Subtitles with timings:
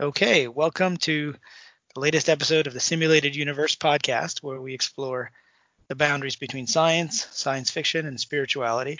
[0.00, 1.34] Okay, welcome to
[1.94, 5.30] the latest episode of the Simulated Universe podcast, where we explore
[5.88, 8.98] the boundaries between science, science fiction, and spirituality.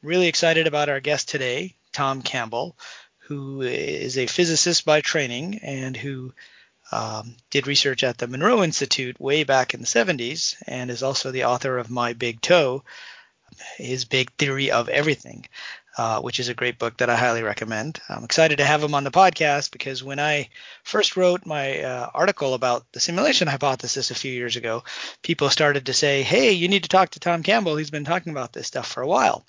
[0.00, 2.76] Really excited about our guest today, Tom Campbell,
[3.26, 6.32] who is a physicist by training and who
[6.92, 11.32] um, did research at the Monroe Institute way back in the 70s and is also
[11.32, 12.84] the author of My Big TOE,
[13.76, 15.46] his big theory of everything
[15.98, 18.00] uh, which is a great book that I highly recommend.
[18.08, 20.48] I'm excited to have him on the podcast because when I
[20.84, 24.84] first wrote my uh, article about the simulation hypothesis a few years ago,
[25.22, 27.76] people started to say, "Hey, you need to talk to Tom Campbell.
[27.76, 29.44] He's been talking about this stuff for a while."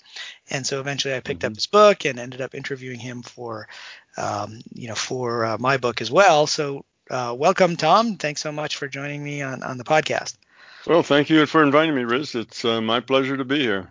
[0.50, 1.52] And so eventually, I picked mm-hmm.
[1.52, 3.66] up his book and ended up interviewing him for,
[4.18, 6.46] um, you know, for uh, my book as well.
[6.46, 8.16] So, uh, welcome, Tom.
[8.16, 10.34] Thanks so much for joining me on on the podcast.
[10.86, 12.34] Well, thank you for inviting me, Riz.
[12.34, 13.90] It's uh, my pleasure to be here.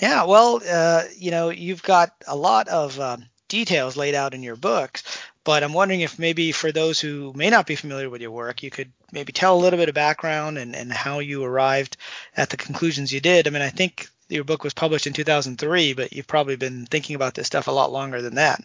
[0.00, 4.42] Yeah, well, uh, you know, you've got a lot of um, details laid out in
[4.42, 5.02] your books,
[5.44, 8.62] but I'm wondering if maybe for those who may not be familiar with your work,
[8.62, 11.96] you could maybe tell a little bit of background and, and how you arrived
[12.36, 13.46] at the conclusions you did.
[13.46, 17.16] I mean, I think your book was published in 2003, but you've probably been thinking
[17.16, 18.62] about this stuff a lot longer than that.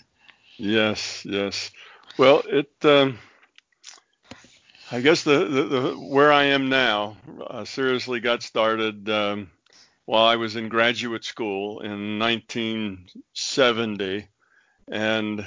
[0.58, 1.72] Yes, yes.
[2.18, 2.72] Well, it.
[2.84, 3.18] Um,
[4.94, 9.50] I guess the, the, the, where I am now uh, seriously got started um,
[10.06, 14.28] while I was in graduate school in 1970,
[14.88, 15.44] and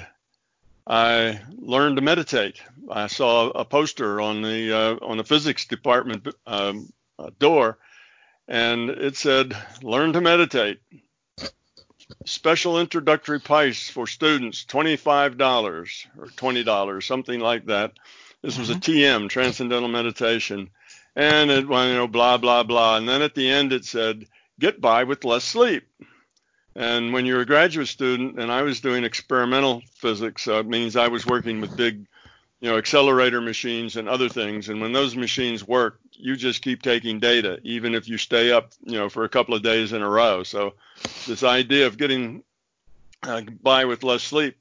[0.85, 2.61] I learned to meditate.
[2.91, 7.77] I saw a poster on the uh, on the physics department um, uh, door,
[8.49, 10.81] and it said, "Learn to meditate."
[12.25, 17.93] Special introductory price for students, twenty-five dollars or twenty dollars, something like that.
[18.41, 19.27] This was a TM, mm-hmm.
[19.27, 20.69] Transcendental Meditation,
[21.15, 24.25] and it, well, you know, blah blah blah, and then at the end it said
[24.59, 25.87] get by with less sleep.
[26.75, 30.95] And when you're a graduate student, and I was doing experimental physics, so it means
[30.95, 32.05] I was working with big,
[32.59, 34.69] you know, accelerator machines and other things.
[34.69, 38.73] And when those machines work, you just keep taking data, even if you stay up,
[38.83, 40.43] you know, for a couple of days in a row.
[40.43, 40.75] So
[41.25, 42.43] this idea of getting
[43.23, 44.55] uh, by with less sleep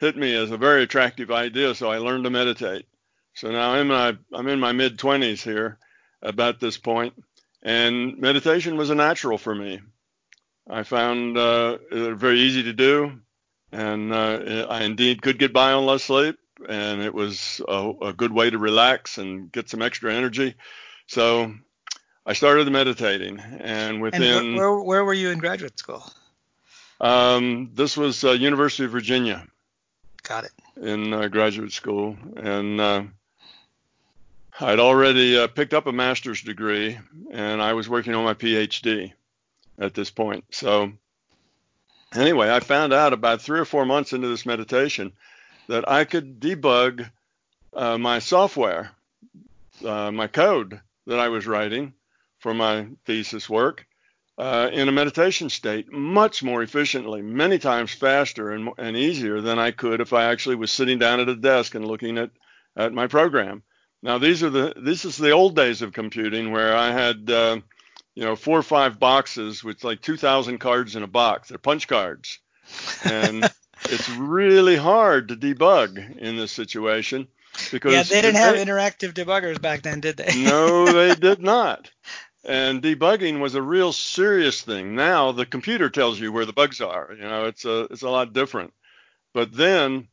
[0.00, 1.72] hit me as a very attractive idea.
[1.76, 2.86] So I learned to meditate.
[3.34, 5.78] So now I'm in my I'm in my mid 20s here,
[6.24, 7.14] about this point,
[7.62, 9.80] and meditation was a natural for me.
[10.68, 13.20] I found uh, it very easy to do,
[13.70, 18.12] and uh, I indeed could get by on less sleep, and it was a, a,
[18.14, 20.54] good way to relax and get some extra energy.
[21.06, 21.52] So
[22.24, 26.02] I started meditating, and within and where, where, where were you in graduate school?
[27.00, 29.46] Um, this was uh, University of Virginia.
[30.22, 30.52] Got it.
[30.80, 33.02] In uh, graduate school, and uh,
[34.60, 36.98] I'd already uh, picked up a master's degree
[37.32, 39.12] and I was working on my PhD
[39.78, 40.44] at this point.
[40.50, 40.92] So,
[42.14, 45.12] anyway, I found out about three or four months into this meditation
[45.66, 47.10] that I could debug
[47.72, 48.92] uh, my software,
[49.84, 51.92] uh, my code that I was writing
[52.38, 53.84] for my thesis work
[54.38, 59.58] uh, in a meditation state much more efficiently, many times faster and, and easier than
[59.58, 62.30] I could if I actually was sitting down at a desk and looking at,
[62.76, 63.64] at my program.
[64.04, 67.60] Now these are the this is the old days of computing where I had uh,
[68.14, 71.48] you know four or five boxes with like 2,000 cards in a box.
[71.48, 72.38] They're punch cards,
[73.02, 73.50] and
[73.86, 77.28] it's really hard to debug in this situation
[77.72, 80.44] because yeah they didn't have they, interactive debuggers back then, did they?
[80.44, 81.90] no, they did not.
[82.44, 84.94] And debugging was a real serious thing.
[84.94, 87.08] Now the computer tells you where the bugs are.
[87.16, 88.74] You know, it's a it's a lot different.
[89.32, 90.08] But then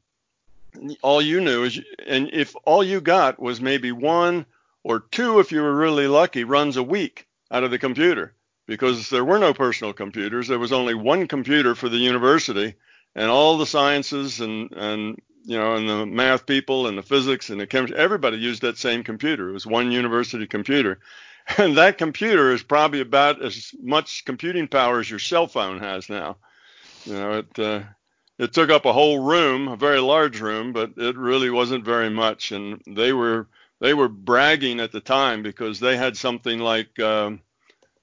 [1.02, 4.46] all you knew is, and if all you got was maybe one
[4.84, 8.34] or two, if you were really lucky, runs a week out of the computer,
[8.68, 10.48] because there were no personal computers.
[10.48, 12.76] There was only one computer for the university,
[13.16, 17.50] and all the sciences and and you know, and the math people and the physics
[17.50, 19.50] and the chemistry, everybody used that same computer.
[19.50, 21.00] It was one university computer.
[21.58, 26.08] And that computer is probably about as much computing power as your cell phone has
[26.08, 26.38] now.
[27.03, 27.82] You know, it, uh,
[28.41, 32.09] it took up a whole room, a very large room, but it really wasn't very
[32.09, 32.52] much.
[32.52, 33.47] And they were
[33.79, 37.41] they were bragging at the time because they had something like um,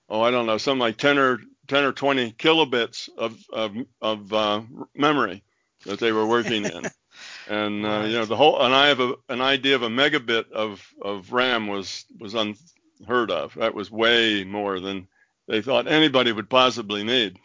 [0.08, 4.32] oh I don't know something like 10 or 10 or 20 kilobits of of, of
[4.32, 4.62] uh,
[4.94, 5.42] memory
[5.86, 6.84] that they were working in.
[7.48, 10.52] and uh, you know the whole and I have a, an idea of a megabit
[10.52, 13.54] of of RAM was was unheard of.
[13.54, 15.08] That was way more than
[15.48, 17.40] they thought anybody would possibly need.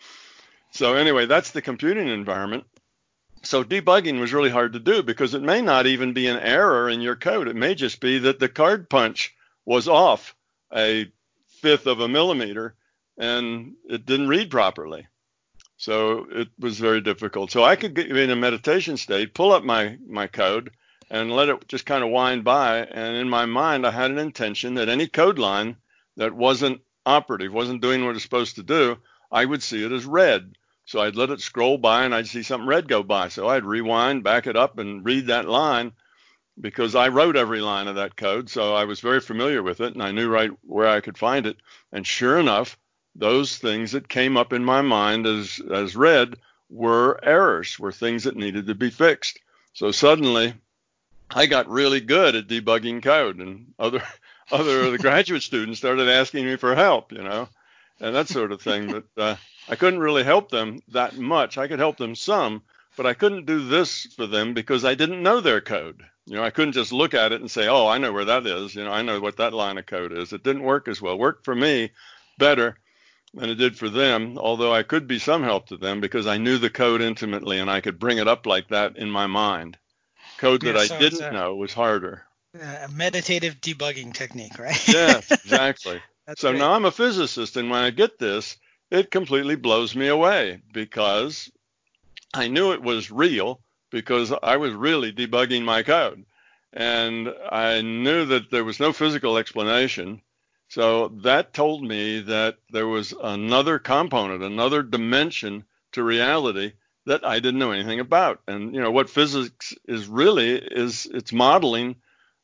[0.70, 2.66] So anyway, that's the computing environment.
[3.44, 6.90] So debugging was really hard to do because it may not even be an error
[6.90, 7.48] in your code.
[7.48, 9.36] It may just be that the card punch
[9.66, 10.36] was off
[10.74, 11.12] a
[11.48, 12.76] fifth of a millimeter
[13.18, 15.08] and it didn't read properly.
[15.78, 17.52] So it was very difficult.
[17.52, 20.72] So I could get in a meditation state, pull up my, my code,
[21.10, 22.80] and let it just kind of wind by.
[22.80, 25.76] And in my mind, I had an intention that any code line
[26.16, 28.98] that wasn't operative, wasn't doing what it was supposed to do,
[29.32, 30.56] I would see it as red.
[30.86, 33.30] So I'd let it scroll by and I'd see something red go by.
[33.30, 35.94] So I'd rewind, back it up, and read that line
[36.60, 38.50] because I wrote every line of that code.
[38.50, 41.46] So I was very familiar with it and I knew right where I could find
[41.48, 41.58] it.
[41.92, 42.78] And sure enough,
[43.16, 46.36] those things that came up in my mind as, as red
[46.70, 49.40] were errors, were things that needed to be fixed.
[49.74, 50.54] So suddenly
[51.30, 54.04] I got really good at debugging code and other
[54.52, 57.48] other the graduate students started asking me for help, you know,
[58.00, 58.92] and that sort of thing.
[58.92, 59.36] But uh,
[59.68, 61.58] I couldn't really help them that much.
[61.58, 62.64] I could help them some,
[62.98, 66.04] but I couldn't do this for them because I didn't know their code.
[66.26, 68.46] You know, I couldn't just look at it and say, "Oh, I know where that
[68.46, 70.32] is." You know, I know what that line of code is.
[70.32, 71.14] It didn't work as well.
[71.14, 71.92] It worked for me
[72.38, 72.78] better
[73.34, 76.38] than it did for them, although I could be some help to them because I
[76.38, 79.78] knew the code intimately and I could bring it up like that in my mind.
[80.38, 82.26] Code that yeah, so I didn't a, know was harder.
[82.54, 84.88] A meditative debugging technique, right?
[84.88, 86.02] yes, exactly.
[86.38, 86.60] So great.
[86.60, 88.58] now I'm a physicist, and when I get this,
[88.92, 91.52] it completely blows me away because
[92.34, 93.62] I knew it was real
[93.92, 96.26] because I was really debugging my code.
[96.74, 100.22] And I knew that there was no physical explanation.
[100.70, 106.74] So that told me that there was another component, another dimension to reality
[107.06, 108.42] that I didn't know anything about.
[108.48, 111.98] And you know what physics is really is it's modeling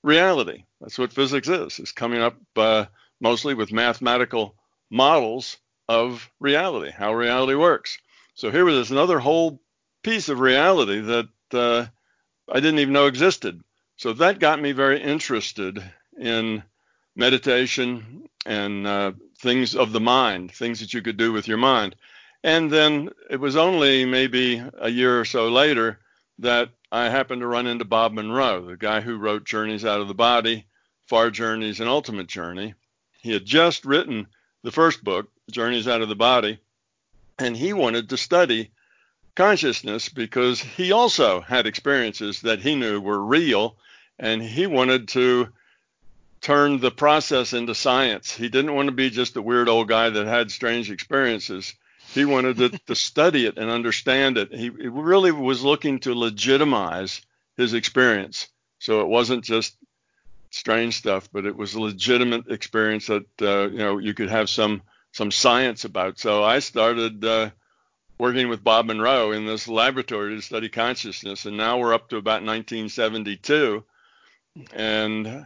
[0.03, 0.65] reality.
[0.79, 1.79] That's what physics is.
[1.79, 2.85] It's coming up uh,
[3.19, 4.55] mostly with mathematical
[4.89, 5.57] models
[5.87, 7.97] of reality, how reality works.
[8.35, 9.59] So here was another whole
[10.03, 11.85] piece of reality that uh,
[12.51, 13.61] I didn't even know existed.
[13.97, 15.83] So that got me very interested
[16.17, 16.63] in
[17.15, 21.95] meditation and uh, things of the mind, things that you could do with your mind.
[22.43, 25.99] And then it was only maybe a year or so later
[26.39, 30.07] that I happened to run into Bob Monroe, the guy who wrote Journeys Out of
[30.07, 30.65] the Body,
[31.07, 32.75] Far Journeys, and Ultimate Journey.
[33.21, 34.27] He had just written
[34.63, 36.59] the first book, Journeys Out of the Body,
[37.37, 38.71] and he wanted to study
[39.35, 43.77] consciousness because he also had experiences that he knew were real
[44.17, 45.47] and he wanted to
[46.41, 48.33] turn the process into science.
[48.33, 51.73] He didn't want to be just a weird old guy that had strange experiences.
[52.13, 54.53] He wanted to, to study it and understand it.
[54.53, 57.21] He, he really was looking to legitimize
[57.57, 58.47] his experience.
[58.79, 59.75] So it wasn't just
[60.49, 64.49] strange stuff, but it was a legitimate experience that uh, you know you could have
[64.49, 64.81] some
[65.11, 66.19] some science about.
[66.19, 67.49] So I started uh,
[68.17, 72.17] working with Bob Monroe in this laboratory to study consciousness, and now we're up to
[72.17, 73.83] about 1972,
[74.73, 75.45] and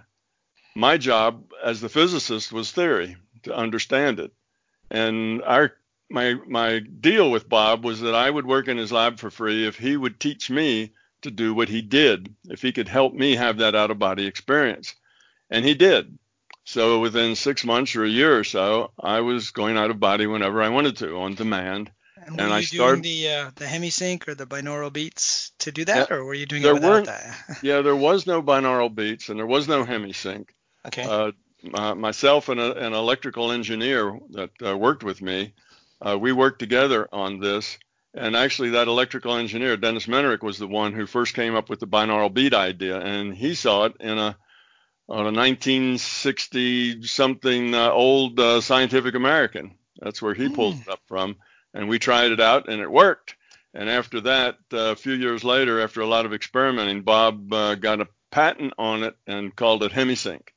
[0.75, 4.33] my job as the physicist was theory to understand it,
[4.89, 5.73] and our
[6.09, 9.67] my my deal with Bob was that I would work in his lab for free
[9.67, 10.91] if he would teach me
[11.23, 14.25] to do what he did, if he could help me have that out of body
[14.25, 14.95] experience.
[15.49, 16.17] And he did.
[16.65, 20.27] So within six months or a year or so, I was going out of body
[20.27, 21.91] whenever I wanted to on demand.
[22.15, 25.51] And were and you I started, doing the uh, the Hemi-Sync or the binaural beats
[25.59, 27.35] to do that, yeah, or were you doing it without that?
[27.61, 30.53] yeah, there was no binaural beats and there was no Hemi-Sync.
[30.87, 31.03] Okay.
[31.03, 31.31] Uh,
[31.73, 35.53] uh, myself and a, an electrical engineer that uh, worked with me
[36.03, 37.77] uh, we worked together on this.
[38.13, 41.79] And actually, that electrical engineer, Dennis Mennerich, was the one who first came up with
[41.79, 42.99] the binaural beat idea.
[42.99, 44.37] And he saw it in a,
[45.09, 49.75] on a 1960 something uh, old uh, Scientific American.
[49.99, 50.53] That's where he mm.
[50.53, 51.37] pulled it up from.
[51.73, 53.35] And we tried it out and it worked.
[53.73, 57.73] And after that, uh, a few years later, after a lot of experimenting, Bob uh,
[57.73, 60.53] got a patent on it and called it Hemi-Sync.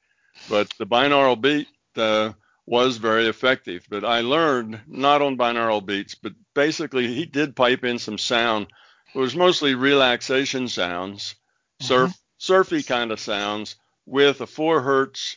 [0.51, 2.33] But the binaural beat uh,
[2.67, 3.87] was very effective.
[3.89, 8.67] But I learned not on binaural beats, but basically he did pipe in some sound.
[9.15, 11.37] It was mostly relaxation sounds,
[11.81, 12.19] surf, mm-hmm.
[12.39, 15.37] surfy kind of sounds with a four hertz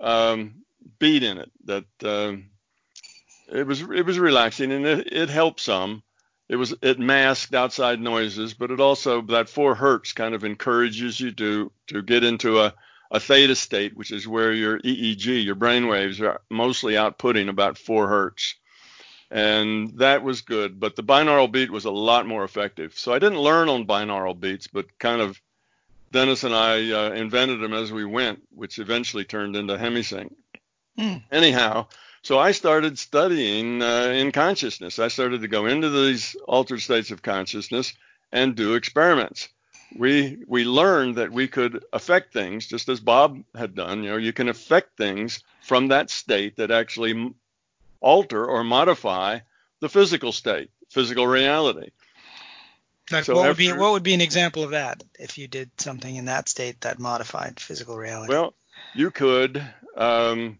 [0.00, 0.62] um,
[0.98, 1.50] beat in it.
[1.64, 2.50] That um,
[3.52, 6.02] it was it was relaxing and it, it helped some.
[6.48, 11.20] It was it masked outside noises, but it also that four hertz kind of encourages
[11.20, 12.74] you to to get into a
[13.10, 17.78] a theta state, which is where your EEG, your brain waves, are mostly outputting about
[17.78, 18.54] four hertz.
[19.30, 20.80] And that was good.
[20.80, 22.98] But the binaural beat was a lot more effective.
[22.98, 25.40] So I didn't learn on binaural beats, but kind of
[26.12, 30.34] Dennis and I uh, invented them as we went, which eventually turned into Hemi-Sync.
[30.98, 31.22] Mm.
[31.30, 31.86] Anyhow,
[32.22, 34.98] so I started studying uh, in consciousness.
[34.98, 37.94] I started to go into these altered states of consciousness
[38.32, 39.48] and do experiments
[39.96, 44.02] we we learned that we could affect things just as Bob had done.
[44.02, 47.34] You know, you can affect things from that state that actually
[48.00, 49.40] alter or modify
[49.80, 51.90] the physical state, physical reality.
[53.10, 55.70] Like So what would be what would be an example of that if you did
[55.78, 58.32] something in that state that modified physical reality?
[58.32, 58.54] Well,
[58.94, 59.62] you could
[59.96, 60.58] um,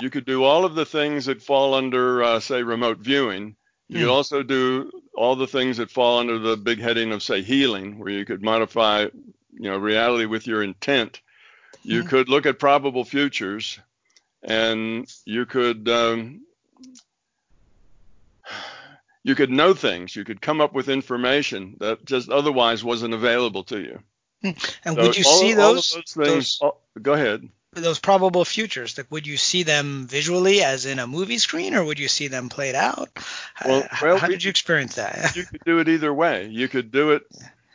[0.00, 3.56] you could do all of the things that fall under, uh, say, remote viewing.
[3.88, 4.10] You could Hmm.
[4.10, 8.10] also do all the things that fall under the big heading of, say, healing, where
[8.10, 11.20] you could modify, you know, reality with your intent.
[11.84, 12.08] You Hmm.
[12.08, 13.78] could look at probable futures,
[14.42, 16.42] and you could um,
[19.22, 20.14] you could know things.
[20.16, 24.02] You could come up with information that just otherwise wasn't available to you.
[24.42, 26.58] and So would you all- see all of those those things?
[26.60, 27.48] oh, go ahead.
[27.80, 28.96] Those probable futures?
[28.96, 32.28] Like, would you see them visually, as in a movie screen, or would you see
[32.28, 33.08] them played out?
[33.64, 35.36] Well- Uh, well, how did you experience that?
[35.36, 36.46] you could do it either way.
[36.46, 37.22] You could do it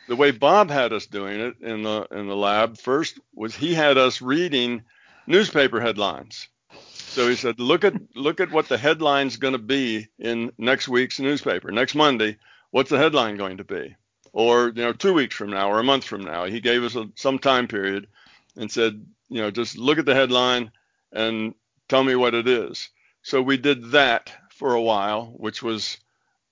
[0.07, 2.77] the way Bob had us doing it in the in the lab.
[2.77, 4.83] First was he had us reading
[5.27, 6.47] newspaper headlines.
[6.93, 10.87] So he said, look at look at what the headline's going to be in next
[10.87, 11.71] week's newspaper.
[11.71, 12.37] Next Monday,
[12.71, 13.95] what's the headline going to be?
[14.33, 16.45] Or you know, two weeks from now or a month from now.
[16.45, 18.07] He gave us a, some time period
[18.55, 20.71] and said, you know, just look at the headline
[21.13, 21.55] and
[21.87, 22.89] tell me what it is.
[23.23, 25.97] So we did that for a while, which was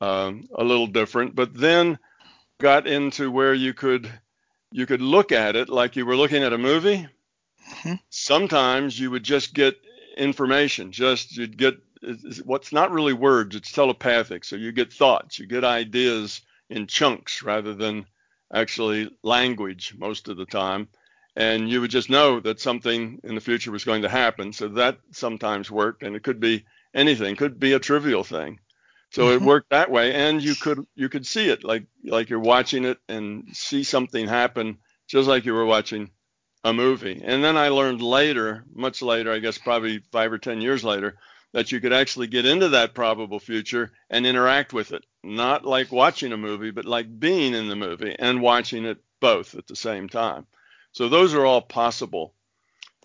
[0.01, 1.99] um, a little different, but then
[2.61, 4.09] got into where you could
[4.71, 7.07] you could look at it like you were looking at a movie.
[7.69, 7.99] Mhm.
[8.09, 9.75] Sometimes you would just get
[10.15, 11.75] information, just you'd get
[12.45, 14.45] what's not really words, it's telepathic.
[14.45, 18.05] So you get thoughts, you get ideas in chunks rather than
[18.53, 20.87] actually language most of the time.
[21.39, 24.53] And you would just know that something in the future was going to happen.
[24.53, 28.59] So that sometimes worked, and it could be anything, could be a trivial thing.
[29.11, 29.43] So it Mhm.
[29.43, 32.99] worked that way, and you could you could see it like like you're watching it
[33.09, 36.11] and see something happen, just like you were watching
[36.63, 37.21] a movie.
[37.23, 41.17] And then I learned later, much later, I guess probably five or ten years later,
[41.53, 45.91] that you could actually get into that probable future and interact with it, not like
[45.91, 49.75] watching a movie, but like being in the movie and watching it both at the
[49.75, 50.45] same time.
[50.91, 52.33] So those are all possible.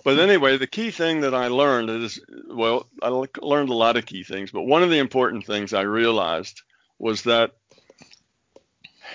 [0.05, 4.07] But anyway, the key thing that I learned is well, I learned a lot of
[4.07, 6.63] key things, but one of the important things I realized
[6.99, 7.53] was that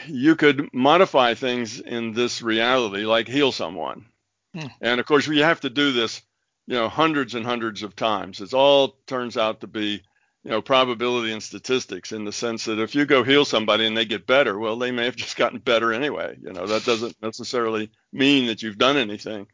[0.07, 4.05] you could modify things in this reality, like heal someone.
[4.53, 4.67] Hmm.
[4.81, 6.21] And of course, we have to do this,
[6.67, 8.41] you know, hundreds and hundreds of times.
[8.41, 10.01] It all turns out to be,
[10.43, 13.96] you know, probability and statistics in the sense that if you go heal somebody and
[13.96, 16.38] they get better, well, they may have just gotten better anyway.
[16.41, 19.48] You know, that doesn't necessarily mean that you've done anything.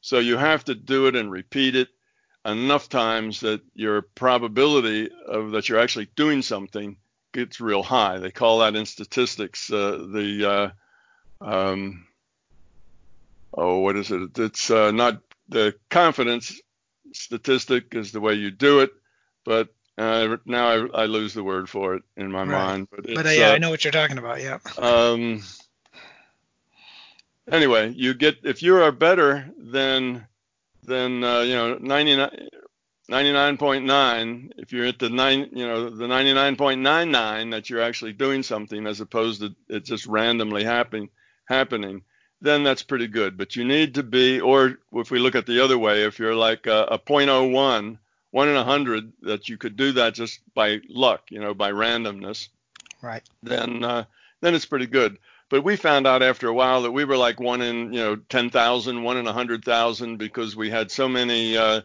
[0.00, 1.88] So you have to do it and repeat it
[2.44, 6.96] enough times that your probability of that you're actually doing something
[7.32, 8.18] gets real high.
[8.18, 10.72] They call that in statistics uh, the
[11.40, 12.06] uh, um,
[13.54, 14.38] oh, what is it?
[14.38, 16.60] It's uh, not the confidence
[17.12, 18.90] statistic is the way you do it,
[19.44, 22.66] but uh, now I, I lose the word for it in my Right.
[22.66, 22.88] mind.
[22.90, 24.40] But, but uh, yeah, uh, I know what you're talking about.
[24.40, 24.58] Yeah.
[24.78, 25.42] um,
[27.50, 30.26] anyway, you get if you are better than
[30.84, 32.30] than uh, you know 99
[33.10, 38.86] 99.9 if you're at the nine you know the 99.99 that you're actually doing something
[38.86, 41.08] as opposed to it just randomly happening
[41.44, 42.02] happening
[42.40, 45.62] then that's pretty good but you need to be or if we look at the
[45.62, 47.98] other way if you're like a, a 0.01
[48.30, 51.70] one in a hundred that you could do that just by luck you know by
[51.70, 52.48] randomness
[53.02, 53.22] Right.
[53.42, 54.04] then uh,
[54.40, 55.18] then it's pretty good.
[55.48, 58.16] But we found out after a while that we were like one in you know
[58.16, 61.82] 10,000, one in a hundred thousand because we had so many uh,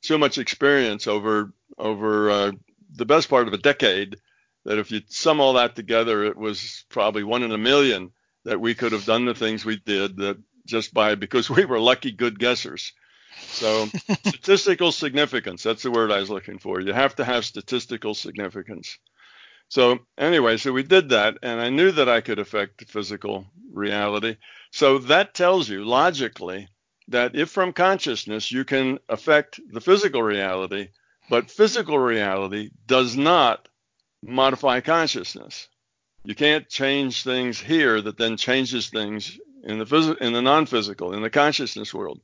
[0.00, 2.52] so much experience over over uh,
[2.94, 4.16] the best part of a decade
[4.64, 8.12] that if you sum all that together, it was probably one in a million
[8.44, 11.80] that we could have done the things we did that just by because we were
[11.80, 12.92] lucky good guessers.
[13.52, 13.86] So
[14.26, 16.80] statistical significance, that's the word I was looking for.
[16.80, 18.98] You have to have statistical significance.
[19.68, 24.36] So anyway, so we did that, and I knew that I could affect physical reality.
[24.72, 26.68] So that tells you logically
[27.08, 30.88] that if from consciousness you can affect the physical reality,
[31.28, 33.68] but physical reality does not
[34.22, 35.68] modify consciousness.
[36.24, 41.14] You can't change things here that then changes things in the phys- in the non-physical,
[41.14, 42.20] in the consciousness world.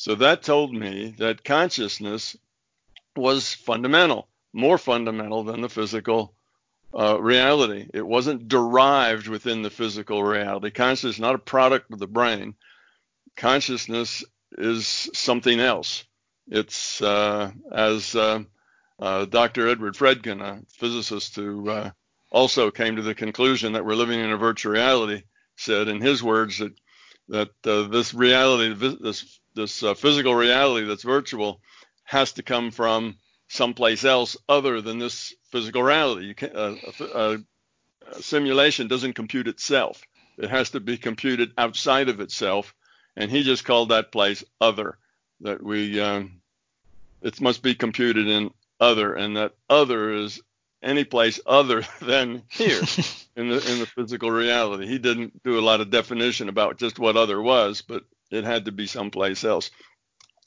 [0.00, 2.34] So that told me that consciousness
[3.16, 6.34] was fundamental, more fundamental than the physical
[6.98, 7.86] uh, reality.
[7.92, 10.70] It wasn't derived within the physical reality.
[10.70, 12.54] Consciousness is not a product of the brain.
[13.36, 16.04] Consciousness is something else.
[16.48, 18.44] It's uh, as uh,
[18.98, 19.68] uh, Dr.
[19.68, 21.90] Edward Fredkin, a physicist who uh,
[22.32, 25.24] also came to the conclusion that we're living in a virtual reality,
[25.56, 26.72] said in his words that
[27.28, 31.60] that uh, this reality, this this uh, physical reality that's virtual,
[32.04, 33.16] has to come from
[33.48, 36.26] someplace else other than this physical reality.
[36.26, 36.76] You can, uh,
[37.14, 37.36] uh,
[38.12, 40.02] a simulation doesn't compute itself.
[40.38, 42.74] It has to be computed outside of itself,
[43.16, 44.98] and he just called that place other.
[45.40, 46.40] That we um,
[47.22, 50.40] it must be computed in other, and that other is
[50.82, 52.80] any place other than here
[53.36, 54.86] in the in the physical reality.
[54.86, 58.64] He didn't do a lot of definition about just what other was, but it had
[58.66, 59.70] to be someplace else.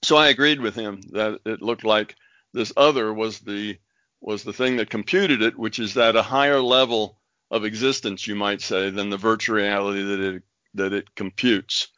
[0.04, 2.16] So I agreed with him that it looked like
[2.54, 3.78] this other was the
[4.22, 7.20] was the thing that computed it, which is at a higher level
[7.52, 10.44] of existence, you might say, than the virtual reality that it
[10.76, 11.90] that it computes.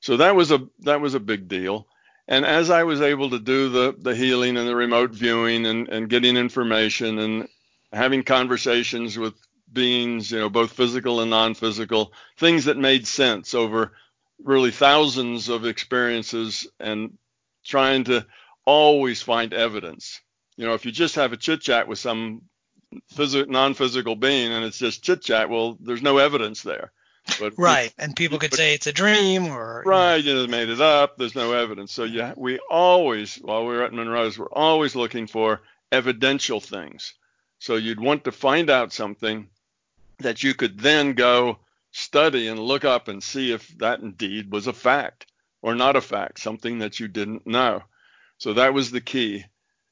[0.00, 1.86] So that was a that was a big deal.
[2.28, 5.88] And as I was able to do the the healing and the remote viewing and,
[5.88, 7.48] and getting information and
[7.92, 9.34] having conversations with
[9.72, 13.92] beings, you know, both physical and non-physical, things that made sense over
[14.42, 17.16] really thousands of experiences and
[17.64, 18.26] trying to
[18.64, 20.20] always find evidence.
[20.56, 22.42] You know, if you just have a chit chat with some
[23.14, 26.92] phys- non-physical being and it's just chit chat, well, there's no evidence there.
[27.38, 30.68] But right, and people could but, say it's a dream or right, you know, made
[30.68, 31.16] it up.
[31.16, 31.92] There's no evidence.
[31.92, 35.60] So yeah, we always, while we were at Monroe's, we're always looking for
[35.92, 37.14] evidential things.
[37.60, 39.46] So you'd want to find out something
[40.18, 41.58] that you could then go
[41.92, 45.26] study and look up and see if that indeed was a fact
[45.62, 47.82] or not a fact, something that you didn't know.
[48.38, 49.44] So that was the key.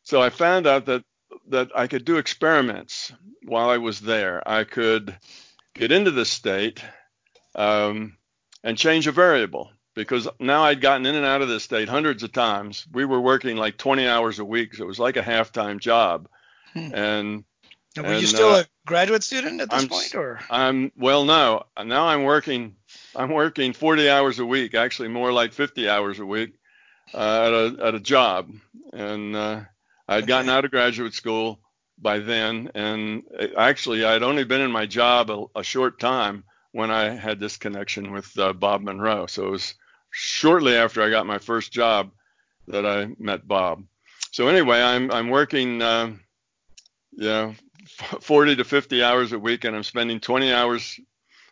[0.02, 1.04] So I found out that
[1.48, 3.12] that I could do experiments
[3.44, 4.46] while I was there.
[4.48, 5.16] I could
[5.74, 6.82] get into the state
[7.54, 8.16] um,
[8.64, 12.22] and change a variable because now I'd gotten in and out of this state hundreds
[12.22, 12.86] of times.
[12.92, 16.28] We were working like 20 hours a week, so it was like a half-time job.
[16.72, 16.94] Hmm.
[16.94, 17.44] And
[17.96, 20.40] were and, you still uh, a graduate student at this I'm, point, or?
[20.48, 21.64] I'm well, no.
[21.84, 22.76] Now I'm working.
[23.16, 26.54] I'm working 40 hours a week, actually more like 50 hours a week,
[27.14, 28.50] uh, at a at a job,
[28.92, 29.60] and uh,
[30.08, 31.60] I'd gotten out of graduate school
[31.98, 36.44] by then, and uh, actually I'd only been in my job a, a short time
[36.72, 39.26] when I had this connection with uh, Bob Monroe.
[39.26, 39.74] So it was
[40.10, 42.12] shortly after I got my first job
[42.68, 43.84] that I met Bob.
[44.30, 45.82] So anyway, I'm I'm working.
[45.82, 46.12] Uh,
[47.12, 47.52] yeah,
[48.20, 50.98] 40 to 50 hours a week, and I'm spending 20 hours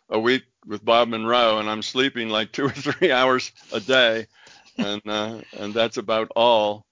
[0.09, 4.27] a week with Bob Monroe, and I'm sleeping like two or three hours a day,
[4.77, 6.85] and uh, and that's about all.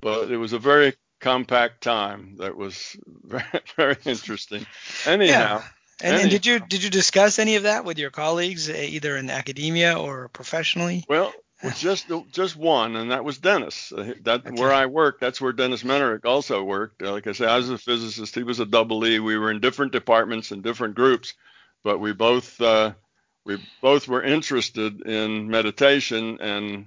[0.00, 3.44] But it was a very compact time that was very,
[3.76, 4.66] very interesting.
[5.06, 5.32] Anyhow.
[5.32, 5.62] Yeah.
[6.00, 9.30] And, and, did you did you discuss any of that with your colleagues, either in
[9.30, 11.04] academia or professionally?
[11.08, 11.32] Well,
[11.76, 13.92] just just one, and that was Dennis.
[13.92, 14.60] Uh, that okay.
[14.60, 15.20] where I worked.
[15.20, 17.02] That's where Dennis Mennerich also worked.
[17.02, 18.34] Uh, like I said, I was a physicist.
[18.34, 19.18] He was a double E.
[19.18, 21.34] We were in different departments and different groups,
[21.82, 22.92] but we both uh,
[23.44, 26.86] we both were interested in meditation, and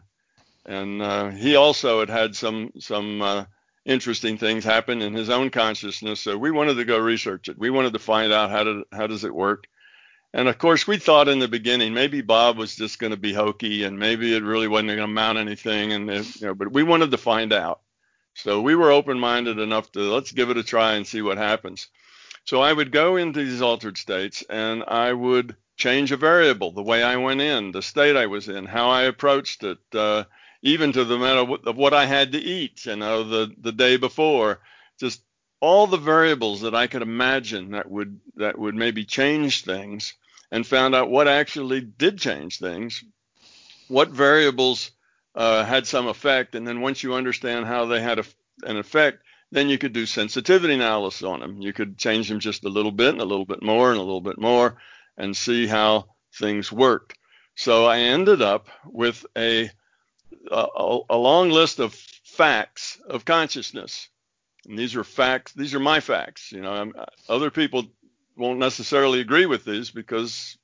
[0.65, 3.45] and uh, he also had had some some uh,
[3.85, 6.21] interesting things happen in his own consciousness.
[6.21, 7.59] So we wanted to go research it.
[7.59, 9.67] We wanted to find out how to how does it work
[10.33, 13.33] and of course, we thought in the beginning maybe Bob was just going to be
[13.33, 15.91] hokey and maybe it really wasn't going to amount anything.
[15.91, 17.81] And you know, but we wanted to find out.
[18.35, 21.87] So we were open-minded enough to let's give it a try and see what happens.
[22.45, 26.81] So I would go into these altered states and I would change a variable, the
[26.81, 30.23] way I went in, the state I was in, how I approached it, uh,
[30.61, 33.97] even to the matter of what I had to eat, you know, the the day
[33.97, 34.59] before.
[34.99, 35.21] Just
[35.59, 40.13] all the variables that I could imagine that would that would maybe change things
[40.51, 43.03] and found out what actually did change things,
[43.87, 44.91] what variables
[45.35, 48.25] uh, had some effect, and then once you understand how they had a,
[48.63, 51.61] an effect, then you could do sensitivity analysis on them.
[51.61, 54.03] You could change them just a little bit and a little bit more and a
[54.03, 54.77] little bit more
[55.17, 57.17] and see how things worked.
[57.55, 59.69] So I ended up with a,
[60.49, 64.07] a, a long list of facts of consciousness.
[64.65, 65.53] And these are facts.
[65.53, 66.51] These are my facts.
[66.51, 66.93] You know, I'm,
[67.27, 67.85] other people
[68.37, 70.57] won't necessarily agree with these because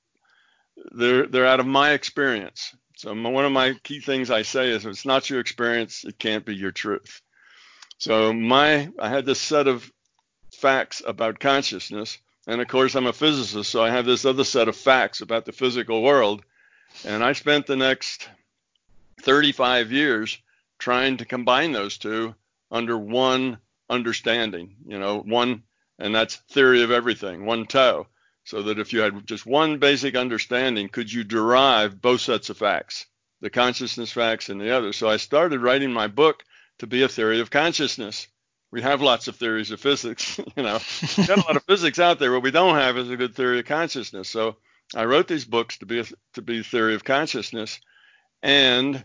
[0.92, 2.76] they're they're out of my experience.
[2.98, 6.18] So one of my key things I say is if it's not your experience, it
[6.18, 7.22] can't be your truth.
[8.00, 9.92] So my I had this set of
[10.54, 14.68] facts about consciousness, and of course I'm a physicist, so I have this other set
[14.68, 16.44] of facts about the physical world,
[17.06, 18.30] and I spent the next
[19.22, 20.38] 35 years
[20.80, 22.36] trying to combine those two
[22.72, 23.58] under one
[23.90, 25.64] understanding, you know, one
[26.00, 28.08] and that's theory of everything, one toe.
[28.46, 32.58] So that if you had just one basic understanding, could you derive both sets of
[32.58, 33.06] facts,
[33.42, 34.94] the consciousness facts and the other?
[34.94, 36.44] So I started writing my book
[36.80, 38.28] to be a theory of consciousness.
[38.72, 40.80] We have lots of theories of physics, you know,
[41.18, 42.32] got a lot of physics out there.
[42.32, 44.30] What we don't have is a good theory of consciousness.
[44.30, 44.58] So
[44.96, 46.06] I wrote these books to be a,
[46.36, 47.82] to be theory of consciousness,
[48.42, 49.04] and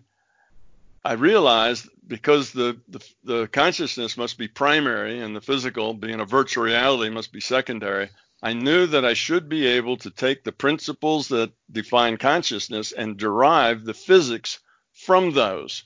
[1.05, 6.25] I realized because the, the, the consciousness must be primary and the physical being a
[6.25, 8.11] virtual reality must be secondary,
[8.43, 13.17] I knew that I should be able to take the principles that define consciousness and
[13.17, 14.59] derive the physics
[14.93, 15.85] from those.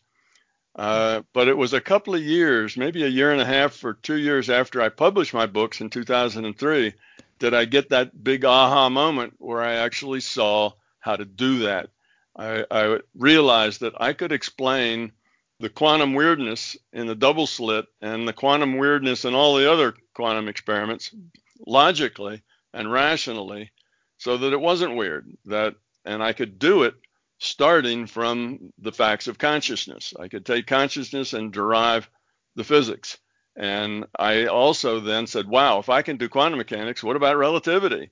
[0.75, 3.95] Uh, but it was a couple of years, maybe a year and a half or
[3.95, 6.93] two years after I published my books in 2003,
[7.39, 11.91] that I get that big aha moment where I actually saw how to do that.
[12.38, 15.12] I, I realized that I could explain
[15.59, 19.94] the quantum weirdness in the double slit and the quantum weirdness in all the other
[20.14, 21.14] quantum experiments
[21.66, 22.42] logically
[22.75, 23.70] and rationally
[24.18, 26.94] so that it wasn't weird that and I could do it
[27.38, 30.14] starting from the facts of consciousness.
[30.18, 32.09] I could take consciousness and derive
[32.55, 33.18] the physics.
[33.57, 38.11] And I also then said, wow, if I can do quantum mechanics, what about relativity?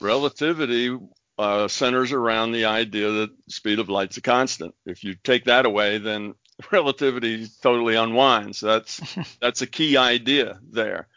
[0.00, 0.96] Relativity
[1.38, 4.74] uh, centers around the idea that speed of light's a constant.
[4.86, 6.34] If you take that away, then
[6.70, 8.60] relativity totally unwinds.
[8.60, 9.00] That's
[9.40, 11.08] that's a key idea there,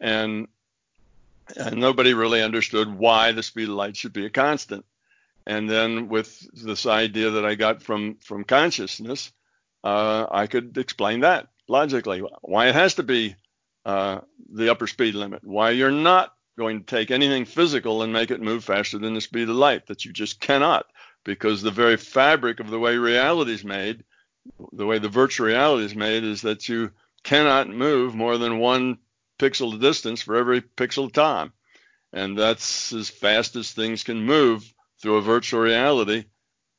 [0.00, 0.48] and
[1.56, 4.84] and nobody really understood why the speed of light should be a constant.
[5.46, 9.30] And then with this idea that I got from from consciousness,
[9.84, 13.36] uh, I could explain that logically why it has to be
[13.84, 14.20] uh,
[14.52, 18.40] the upper speed limit, why you're not going to take anything physical and make it
[18.40, 20.86] move faster than the speed of light, that you just cannot,
[21.24, 24.04] because the very fabric of the way reality is made,
[24.72, 26.90] the way the virtual reality is made, is that you
[27.22, 28.98] cannot move more than one
[29.38, 31.52] pixel of distance for every pixel time.
[32.12, 36.24] And that's as fast as things can move through a virtual reality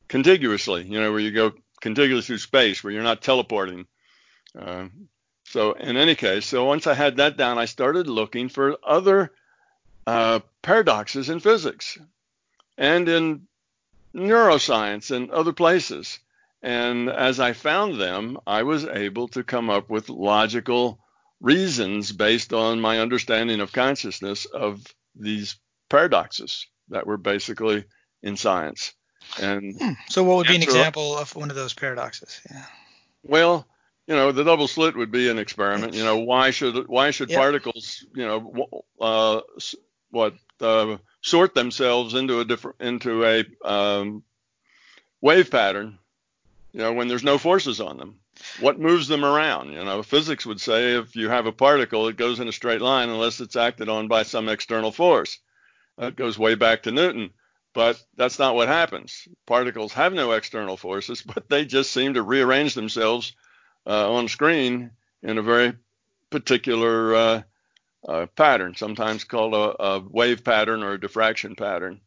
[0.07, 3.85] contiguously, you know, where you go contiguously through space, where you're not teleporting.
[4.57, 4.87] Uh,
[5.45, 9.31] so, in any case, so once I had that down, I started looking for other
[10.07, 11.97] uh, paradoxes in physics
[12.77, 13.47] and in
[14.15, 16.19] neuroscience and other places.
[16.63, 20.99] And as I found them, I was able to come up with logical
[21.41, 24.81] reasons based on my understanding of consciousness of
[25.13, 25.57] these
[25.89, 27.83] paradoxes that were basically
[28.23, 28.93] in science.
[29.39, 29.91] And hmm.
[30.07, 32.39] so, what would be an example of one of those paradoxes?
[32.49, 32.63] Yeah.
[33.23, 33.67] Well,
[34.07, 35.93] you know, the double slit would be an experiment.
[35.93, 37.39] You know, why should why should yep.
[37.39, 39.41] particles, you know, uh,
[40.11, 44.23] what uh, sort themselves into a different into a um,
[45.21, 45.97] wave pattern,
[46.71, 48.19] you know, when there's no forces on them.
[48.59, 49.73] What moves them around?
[49.73, 52.81] You know, physics would say if you have a particle, it goes in a straight
[52.81, 55.39] line unless it's acted on by some external force.
[55.97, 57.31] That goes way back to Newton.
[57.73, 59.27] But that's not what happens.
[59.45, 63.33] Particles have no external forces, but they just seem to rearrange themselves
[63.85, 64.91] uh, on screen
[65.21, 65.73] in a very
[66.29, 67.41] particular uh,
[68.07, 72.01] uh, pattern, sometimes called a, a, wave pattern or a diffraction pattern,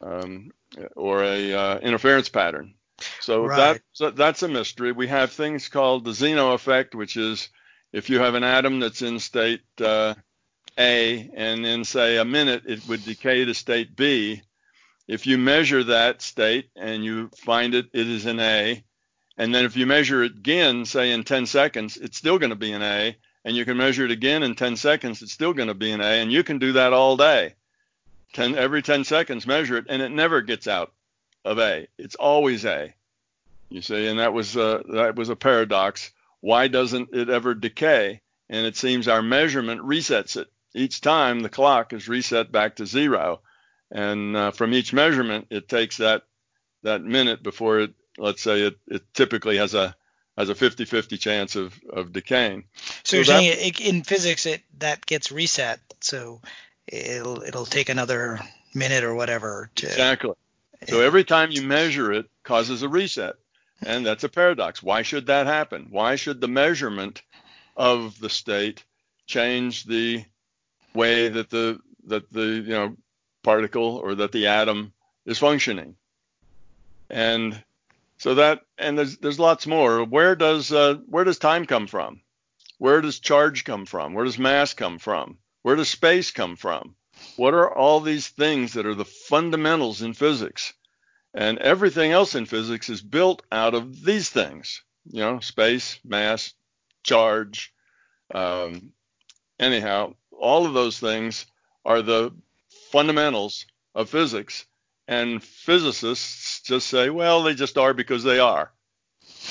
[0.00, 0.50] um,
[0.96, 2.74] or a uh, interference pattern.
[3.20, 3.80] So right.
[3.98, 4.92] that, that's a mystery.
[4.92, 7.48] We have things called the Zeno effect, which is
[7.92, 10.14] if you have an atom that's in state uh,
[10.78, 14.42] A and in say a minute it would decay to state B.
[15.08, 18.84] If you measure that state and you find it, it is an A.
[19.36, 22.56] And then if you measure it again, say in 10 seconds, it's still going to
[22.56, 25.68] be an A and you can measure it again in 10 seconds, it's still going
[25.68, 27.54] to be an A, and you can do that all day.
[28.34, 30.92] 10, every 10 seconds, measure it, and it never gets out
[31.44, 31.88] of A.
[31.98, 32.94] It's always A.
[33.70, 36.10] You see, and that was a, that was a paradox.
[36.40, 38.20] Why doesn't it ever decay?
[38.48, 40.48] And it seems our measurement resets it.
[40.74, 43.40] Each time the clock is reset back to zero,
[43.90, 46.22] and uh, from each measurement, it takes that
[46.82, 47.94] that minute before it.
[48.18, 49.96] Let's say it, it typically has a
[50.36, 52.64] has a 50-50 chance of, of decaying.
[52.74, 56.40] So, so you're that, saying it, in physics it that gets reset, so
[56.86, 58.40] it'll it'll take another
[58.74, 60.32] minute or whatever to exactly.
[60.88, 63.34] So every time you measure it causes a reset,
[63.82, 64.82] and that's a paradox.
[64.82, 65.88] Why should that happen?
[65.90, 67.22] Why should the measurement
[67.76, 68.84] of the state
[69.26, 70.24] change the
[70.94, 72.96] way that the that the you know
[73.42, 74.92] particle or that the atom
[75.26, 75.96] is functioning?
[77.08, 77.62] And
[78.20, 80.04] so that and there's there's lots more.
[80.04, 82.20] Where does uh, where does time come from?
[82.76, 84.12] Where does charge come from?
[84.12, 85.38] Where does mass come from?
[85.62, 86.96] Where does space come from?
[87.36, 90.74] What are all these things that are the fundamentals in physics?
[91.32, 94.82] And everything else in physics is built out of these things.
[95.06, 96.52] You know, space, mass,
[97.02, 97.72] charge.
[98.34, 98.92] Um,
[99.58, 101.46] anyhow, all of those things
[101.86, 102.32] are the
[102.92, 104.66] fundamentals of physics.
[105.10, 108.70] And physicists just say, well, they just are because they are.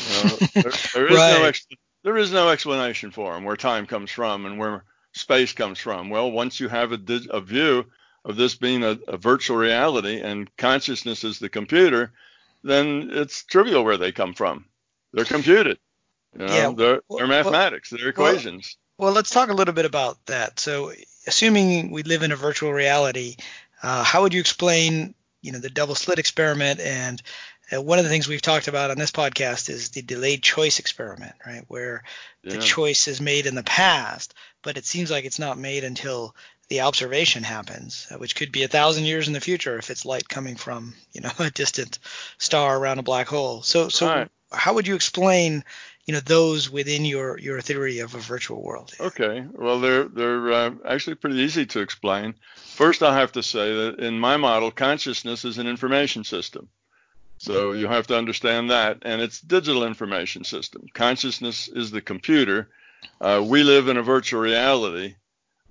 [0.08, 1.40] You know, there, there, is right.
[1.40, 1.68] no ex-
[2.04, 6.10] there is no explanation for them where time comes from and where space comes from.
[6.10, 7.86] Well, once you have a, a view
[8.24, 12.14] of this being a, a, virtual reality and consciousness is the computer,
[12.64, 14.64] then it's trivial where they come from.
[15.12, 15.78] They're computed.
[16.40, 17.92] You know, yeah, they're, they're mathematics.
[17.92, 18.78] Well, they're equations.
[18.98, 20.58] Well, well, let's talk a little bit about that.
[20.58, 20.94] So
[21.28, 23.36] assuming we live in a virtual reality,
[23.84, 26.80] uh, how would you explain, you know, the double slit experiment?
[26.80, 27.22] And
[27.72, 30.80] uh, one of the things we've talked about on this podcast is the delayed choice
[30.80, 31.64] experiment, right?
[31.68, 32.04] Where
[32.44, 32.54] yeah.
[32.54, 36.36] the choice is made in the past, but it seems like it's not made until
[36.70, 40.06] the observation happens, uh, which could be a thousand years in the future if it's
[40.06, 42.00] light coming from, you know, a distant
[42.38, 43.62] star around a black hole.
[43.62, 44.30] So, so right.
[44.52, 45.64] how would you explain
[46.10, 48.92] you know those within your your theory of a virtual world.
[49.00, 52.34] Okay, well they're they're uh, actually pretty easy to explain.
[52.56, 56.68] First, I have to say that in my model, consciousness is an information system.
[57.38, 60.88] So you have to understand that, and it's digital information system.
[60.96, 62.70] Consciousness is the computer.
[63.22, 65.14] Uh, we live in a virtual reality.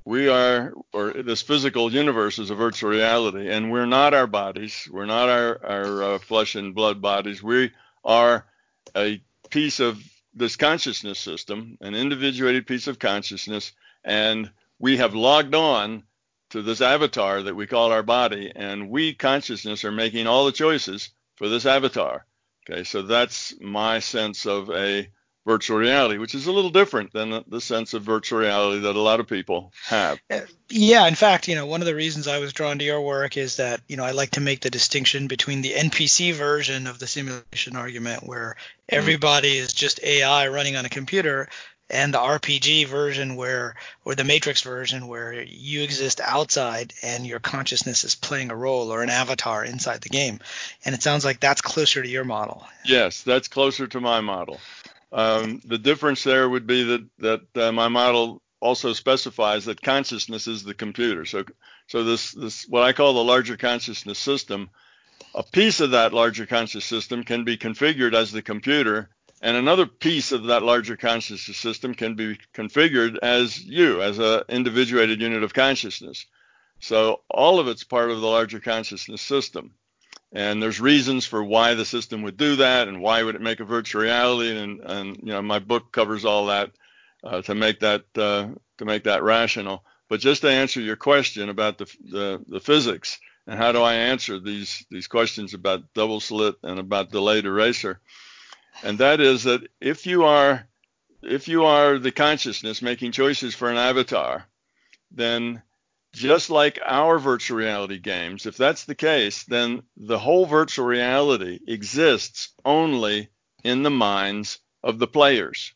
[0.05, 4.88] We are, or this physical universe is a virtual reality, and we're not our bodies.
[4.88, 7.42] We're not our our uh, flesh and blood bodies.
[7.42, 7.72] We
[8.05, 8.46] are
[8.94, 9.20] a
[9.51, 10.01] piece of
[10.35, 13.73] this consciousness system, an individuated piece of consciousness,
[14.05, 16.05] and we have logged on
[16.51, 20.53] to this avatar that we call our body, and we consciousness are making all the
[20.53, 22.25] choices for this avatar.
[22.69, 25.09] Okay, so that's my sense of a
[25.49, 29.01] virtual reality, which is a little different than the sense of virtual reality that a
[29.01, 30.21] lot of people have.
[30.31, 33.01] Uh, yeah, in fact, you know, one of the reasons I was drawn to your
[33.01, 36.87] work is that, you know, I like to make the distinction between the NPC version
[36.87, 38.57] of the simulation argument where
[38.91, 39.65] everybody mm-hmm.
[39.65, 41.49] is just AI running on a computer
[41.89, 47.39] and the RPG version where or the Matrix version where you exist outside and your
[47.39, 50.41] consciousness is playing a role or an avatar inside the game.
[50.85, 52.67] And it sounds like that's closer to your model.
[52.85, 54.61] Yes, that's closer to my model.
[55.12, 60.47] Um, the difference there would be that that uh, my model also specifies that consciousness
[60.47, 61.25] is the computer.
[61.25, 61.44] So
[61.87, 64.71] so this this what I call the larger consciousness system,
[65.35, 69.09] a piece of that larger conscious system can be configured as the computer,
[69.40, 74.42] and another piece of that larger consciousness system can be configured as you, as an
[74.49, 76.27] individuated unit of consciousness.
[76.81, 79.75] So all of it's part of the larger consciousness system
[80.33, 83.61] and there's reasons for why the system would do that and why would it make
[83.61, 84.57] a virtual reality.
[84.59, 86.71] And and you know my book covers all that
[87.25, 89.85] uh, to make that uh, to make that rational.
[90.09, 93.95] But just to answer your question about the, the the physics and how do I
[93.95, 98.01] answer these these questions about double slit and about delayed eraser.
[98.83, 100.69] And that is that if you are
[101.23, 104.47] if you are the consciousness making choices for an avatar
[105.11, 105.62] then
[106.19, 111.59] just like our virtual reality games, if that's the case, then the whole virtual reality
[111.67, 113.29] exists only
[113.65, 115.73] in the minds of the players.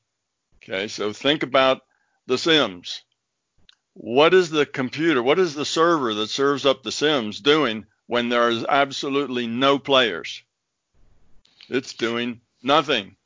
[0.63, 1.83] Okay, so think about
[2.27, 3.03] The Sims.
[3.95, 8.29] What is the computer, what is the server that serves up The Sims doing when
[8.29, 10.43] there is absolutely no players?
[11.69, 13.17] It's doing nothing.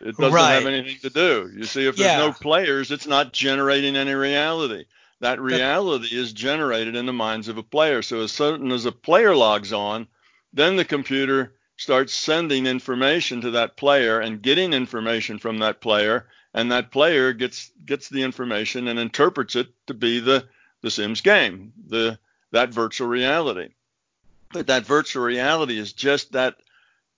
[0.00, 0.54] It doesn't right.
[0.54, 1.50] have anything to do.
[1.54, 4.84] You see, if there's no players, it's not generating any reality
[5.20, 8.02] that reality is generated in the minds of a player.
[8.02, 10.06] So as soon as a player logs on,
[10.52, 16.26] then the computer starts sending information to that player and getting information from that player,
[16.52, 20.46] and that player gets gets the information and interprets it to be the
[20.82, 22.18] the Sims game, the
[22.52, 23.70] that virtual reality.
[24.52, 26.56] But that virtual reality is just that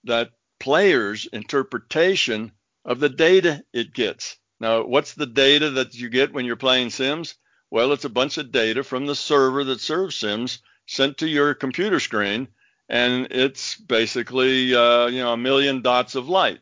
[0.05, 2.51] that player's interpretation
[2.83, 4.37] of the data it gets.
[4.59, 7.35] Now, what's the data that you get when you're playing Sims?
[7.69, 11.53] Well, it's a bunch of data from the server that serves Sims sent to your
[11.53, 12.47] computer screen,
[12.87, 16.61] and it's basically uh, you know a million dots of light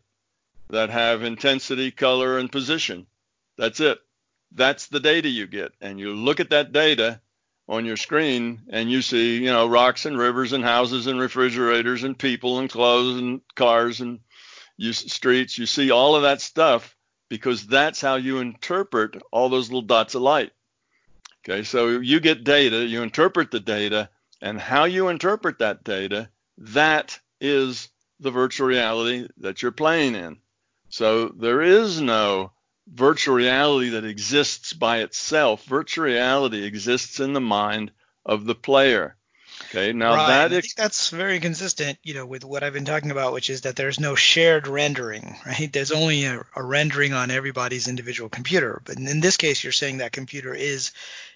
[0.72, 3.06] that have intensity, color, and position.
[3.56, 4.00] That's it.
[4.52, 7.22] That's the data you get, and you look at that data
[7.70, 12.04] on your screen, and you see you know rocks and rivers and houses and refrigerators
[12.04, 14.22] and people and clothes and cars and
[14.78, 15.60] you, streets.
[15.60, 16.96] You see all of that stuff
[17.30, 20.52] because that's how you interpret all those little dots of light.
[21.47, 24.10] Okay, so you get data, you interpret the data,
[24.41, 30.38] and how you interpret that data, that is the virtual reality that you're playing in.
[30.89, 32.51] So there is no
[32.88, 35.63] virtual reality that exists by itself.
[35.65, 37.91] Virtual reality exists in the mind
[38.25, 39.15] of the player.
[39.69, 40.27] Okay, now right.
[40.27, 43.34] that ex- I think that's very consistent, you know, with what I've been talking about,
[43.34, 45.71] which is that there's no shared rendering, right?
[45.71, 48.81] There's only a, a rendering on everybody's individual computer.
[48.84, 50.91] But in this case, you're saying that computer is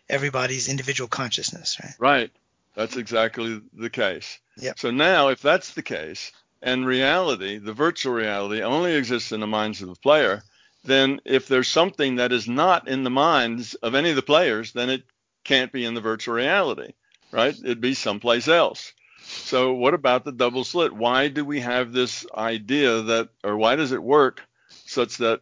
[0.10, 1.95] everybody's individual consciousness, right?
[2.00, 2.32] Right.
[2.76, 4.39] That's exactly the case.
[4.58, 4.74] Yeah.
[4.78, 9.48] So now, if that's the case, and reality, the virtual reality, only exists in the
[9.48, 10.43] minds of the player,
[10.84, 14.74] then if there's something that is not in the minds of any of the players,
[14.74, 15.04] then it
[15.43, 16.93] can't be in the virtual reality,
[17.32, 17.56] right?
[17.58, 18.93] It'd be someplace else.
[19.24, 20.93] So what about the double slit?
[20.93, 24.41] Why do we have this idea that, or why does it work
[24.86, 25.41] such that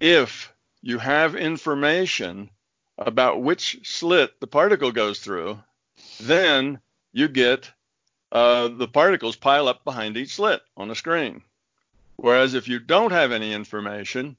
[0.00, 2.50] if you have information
[3.06, 5.58] about which slit the particle goes through,
[6.20, 6.80] then
[7.12, 7.70] you get
[8.30, 11.42] uh, the particles pile up behind each slit on a screen.
[12.16, 14.36] Whereas if you don't have any information,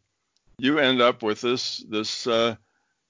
[0.57, 2.55] you end up with this this uh,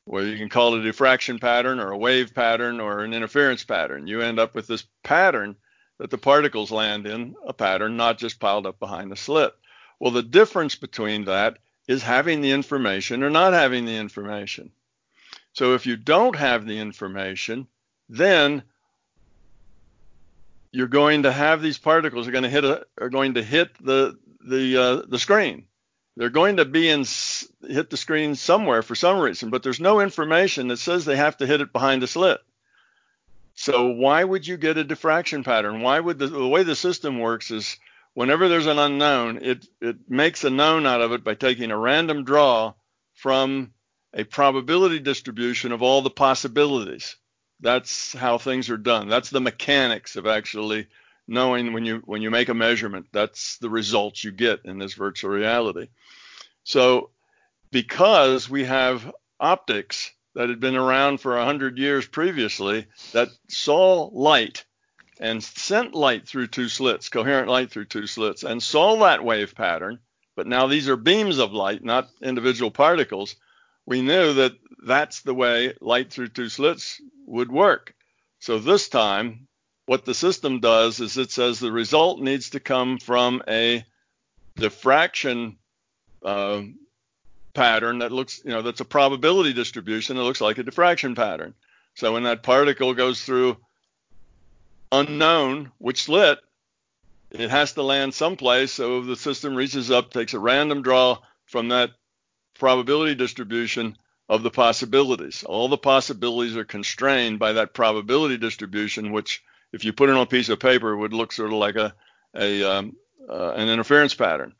[0.05, 3.63] well you can call it a diffraction pattern or a wave pattern or an interference
[3.63, 4.07] pattern.
[4.07, 5.55] You end up with this pattern
[5.99, 9.53] that the particles land in a pattern, not just piled up behind the slit.
[9.99, 14.71] Well, the difference between that is having the information or not having the information.
[15.53, 17.67] So if you don't have the information,
[18.09, 18.63] then
[20.71, 23.69] you're going to have these particles are going to hit a, are going to hit
[23.83, 25.65] the the uh, the screen.
[26.17, 27.05] They're going to be in
[27.67, 31.37] hit the screen somewhere for some reason, but there's no information that says they have
[31.37, 32.39] to hit it behind a slit.
[33.55, 35.81] So why would you get a diffraction pattern?
[35.81, 37.77] Why would the, the way the system works is
[38.15, 41.77] whenever there's an unknown, it it makes a known out of it by taking a
[41.77, 42.73] random draw
[43.13, 43.73] from
[44.13, 47.15] a probability distribution of all the possibilities.
[47.59, 49.07] That's how things are done.
[49.07, 50.87] That's the mechanics of actually
[51.27, 54.93] knowing when you when you make a measurement that's the results you get in this
[54.93, 55.87] virtual reality
[56.63, 57.09] so
[57.71, 64.65] because we have optics that had been around for 100 years previously that saw light
[65.19, 69.55] and sent light through two slits coherent light through two slits and saw that wave
[69.55, 69.99] pattern
[70.35, 73.35] but now these are beams of light not individual particles
[73.85, 74.53] we knew that
[74.85, 77.93] that's the way light through two slits would work
[78.39, 79.47] so this time
[79.85, 83.85] what the system does is it says the result needs to come from a
[84.55, 85.57] diffraction
[86.23, 86.61] uh,
[87.53, 91.53] pattern that looks, you know, that's a probability distribution that looks like a diffraction pattern.
[91.95, 93.57] So when that particle goes through
[94.91, 96.39] unknown which slit,
[97.31, 98.71] it has to land someplace.
[98.71, 101.91] So the system reaches up, takes a random draw from that
[102.55, 103.97] probability distribution
[104.29, 105.43] of the possibilities.
[105.43, 110.21] All the possibilities are constrained by that probability distribution, which if you put it on
[110.21, 111.93] a piece of paper, would look sort of like a,
[112.35, 112.95] a um,
[113.29, 114.53] uh, an interference pattern.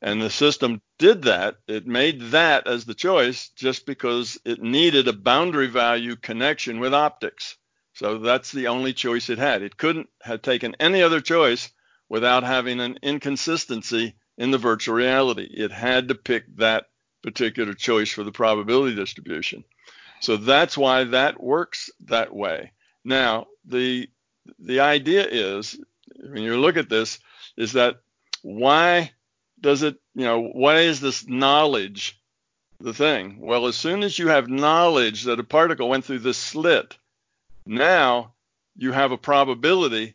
[0.00, 1.58] And the system did that.
[1.68, 6.92] It made that as the choice just because it needed a boundary value connection with
[6.92, 7.56] optics.
[7.94, 9.62] So that's the only choice it had.
[9.62, 11.70] It couldn't have taken any other choice
[12.08, 15.48] without having an inconsistency in the virtual reality.
[15.48, 16.86] It had to pick that
[17.22, 19.64] particular choice for the probability distribution.
[20.20, 22.72] So that's why that works that way.
[23.04, 24.08] Now, the
[24.58, 25.78] the idea is
[26.20, 27.18] when you look at this
[27.56, 28.00] is that
[28.42, 29.12] why
[29.60, 32.20] does it you know why is this knowledge
[32.80, 36.38] the thing well as soon as you have knowledge that a particle went through this
[36.38, 36.96] slit
[37.64, 38.34] now
[38.76, 40.14] you have a probability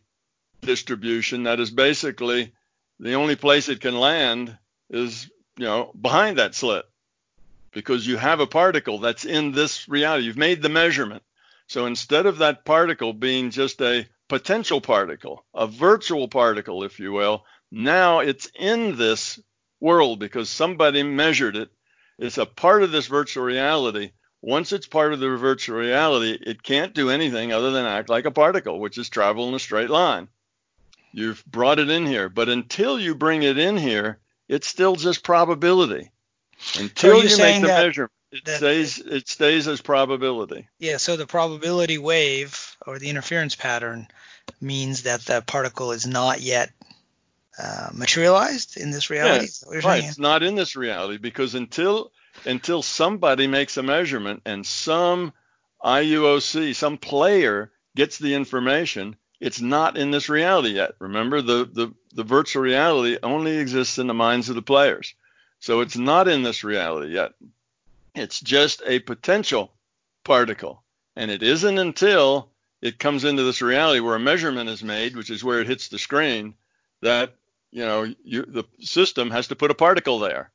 [0.60, 2.52] distribution that is basically
[3.00, 4.56] the only place it can land
[4.90, 6.84] is you know behind that slit
[7.78, 11.22] because you have a particle that's in this reality you've made the measurement
[11.68, 17.12] so instead of that particle being just a potential particle, a virtual particle, if you
[17.12, 17.44] will.
[17.70, 19.38] Now it's in this
[19.80, 21.70] world because somebody measured it.
[22.18, 24.12] It's a part of this virtual reality.
[24.40, 28.24] Once it's part of the virtual reality, it can't do anything other than act like
[28.24, 30.28] a particle, which is travel in a straight line.
[31.12, 35.24] You've brought it in here, but until you bring it in here, it's still just
[35.24, 36.10] probability.
[36.78, 40.68] Until so you make the measurement, it that, stays it stays as probability.
[40.78, 44.08] Yeah, so the probability wave or the interference pattern
[44.60, 46.70] means that the particle is not yet
[47.62, 49.46] uh, materialized in this reality.
[49.46, 50.04] Yes, right.
[50.04, 52.12] It's not in this reality because until
[52.44, 55.32] until somebody makes a measurement and some
[55.84, 60.92] IUOC, some player gets the information, it's not in this reality yet.
[60.98, 65.14] Remember, the, the, the virtual reality only exists in the minds of the players.
[65.60, 67.32] So it's not in this reality yet.
[68.14, 69.72] It's just a potential
[70.24, 70.82] particle.
[71.16, 75.30] And it isn't until it comes into this reality where a measurement is made, which
[75.30, 76.54] is where it hits the screen,
[77.02, 77.34] that
[77.70, 80.50] you know you, the system has to put a particle there.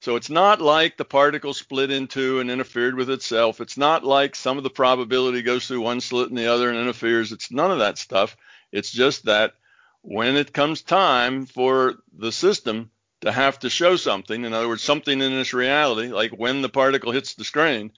[0.00, 3.60] So it's not like the particle split into and interfered with itself.
[3.60, 6.78] It's not like some of the probability goes through one slit and the other and
[6.78, 7.32] interferes.
[7.32, 8.36] It's none of that stuff.
[8.70, 9.54] It's just that
[10.02, 12.90] when it comes time for the system
[13.20, 16.68] to have to show something, in other words, something in this reality, like when the
[16.68, 17.92] particle hits the screen,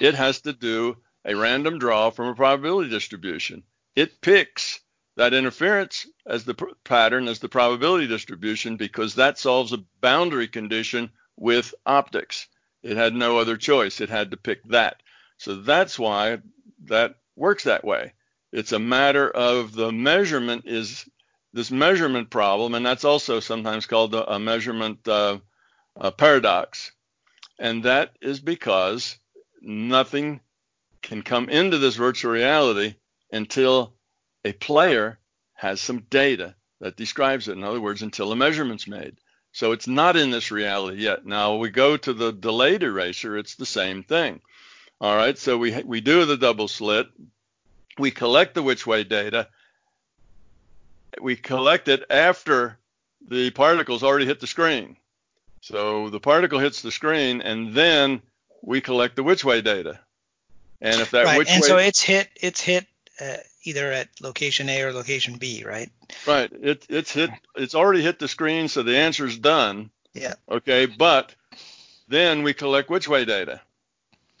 [0.00, 3.62] it has to do a random draw from a probability distribution.
[3.94, 4.80] It picks
[5.16, 10.48] that interference as the pr- pattern as the probability distribution because that solves a boundary
[10.48, 12.48] condition with optics.
[12.82, 14.00] It had no other choice.
[14.00, 15.02] It had to pick that.
[15.36, 16.38] So that's why
[16.84, 18.14] that works that way.
[18.52, 21.04] It's a matter of the measurement is
[21.52, 25.38] this measurement problem, and that's also sometimes called a, a measurement uh,
[25.96, 26.92] a paradox.
[27.58, 29.16] And that is because
[29.60, 30.40] nothing
[31.02, 32.94] can come into this virtual reality
[33.30, 33.94] until
[34.44, 35.18] a player
[35.54, 37.52] has some data that describes it.
[37.52, 39.16] In other words, until a measurement's made.
[39.52, 41.26] So it's not in this reality yet.
[41.26, 44.40] Now we go to the delayed eraser, it's the same thing.
[45.00, 47.08] All right, so we we do the double slit,
[47.98, 49.48] we collect the which way data,
[51.20, 52.78] we collect it after
[53.28, 54.96] the particles already hit the screen.
[55.60, 58.22] So the particle hits the screen, and then
[58.62, 60.00] we collect the which way data.
[60.80, 62.86] And if that right, which and way, so it's hit it's hit
[63.20, 65.90] uh, either at location A or location B, right?
[66.26, 69.90] right, it, it's hit, it's already hit the screen, so the answer's done.
[70.14, 70.34] Yeah.
[70.50, 71.34] Okay, but
[72.08, 73.60] then we collect which way data.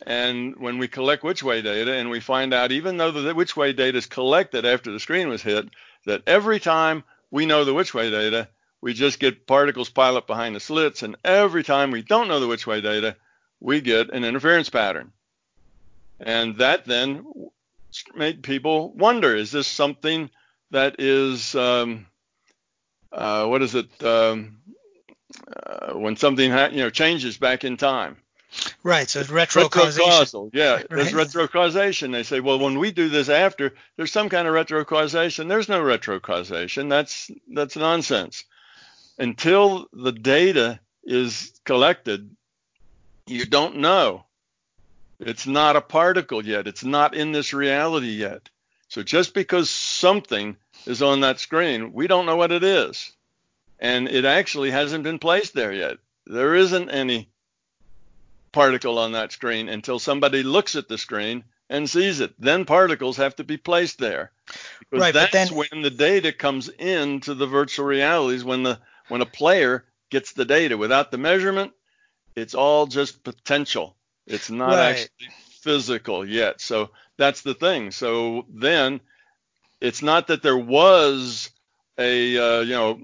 [0.04, 3.56] And when we collect which way data, and we find out, even though the which
[3.56, 5.68] way data is collected after the screen was hit,
[6.06, 8.48] that every time we know the which way data,
[8.80, 12.40] we just get particles pile up behind the slits, and every time we don't know
[12.40, 13.16] the which way data,
[13.60, 15.12] we get an interference pattern.
[16.20, 17.24] And that then
[18.14, 20.30] made people wonder: Is this something
[20.70, 22.06] that is um,
[23.12, 24.58] uh, what is it um,
[25.56, 28.16] uh, when something ha- you know changes back in time?
[28.82, 29.08] Right.
[29.08, 29.98] So it's retrocausation.
[29.98, 30.50] Retrocausal.
[30.52, 30.88] Yeah, right.
[30.90, 32.12] there's retrocausation.
[32.12, 35.48] They say, well, when we do this after, there's some kind of retrocausation.
[35.48, 36.88] There's no retrocausation.
[36.88, 38.44] That's that's nonsense.
[39.18, 42.30] Until the data is collected,
[43.26, 44.24] you don't know.
[45.20, 46.66] It's not a particle yet.
[46.66, 48.48] It's not in this reality yet.
[48.88, 53.12] So just because something is on that screen, we don't know what it is.
[53.78, 55.98] And it actually hasn't been placed there yet.
[56.26, 57.28] There isn't any
[58.52, 62.34] particle on that screen until somebody looks at the screen and sees it.
[62.38, 64.30] Then particles have to be placed there.
[64.90, 68.78] Because right, that's then, when the data comes into the virtual realities when the
[69.08, 70.76] when a player gets the data.
[70.76, 71.72] Without the measurement,
[72.36, 73.96] it's all just potential.
[74.26, 74.90] It's not right.
[74.90, 75.28] actually
[75.60, 76.60] physical yet.
[76.60, 77.90] So that's the thing.
[77.90, 79.00] So then
[79.80, 81.50] it's not that there was
[81.98, 83.00] a uh, you know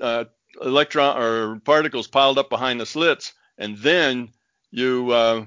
[0.00, 0.24] uh,
[0.60, 4.30] electron or particles piled up behind the slits and then
[4.76, 5.46] you uh,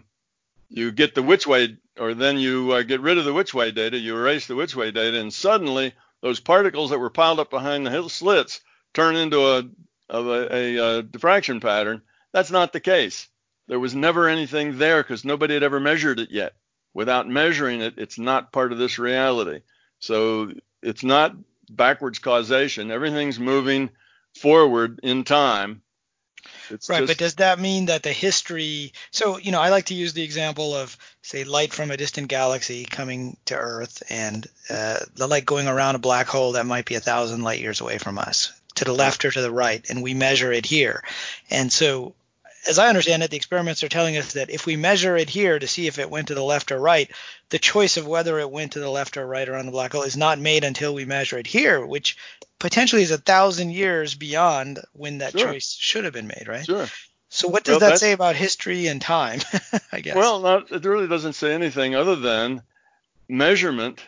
[0.69, 3.69] you get the which way, or then you uh, get rid of the which way
[3.69, 7.51] data, you erase the which way data, and suddenly those particles that were piled up
[7.51, 8.59] behind the slits
[8.93, 9.63] turn into a
[10.09, 12.01] a, a, a diffraction pattern.
[12.33, 13.27] That's not the case.
[13.67, 16.53] There was never anything there because nobody had ever measured it yet.
[16.95, 19.61] Without measuring it, it's not part of this reality.
[19.99, 21.35] So it's not
[21.69, 22.89] backwards causation.
[22.89, 23.91] Everything's moving
[24.33, 25.83] forward in time
[26.69, 28.93] it's right, just, but does that mean that the history?
[29.11, 32.27] So you know, I like to use the example of say light from a distant
[32.27, 36.85] galaxy coming to Earth, and uh, the light going around a black hole that might
[36.85, 39.89] be a thousand light years away from us, to the left or to the right,
[39.89, 41.03] and we measure it here.
[41.49, 42.13] And so
[42.67, 45.57] as I understand it, the experiments are telling us that if we measure it here
[45.57, 47.09] to see if it went to the left or right,
[47.49, 50.03] the choice of whether it went to the left or right around the black hole
[50.03, 52.17] is not made until we measure it here, which
[52.59, 55.51] potentially is a thousand years beyond when that sure.
[55.51, 56.65] choice should have been made, right?
[56.65, 56.87] Sure.
[57.29, 59.39] So what does well, that say about history and time?
[59.91, 60.15] I guess.
[60.15, 62.63] Well, not, it really doesn't say anything other than
[63.27, 64.01] measurement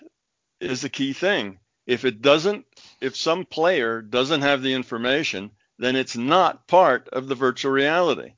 [0.59, 1.59] is the key thing.
[1.85, 2.65] If it doesn't,
[2.99, 8.33] if some player doesn't have the information, then it's not part of the virtual reality.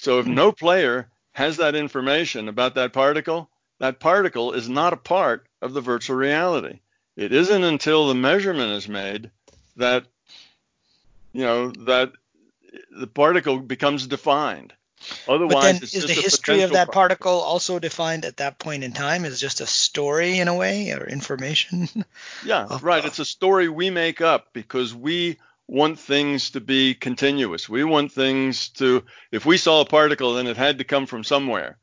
[0.00, 4.96] So if no player has that information about that particle, that particle is not a
[4.96, 6.80] part of the virtual reality.
[7.16, 9.30] It isn't until the measurement is made
[9.76, 10.06] that
[11.32, 12.12] you know that
[12.90, 14.72] the particle becomes defined.
[15.28, 17.32] Otherwise, but then is the history of that particle.
[17.32, 19.24] particle also defined at that point in time?
[19.24, 21.88] Is just a story in a way or information?
[22.44, 23.04] Yeah, right.
[23.04, 25.38] It's a story we make up because we
[25.68, 27.68] want things to be continuous.
[27.68, 31.22] We want things to, if we saw a particle, then it had to come from
[31.22, 31.76] somewhere.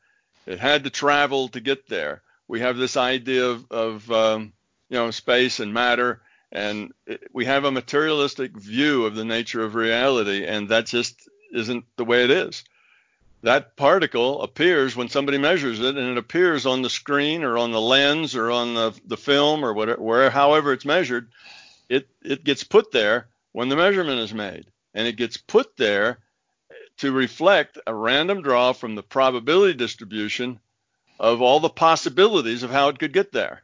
[0.48, 2.24] It had to travel to get there.
[2.48, 4.54] We have this idea of, of um,
[4.90, 6.22] you know, space and matter,
[6.52, 11.16] and it, we have a materialistic view of the nature of reality, and that just
[11.52, 12.64] isn't the way it is.
[13.44, 17.72] That particle appears when somebody measures it, and it appears on the screen or on
[17.72, 21.30] the lens or on the, the film or whatever, however it's measured.
[21.88, 24.66] It, it gets put there when the measurement is made.
[24.94, 26.20] And it gets put there
[26.98, 30.60] to reflect a random draw from the probability distribution
[31.22, 33.64] of all the possibilities of how it could get there.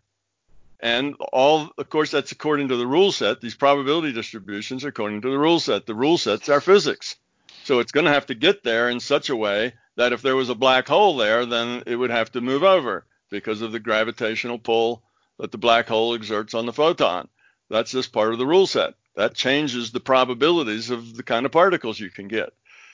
[0.80, 3.42] And all, of course, that's according to the rule set.
[3.42, 5.86] These probability distributions are according to the rule set.
[5.86, 7.18] The rule sets are physics.
[7.66, 10.38] So it's going to have to get there in such a way that if there
[10.38, 13.80] was a black hole there, then it would have to move over because of the
[13.80, 15.04] gravitational pull
[15.38, 17.28] that the black hole exerts on the photon.
[17.70, 21.52] That's just part of the rule set that changes the probabilities of the kind of
[21.52, 22.54] particles you can get.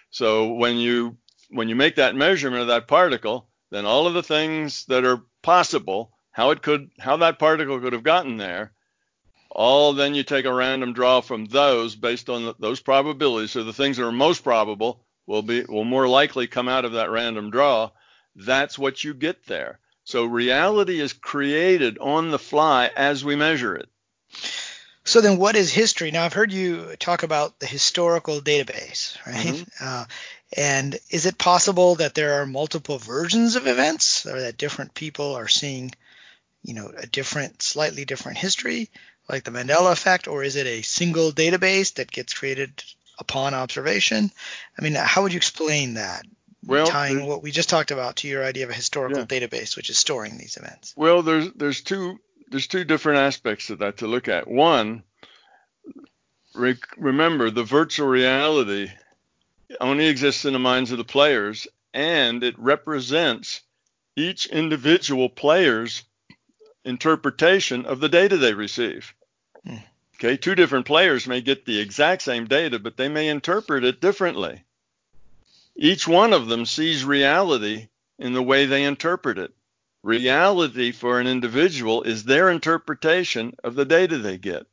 [0.09, 1.17] So when you
[1.49, 5.23] when you make that measurement of that particle, then all of the things that are
[5.41, 8.73] possible, how it could, how that particle could have gotten there.
[9.49, 13.51] All then you take a random draw from those based on the, those probabilities.
[13.51, 16.93] So the things that are most probable will be will more likely come out of
[16.93, 17.91] that random draw.
[18.35, 19.79] That's what you get there.
[20.03, 23.89] So reality is created on the fly as we measure it.
[25.07, 26.11] So then, what is history?
[26.11, 29.55] Now, I've heard you talk about the historical database, right?
[29.55, 29.63] Mm-hmm.
[29.79, 30.05] Uh,
[30.55, 35.35] and is it possible that there are multiple versions of events, or that different people
[35.35, 35.93] are seeing,
[36.61, 38.89] you know, a different, slightly different history,
[39.29, 42.83] like the Mandela effect, or is it a single database that gets created
[43.17, 44.29] upon observation?
[44.77, 46.25] I mean, how would you explain that?
[46.65, 49.25] Well, tying what we just talked about to your idea of a historical yeah.
[49.25, 50.93] database, which is storing these events.
[50.97, 54.47] Well, there's there's two there's two different aspects of that to look at.
[54.47, 55.03] One,
[56.53, 58.89] re- remember the virtual reality
[59.81, 63.61] only exists in the minds of the players, and it represents
[64.15, 66.03] each individual player's
[66.83, 69.13] interpretation of the data they receive.
[69.65, 69.77] Hmm.
[70.15, 74.01] Okay, two different players may get the exact same data, but they may interpret it
[74.01, 74.63] differently.
[75.75, 79.53] Each one of them sees reality in the way they interpret it.
[80.07, 84.65] Reality for an individual is their interpretation of the data they get.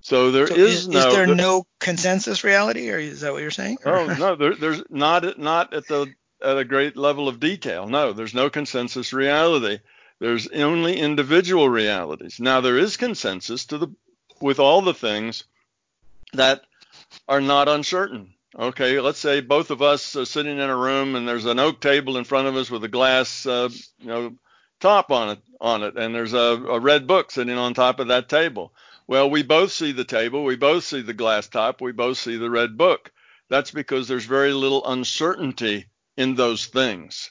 [0.00, 0.98] So there so is, is, no.
[0.98, 3.76] Is there, there no consensus reality, or is that what you're saying?
[3.84, 7.86] Oh no, there, there's not not at the at a great level of detail.
[7.86, 9.80] No, there's no consensus reality.
[10.20, 12.40] There's only individual realities.
[12.40, 13.88] Now there is consensus to the
[14.40, 15.44] with all the things
[16.32, 16.62] that
[17.28, 18.32] are not uncertain.
[18.58, 21.80] Okay, let's say both of us are sitting in a room and there's an oak
[21.80, 23.68] table in front of us with a glass, uh,
[24.00, 24.34] you know,
[24.80, 28.08] top on it, on it, and there's a, a red book sitting on top of
[28.08, 28.72] that table.
[29.06, 32.36] Well, we both see the table, we both see the glass top, we both see
[32.36, 33.12] the red book.
[33.48, 35.86] That's because there's very little uncertainty
[36.16, 37.30] in those things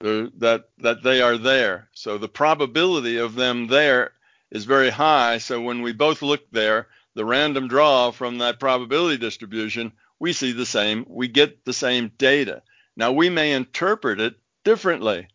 [0.00, 1.88] that that they are there.
[1.92, 4.12] So the probability of them there
[4.50, 5.38] is very high.
[5.38, 10.52] So when we both look there, the random draw from that probability distribution we see
[10.52, 12.62] the same, we get the same data.
[12.96, 15.28] Now we may interpret it differently.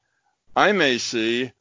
[0.55, 1.51] I may see,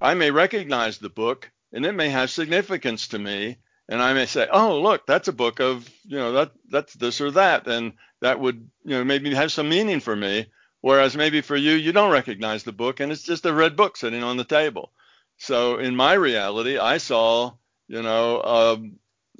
[0.00, 3.58] I may recognize the book and it may have significance to me.
[3.88, 7.20] And I may say, oh, look, that's a book of, you know, that that's this
[7.22, 7.66] or that.
[7.66, 10.46] And that would, you know, maybe have some meaning for me.
[10.80, 13.96] Whereas maybe for you, you don't recognize the book and it's just a red book
[13.96, 14.92] sitting on the table.
[15.38, 17.52] So in my reality, I saw,
[17.86, 18.76] you know, uh,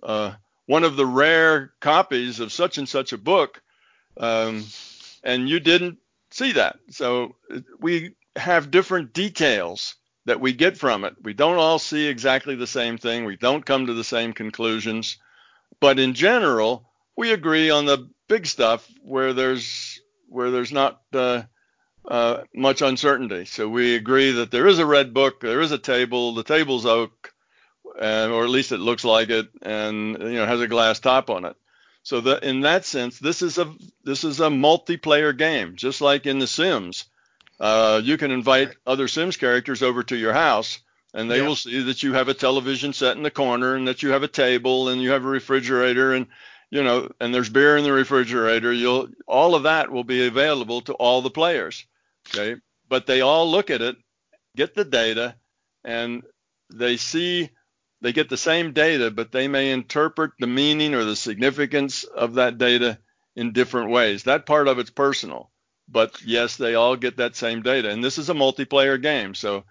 [0.03, 0.35] uh,
[0.69, 3.63] one of the rare copies of such and such a book,
[4.19, 4.67] um,
[5.25, 5.97] and you didn't
[6.31, 6.79] see that.
[6.91, 7.37] So
[7.81, 9.95] we have different details
[10.27, 11.15] that we get from it.
[11.23, 13.25] We don't all see exactly the same thing.
[13.25, 15.17] We don't come to the same conclusions,
[15.81, 19.99] but in general, we agree on the big stuff where there's
[20.29, 21.45] where there's not uh,
[22.07, 23.47] uh, much uncertainty.
[23.47, 26.85] So we agree that there is a red book, there is a table, the table's
[26.85, 27.33] oak,
[27.99, 31.45] or at least it looks like it, and you know has a glass top on
[31.45, 31.57] it.
[32.03, 33.75] So that in that sense, this is a
[34.05, 37.05] this is a multiplayer game, just like in The Sims.
[37.61, 40.79] Uh, you can invite other Sims characters over to your house,
[41.13, 41.47] and they yeah.
[41.47, 44.23] will see that you have a television set in the corner, and that you have
[44.23, 46.29] a table, and you have a refrigerator, and
[46.71, 48.73] you know, and there's beer in the refrigerator.
[48.73, 51.85] You'll all of that will be available to all the players.
[52.29, 53.97] Okay, but they all look at it,
[54.57, 55.35] get the data,
[55.85, 56.23] and
[56.73, 57.51] they see
[58.01, 62.35] they get the same data, but they may interpret the meaning or the significance of
[62.35, 62.99] that data
[63.35, 64.25] in different ways.
[64.25, 65.51] That part of it's personal,
[65.89, 67.91] but yes, they all get that same data.
[67.91, 69.65] And this is a multiplayer game, so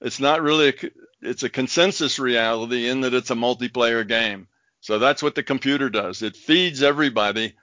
[0.00, 0.74] it's not really a,
[1.22, 4.48] it's a consensus reality in that it's a multiplayer game.
[4.80, 6.22] So that's what the computer does.
[6.22, 7.54] It feeds everybody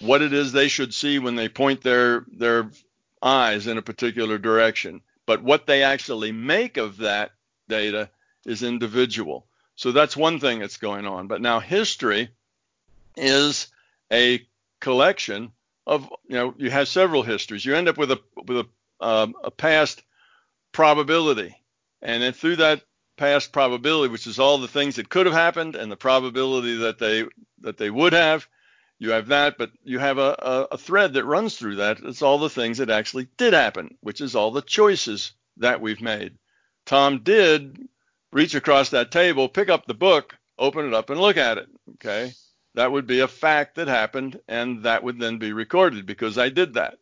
[0.00, 2.70] what it is they should see when they point their their
[3.22, 5.00] eyes in a particular direction.
[5.26, 7.30] But what they actually make of that
[7.68, 8.10] data
[8.44, 9.46] is individual.
[9.76, 11.26] So that's one thing that's going on.
[11.26, 12.28] But now history
[13.16, 13.68] is
[14.12, 14.46] a
[14.80, 15.52] collection
[15.86, 17.64] of you know you have several histories.
[17.64, 18.66] You end up with a with a,
[19.04, 20.02] um, a past
[20.72, 21.56] probability,
[22.02, 22.82] and then through that
[23.16, 26.98] past probability, which is all the things that could have happened and the probability that
[26.98, 27.24] they
[27.60, 28.46] that they would have,
[28.98, 29.58] you have that.
[29.58, 31.98] But you have a, a, a thread that runs through that.
[32.02, 36.00] It's all the things that actually did happen, which is all the choices that we've
[36.00, 36.36] made.
[36.86, 37.88] Tom did
[38.34, 41.68] reach across that table, pick up the book, open it up, and look at it.
[41.94, 42.32] Okay.
[42.74, 46.48] That would be a fact that happened, and that would then be recorded because I
[46.48, 46.98] did that.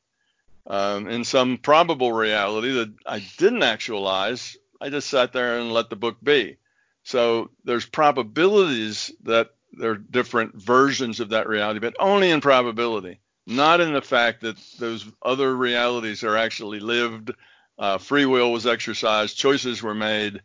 [0.67, 5.89] Um, in some probable reality that I didn't actualize, I just sat there and let
[5.91, 6.59] the book be.
[7.03, 13.21] So there's probabilities that there are different versions of that reality, but only in probability,
[13.47, 17.33] not in the fact that those other realities are actually lived
[17.79, 20.43] uh, free will was exercised, choices were made.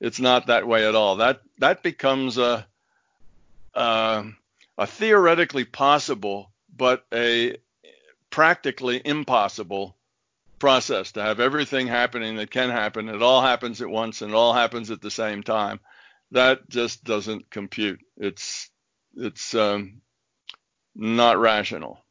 [0.00, 1.16] It's not that way at all.
[1.16, 2.66] That that becomes a
[3.74, 4.24] uh,
[4.78, 7.56] a theoretically possible, but a
[8.30, 9.96] practically impossible
[10.58, 13.08] process to have everything happening that can happen.
[13.08, 15.80] It all happens at once and it all happens at the same time.
[16.32, 18.00] That just doesn't compute.
[18.16, 18.70] It's
[19.16, 20.00] it's um,
[20.94, 22.04] not rational.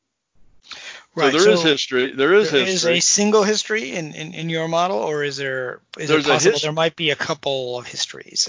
[1.15, 1.31] Right.
[1.31, 2.11] So there so is history.
[2.13, 2.97] There is there history.
[2.97, 6.29] Is a single history in, in, in your model, or is there is There's it
[6.29, 8.47] possible his- there might be a couple of histories?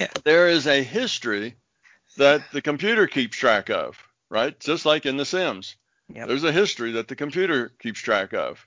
[0.00, 0.06] yeah.
[0.24, 1.56] There is a history
[2.16, 3.98] that the computer keeps track of,
[4.30, 4.58] right?
[4.60, 5.76] Just like in The Sims.
[6.14, 6.28] Yep.
[6.28, 8.64] There's a history that the computer keeps track of.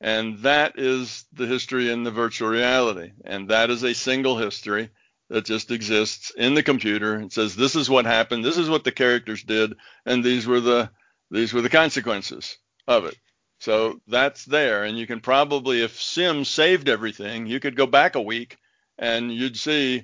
[0.00, 3.12] And that is the history in the virtual reality.
[3.24, 4.90] And that is a single history
[5.30, 8.84] that just exists in the computer and says this is what happened, this is what
[8.84, 9.74] the characters did,
[10.04, 10.90] and these were the
[11.30, 13.16] these were the consequences of it.
[13.58, 18.16] So that's there, and you can probably, if Sim saved everything, you could go back
[18.16, 18.56] a week
[18.98, 19.94] and you'd see,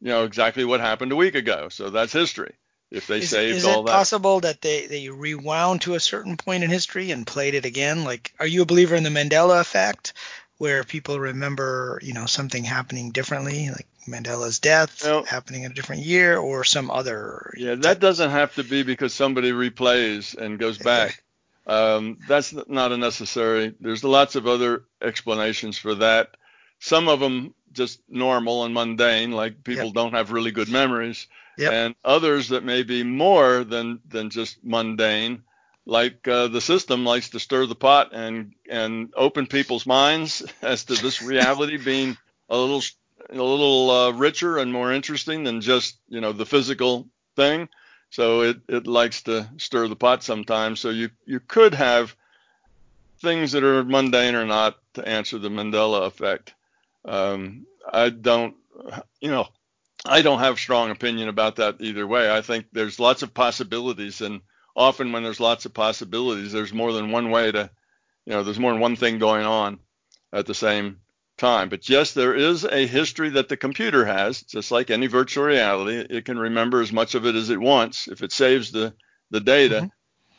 [0.00, 1.68] you know, exactly what happened a week ago.
[1.70, 2.54] So that's history.
[2.90, 3.90] If they is, saved is all that.
[3.90, 7.54] Is it possible that they, they rewound to a certain point in history and played
[7.54, 8.04] it again?
[8.04, 10.12] Like, are you a believer in the Mandela effect,
[10.58, 15.74] where people remember, you know, something happening differently, like Mandela's death well, happening in a
[15.74, 17.54] different year, or some other?
[17.56, 21.22] Yeah, that doesn't have to be because somebody replays and goes back.
[21.68, 23.74] Um, that's not a necessary.
[23.78, 26.36] There's lots of other explanations for that.
[26.80, 29.94] Some of them just normal and mundane, like people yep.
[29.94, 31.26] don't have really good memories,
[31.58, 31.72] yep.
[31.72, 35.42] and others that may be more than than just mundane,
[35.84, 40.84] like uh, the system likes to stir the pot and and open people's minds as
[40.84, 42.16] to this reality being
[42.48, 42.82] a little
[43.30, 47.68] a little uh, richer and more interesting than just you know the physical thing.
[48.10, 50.80] So it, it likes to stir the pot sometimes.
[50.80, 52.16] So you, you could have
[53.20, 56.54] things that are mundane or not to answer the Mandela effect.
[57.04, 58.54] Um, I don't,
[59.20, 59.48] you know,
[60.04, 62.30] I don't have strong opinion about that either way.
[62.30, 64.40] I think there's lots of possibilities, and
[64.76, 67.70] often when there's lots of possibilities, there's more than one way to,
[68.24, 69.80] you know, there's more than one thing going on
[70.32, 71.00] at the same
[71.38, 71.68] time.
[71.68, 75.96] But yes, there is a history that the computer has, just like any virtual reality.
[75.98, 78.94] It can remember as much of it as it wants if it saves the,
[79.30, 79.76] the data.
[79.76, 79.86] Mm-hmm.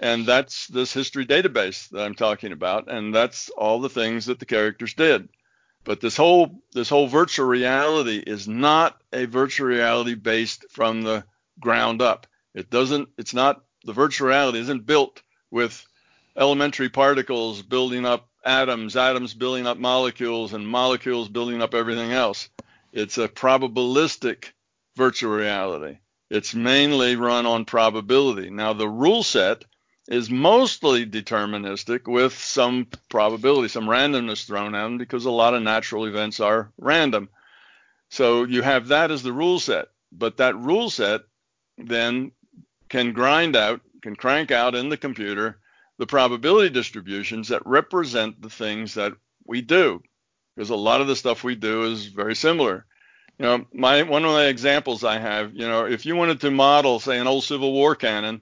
[0.02, 2.90] And that's this history database that I'm talking about.
[2.90, 5.28] And that's all the things that the characters did.
[5.84, 11.24] But this whole this whole virtual reality is not a virtual reality based from the
[11.60, 12.28] ground up.
[12.54, 15.22] It doesn't it's not the virtual reality isn't built
[15.52, 15.86] with
[16.36, 22.50] elementary particles building up atoms, atoms building up molecules, and molecules building up everything else.
[22.92, 24.46] It's a probabilistic
[24.96, 26.00] virtual reality.
[26.30, 28.50] It's mainly run on probability.
[28.50, 29.66] Now, the rule set
[30.08, 36.06] is mostly deterministic with some probability, some randomness thrown them because a lot of natural
[36.06, 37.30] events are random.
[38.10, 39.88] So you have that as the rule set.
[40.12, 41.22] But that rule set
[41.78, 42.32] then
[42.90, 45.59] can grind out, can crank out in the computer
[46.00, 49.14] the probability distributions that represent the things that
[49.46, 50.02] we do.
[50.56, 52.86] Because a lot of the stuff we do is very similar.
[53.38, 56.52] You know, my one of the examples I have, you know, if you wanted to
[56.52, 58.42] model, say, an old Civil War cannon,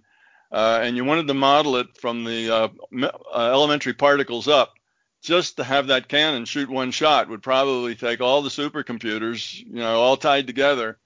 [0.52, 2.68] uh, and you wanted to model it from the uh,
[3.04, 4.74] uh, elementary particles up,
[5.22, 9.74] just to have that cannon shoot one shot would probably take all the supercomputers, you
[9.74, 10.98] know, all tied together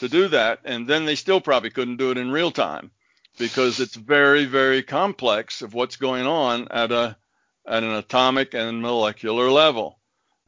[0.00, 2.90] to do that, and then they still probably couldn't do it in real time
[3.38, 7.16] because it's very, very complex of what's going on at a
[7.66, 9.98] at an atomic and molecular level.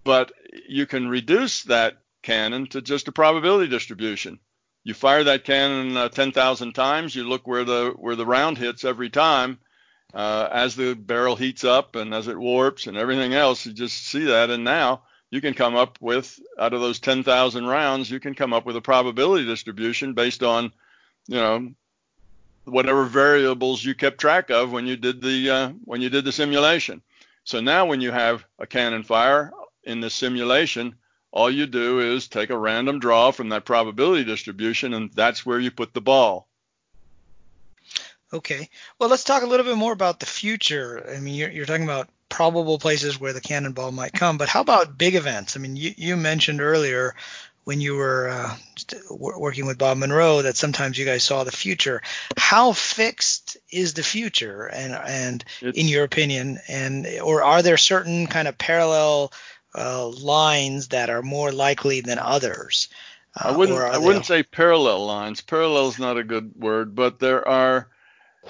[0.04, 0.32] But
[0.68, 4.40] you can reduce that cannon to just a probability distribution.
[4.82, 7.14] You fire that cannon uh, 10,000 times.
[7.14, 9.58] You look where the where the round hits every time.
[10.12, 14.08] Uh, as the barrel heats up and as it warps and everything else, you just
[14.08, 14.50] see that.
[14.50, 18.52] And now you can come up with out of those 10,000 rounds, you can come
[18.52, 20.72] up with a probability distribution based on,
[21.28, 21.72] you know,
[22.70, 26.32] whatever variables you kept track of when you did the uh, when you did the
[26.32, 27.02] simulation.
[27.44, 29.52] So now when you have a cannon fire
[29.84, 30.94] in the simulation,
[31.32, 35.58] all you do is take a random draw from that probability distribution, and that's where
[35.58, 36.48] you put the ball.
[38.32, 38.68] Okay.
[38.98, 41.04] Well, let's talk a little bit more about the future.
[41.10, 44.60] I mean, you're, you're talking about probable places where the cannonball might come, but how
[44.60, 45.56] about big events?
[45.56, 47.16] I mean, you, you mentioned earlier
[47.64, 48.56] when you were uh,
[49.10, 52.02] working with Bob Monroe that sometimes you guys saw the future.
[52.36, 57.76] How fixed is the future, and and it's, in your opinion, and or are there
[57.76, 59.32] certain kind of parallel
[59.74, 62.88] uh, lines that are more likely than others?
[63.34, 65.40] Uh, I wouldn't I wouldn't say parallel lines.
[65.40, 67.88] Parallel is not a good word, but there are.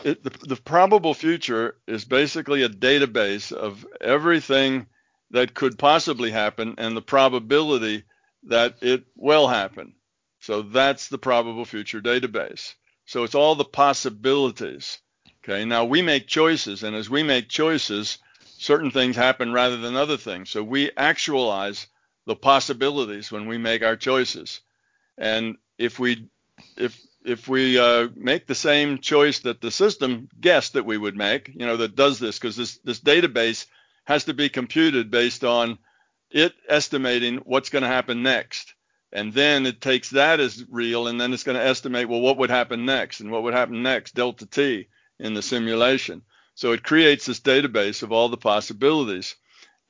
[0.05, 4.86] It, the, the probable future is basically a database of everything
[5.32, 8.05] that could possibly happen and the probability
[8.45, 9.95] that it will happen.
[10.41, 12.74] So that's the probable future database.
[13.05, 14.99] So it's all the possibilities.
[15.45, 15.64] Okay.
[15.64, 18.18] Now we make choices, and as we make choices,
[18.59, 20.51] certain things happen rather than other things.
[20.51, 21.86] So we actualize
[22.26, 24.61] the possibilities when we make our choices.
[25.18, 26.28] And if we
[26.76, 31.16] if if we uh, make the same choice that the system guessed that we would
[31.16, 33.66] make, you know, that does this, because this this database
[34.05, 35.78] has to be computed based on
[36.30, 38.70] it estimating what's going to happen next.
[39.13, 42.37] And then it takes that as real, and then it's going to estimate, well, what
[42.39, 44.89] would happen next, and what would happen next, delta t
[45.19, 46.23] in the simulation.
[46.55, 49.35] So it creates this database of all the possibilities.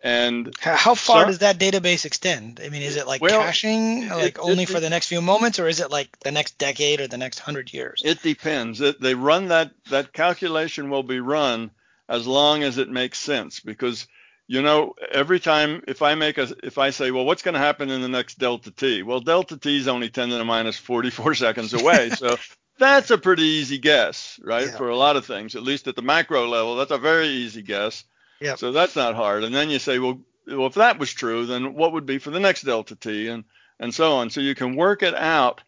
[0.03, 2.61] And how far so, does that database extend?
[2.65, 5.21] I mean, is it like well, caching, like it, only it, for the next few
[5.21, 8.01] moments, or is it like the next decade or the next hundred years?
[8.03, 8.81] It depends.
[8.81, 11.71] It, they run that that calculation will be run
[12.09, 14.07] as long as it makes sense because
[14.51, 17.61] you know every time if I make a if I say well what's going to
[17.61, 20.77] happen in the next delta t well delta t is only 10 to the minus
[20.79, 22.37] 44 seconds away so
[22.79, 24.77] that's a pretty easy guess right yeah.
[24.77, 27.63] for a lot of things at least at the macro level that's a very easy
[27.63, 28.05] guess
[28.41, 28.55] yeah.
[28.55, 29.45] So that's not hard.
[29.45, 32.31] And then you say, well, well, if that was true, then what would be for
[32.31, 33.45] the next delta t, and
[33.79, 34.31] and so on.
[34.31, 35.61] So you can work it out,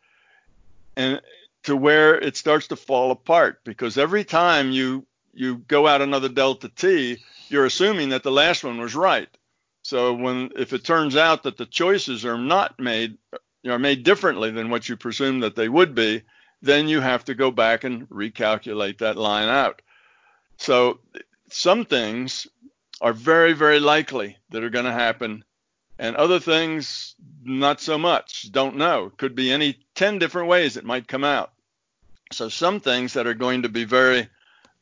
[0.97, 1.21] and
[1.65, 6.29] to where it starts to fall apart because every time you you go out another
[6.29, 7.19] delta t,
[7.49, 9.29] you're assuming that the last one was right.
[9.83, 13.19] So when if it turns out that the choices are not made
[13.67, 16.23] are made differently than what you presume that they would be,
[16.63, 19.83] then you have to go back and recalculate that line out.
[20.57, 21.01] So
[21.51, 22.47] some things
[23.01, 25.45] are very, very likely that are going to happen,
[25.99, 27.15] and other things
[27.45, 28.51] not so much.
[28.53, 29.13] Don't know.
[29.17, 31.53] Could be any 10 different ways it might come out.
[32.31, 34.29] So some things that are going to be very,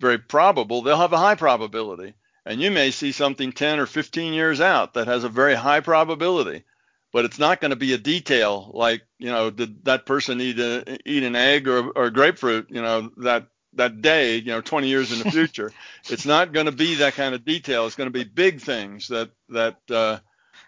[0.01, 2.15] very probable, they'll have a high probability.
[2.47, 5.81] And you may see something 10 or 15 years out that has a very high
[5.81, 6.65] probability,
[7.13, 10.59] but it's not going to be a detail like, you know, did that person eat
[10.59, 14.89] a, eat an egg or, or grapefruit, you know, that that day, you know, 20
[14.89, 15.71] years in the future.
[16.09, 17.87] it's not going to be that kind of detail.
[17.87, 19.77] It's going to be big things that that.
[19.89, 20.19] Uh,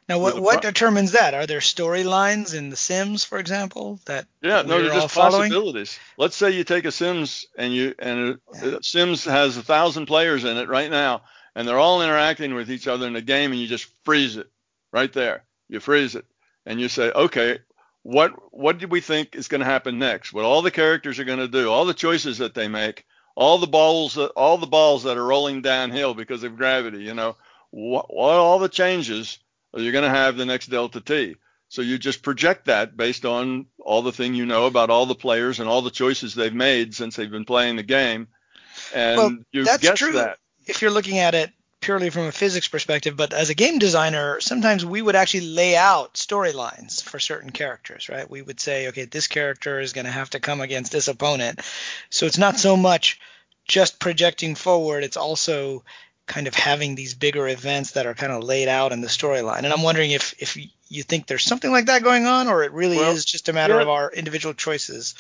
[0.09, 1.35] now, what what pro- determines that?
[1.35, 5.99] Are there storylines in the Sims, for example, that yeah, no, they're just possibilities.
[6.19, 8.75] Let's say you take a Sims and you and uh, yeah.
[8.77, 11.23] Uh, Sims has a thousand players in it right now,
[11.55, 14.51] and they're all interacting with each other in the game, and you just freeze it
[14.93, 15.45] right there.
[15.69, 16.27] You freeze it,
[16.67, 17.61] and you say, okay,
[18.03, 20.33] what what do we think is going to happen next?
[20.33, 23.59] What all the characters are going to do, all the choices that they make, all
[23.59, 27.05] the balls that all the balls that are rolling downhill because of gravity.
[27.05, 27.37] You know,
[27.71, 29.39] what, what all the changes
[29.75, 31.37] are you going to have the next delta t?
[31.68, 35.14] So you just project that based on all the thing you know about all the
[35.14, 38.29] players and all the choices they've made since they've been playing the game,
[38.95, 40.12] and well, you that's guess true.
[40.12, 40.39] that.
[40.66, 41.51] If you're looking at it
[41.83, 45.77] purely from a physics perspective, but as a game designer, sometimes we would actually lay
[45.77, 48.31] out storylines for certain characters, right?
[48.31, 51.61] We would say, okay, this character is going to have to come against this opponent.
[52.09, 53.20] So it's not so much
[53.66, 55.85] just projecting forward, it's also
[56.33, 59.59] kind of having these bigger events that are kind of laid out in the storyline.
[59.59, 60.57] And I'm wondering if if
[60.89, 63.53] you think there's something like that going on, or it really well, is just a
[63.53, 65.14] matter of our individual choices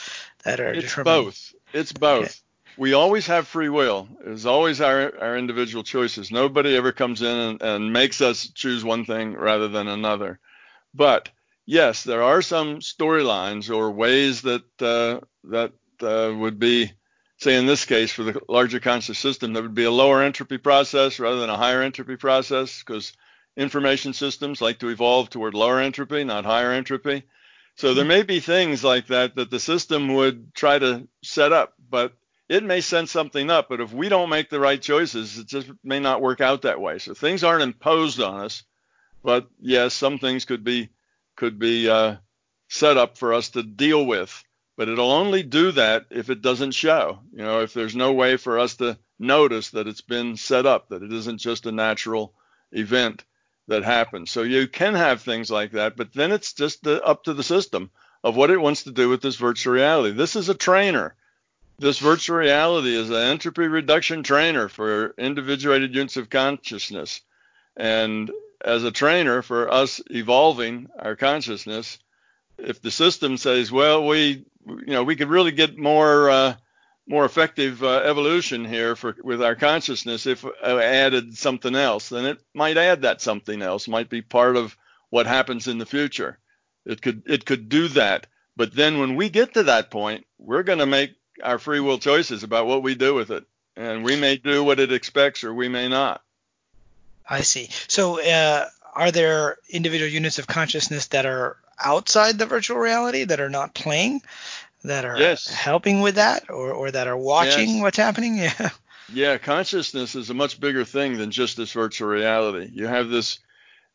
[0.44, 0.78] that are determined.
[0.84, 1.24] it's determined.
[1.24, 1.54] both.
[1.72, 2.24] It's both.
[2.24, 2.34] Okay
[2.76, 4.08] we always have free will.
[4.24, 6.30] It's always our, our individual choices.
[6.30, 10.38] Nobody ever comes in and, and makes us choose one thing rather than another.
[10.94, 11.28] But
[11.66, 16.92] yes, there are some storylines or ways that uh, that uh, would be,
[17.42, 20.58] say in this case for the larger conscious system, there would be a lower entropy
[20.58, 23.12] process rather than a higher entropy process because
[23.56, 27.22] information systems like to evolve toward lower entropy, not higher entropy.
[27.76, 31.74] So there may be things like that that the system would try to set up,
[31.90, 32.14] but
[32.48, 35.70] it may send something up, but if we don't make the right choices, it just
[35.82, 36.98] may not work out that way.
[36.98, 38.62] So things aren't imposed on us,
[39.24, 40.90] but yes, some things could be
[41.36, 42.16] could be uh,
[42.68, 44.44] set up for us to deal with.
[44.82, 47.20] But it'll only do that if it doesn't show.
[47.32, 50.88] You know, if there's no way for us to notice that it's been set up,
[50.88, 52.34] that it isn't just a natural
[52.72, 53.22] event
[53.68, 54.32] that happens.
[54.32, 57.44] So you can have things like that, but then it's just the, up to the
[57.44, 57.92] system
[58.24, 60.16] of what it wants to do with this virtual reality.
[60.16, 61.14] This is a trainer
[61.78, 67.20] this virtual reality is an entropy reduction trainer for individuated units of consciousness.
[67.76, 72.00] And as a trainer for us evolving our consciousness,
[72.58, 74.44] if the system says, well, we,
[74.86, 76.54] you know, we could really get more, uh,
[77.06, 82.26] more effective uh, evolution here for with our consciousness if I added something else, then
[82.26, 84.76] it might add that something else, might be part of
[85.10, 86.38] what happens in the future.
[86.86, 88.26] It could, it could do that.
[88.56, 91.98] But then when we get to that point, we're going to make our free will
[91.98, 93.44] choices about what we do with it.
[93.76, 96.22] And we may do what it expects or we may not.
[97.28, 97.68] I see.
[97.88, 103.40] So uh, are there individual units of consciousness that are outside the virtual reality that
[103.40, 104.22] are not playing,
[104.84, 105.46] that are yes.
[105.46, 107.82] helping with that, or, or that are watching yes.
[107.82, 108.36] what's happening?
[108.42, 108.70] Yeah.
[109.12, 112.70] Yeah, consciousness is a much bigger thing than just this virtual reality.
[112.72, 113.40] You have this,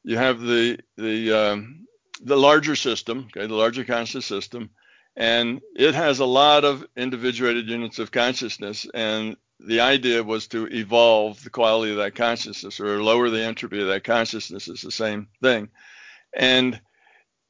[0.04, 1.88] you have the the um,
[2.22, 4.70] the larger system, okay, the larger conscious system,
[5.16, 8.86] and it has a lot of individuated units of consciousness.
[8.94, 13.82] And the idea was to evolve the quality of that consciousness or lower the entropy
[13.82, 15.70] of that consciousness is the same thing.
[16.36, 16.80] And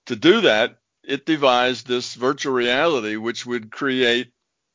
[0.06, 0.78] to do that,
[1.08, 4.32] it devised this virtual reality which would create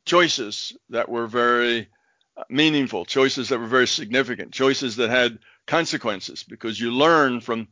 [0.06, 1.88] choices that were very
[2.36, 7.68] uh, meaningful, choices that were very significant, choices that had consequences because you learn from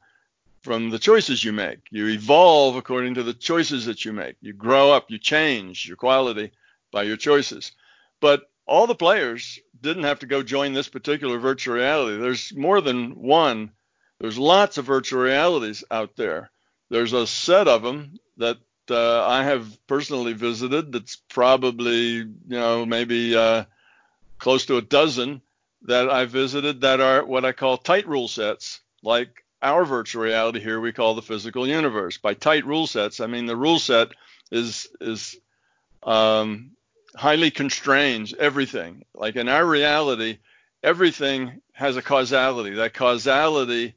[0.63, 1.79] from the choices you make.
[1.91, 4.37] You evolve according to the choices that you make.
[4.43, 6.53] You grow up, you change your quality
[6.93, 7.73] by your choices.
[8.21, 12.21] But all the players didn't have to go join this particular virtual reality.
[12.21, 13.71] There's more than one.
[14.21, 16.51] There's lots of virtual realities out there.
[16.91, 18.59] There's a set of them that
[18.91, 20.93] uh, I have personally visited.
[20.93, 23.65] That's probably you know maybe uh,
[24.39, 25.41] close to a dozen
[25.83, 30.61] that I visited that are what I call tight rule sets, like our virtual reality
[30.61, 32.19] here we call the physical universe.
[32.19, 34.09] By tight rule sets, I mean the rule set
[34.51, 35.37] is is
[36.03, 36.73] um,
[37.15, 39.05] highly constrains everything.
[39.15, 40.39] Like in our reality,
[40.83, 42.75] everything has a causality.
[42.75, 43.95] That causality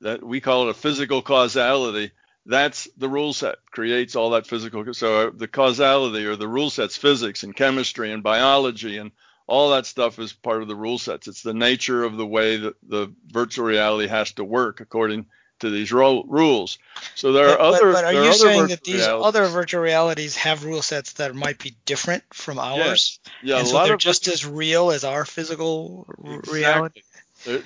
[0.00, 2.12] that we call it a physical causality
[2.46, 6.96] that's the rule set creates all that physical so the causality or the rule sets
[6.96, 9.12] physics and chemistry and biology and
[9.46, 12.56] all that stuff is part of the rule sets it's the nature of the way
[12.56, 15.26] that the virtual reality has to work according
[15.58, 16.78] to these ro- rules
[17.14, 19.26] so there but, are other but, but are you saying that these realities.
[19.26, 23.18] other virtual realities have rule sets that might be different from ours yes.
[23.42, 26.58] yeah and so they're just as real as our physical exactly.
[26.58, 27.02] reality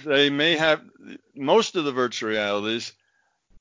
[0.04, 0.82] they may have
[1.36, 2.92] most of the virtual realities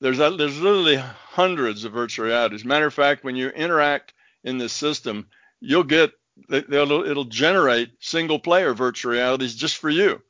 [0.04, 2.62] there's a, there's literally hundreds of virtual realities.
[2.62, 5.28] Matter of fact, when you interact in this system,
[5.60, 6.12] you'll get
[6.50, 10.20] it'll, it'll generate single player virtual realities just for you,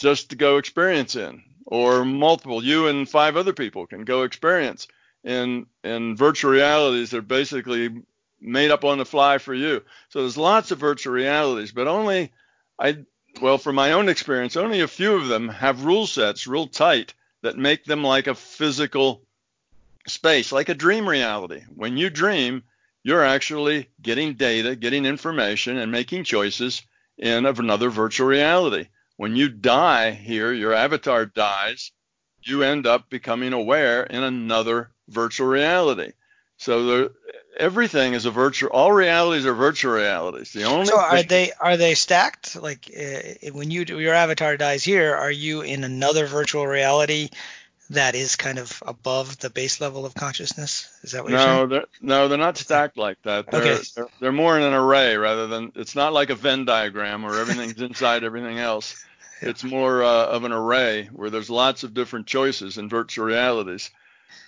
[0.00, 2.64] just to go experience in, or multiple.
[2.64, 4.88] You and five other people can go experience
[5.22, 7.90] in in virtual realities that are basically
[8.40, 9.84] made up on the fly for you.
[10.08, 12.32] So there's lots of virtual realities, but only
[12.80, 13.04] I
[13.40, 17.14] well, from my own experience, only a few of them have rule sets real tight
[17.44, 19.22] that make them like a physical
[20.08, 21.60] space, like a dream reality.
[21.74, 22.62] When you dream,
[23.02, 26.82] you're actually getting data, getting information, and making choices
[27.18, 28.88] in another virtual reality.
[29.18, 31.92] When you die here, your avatar dies,
[32.42, 36.12] you end up becoming aware in another virtual reality.
[36.56, 37.08] So there,
[37.56, 38.70] everything is a virtual.
[38.70, 40.52] All realities are virtual realities.
[40.52, 42.60] The only so are they are they stacked?
[42.60, 47.30] Like uh, when you do, your avatar dies here, are you in another virtual reality
[47.90, 50.88] that is kind of above the base level of consciousness?
[51.02, 51.68] Is that what no, you're saying?
[51.68, 53.50] They're, no, they're not stacked like that.
[53.50, 53.82] They're, okay.
[53.94, 57.40] they're, they're more in an array rather than it's not like a Venn diagram where
[57.40, 59.04] everything's inside everything else.
[59.42, 63.90] It's more uh, of an array where there's lots of different choices in virtual realities.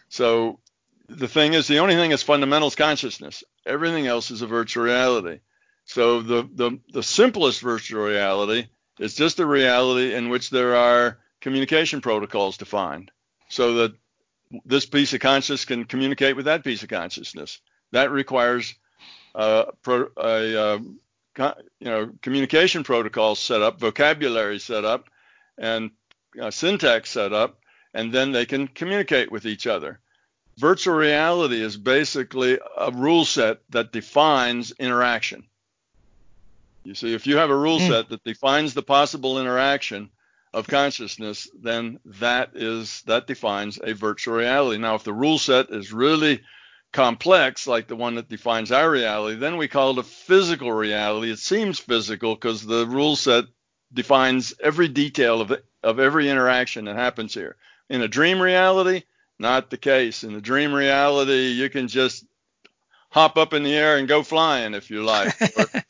[0.09, 0.59] So
[1.09, 3.45] the thing is, the only thing that's fundamental is consciousness.
[3.65, 5.41] Everything else is a virtual reality.
[5.85, 8.67] So the, the, the simplest virtual reality
[8.99, 13.11] is just a reality in which there are communication protocols defined
[13.49, 13.95] so that
[14.65, 17.61] this piece of consciousness can communicate with that piece of consciousness.
[17.93, 18.75] That requires
[19.35, 20.79] uh, pro, a uh,
[21.79, 25.09] you know communication protocol set up, vocabulary set up,
[25.59, 25.91] and
[26.41, 27.61] uh, syntax set up,
[27.95, 30.01] and then they can communicate with each other
[30.59, 35.45] virtual reality is basically a rule set that defines interaction.
[36.85, 37.89] You see, if you have a rule mm.
[37.89, 40.11] set that defines the possible interaction
[40.55, 44.79] of consciousness, then that is that defines a virtual reality.
[44.79, 46.43] Now, if the rule set is really
[46.93, 51.31] complex, like the one that defines our reality, then we call it a physical reality.
[51.31, 53.45] It seems physical because the rule set
[53.93, 55.53] defines every detail of
[55.83, 57.57] of every interaction that happens here.
[57.91, 59.03] In a dream reality,
[59.39, 60.25] not the case.
[60.25, 62.25] In the dream reality, you can just
[63.11, 65.35] hop up in the air and go flying if you like.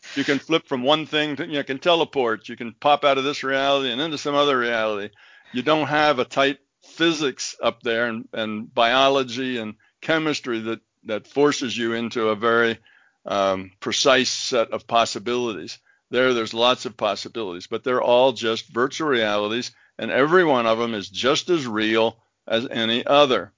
[0.17, 2.49] you can flip from one thing to, you know, can teleport.
[2.49, 5.15] You can pop out of this reality and into some other reality.
[5.53, 11.27] You don't have a tight physics up there and, and biology and chemistry that, that
[11.27, 12.79] forces you into a very
[13.25, 15.79] um, precise set of possibilities.
[16.11, 20.79] There, there's lots of possibilities, but they're all just virtual realities, and every one of
[20.79, 22.17] them is just as real
[22.47, 23.53] as any other.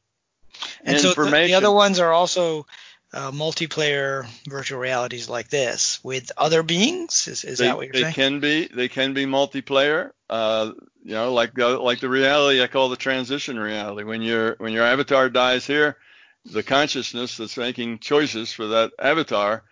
[0.83, 2.67] And so the, the other ones are also
[3.13, 7.29] uh, multiplayer virtual realities like this with other beings.
[7.29, 8.15] Is, is they, that what you're they saying?
[8.15, 8.69] They can be.
[8.69, 10.11] They can be multiplayer.
[10.29, 10.73] Uh,
[11.05, 14.05] You know, like the, like the reality I call the transition reality.
[14.05, 15.97] When your when your avatar dies here,
[16.45, 19.63] the consciousness that's making choices for that avatar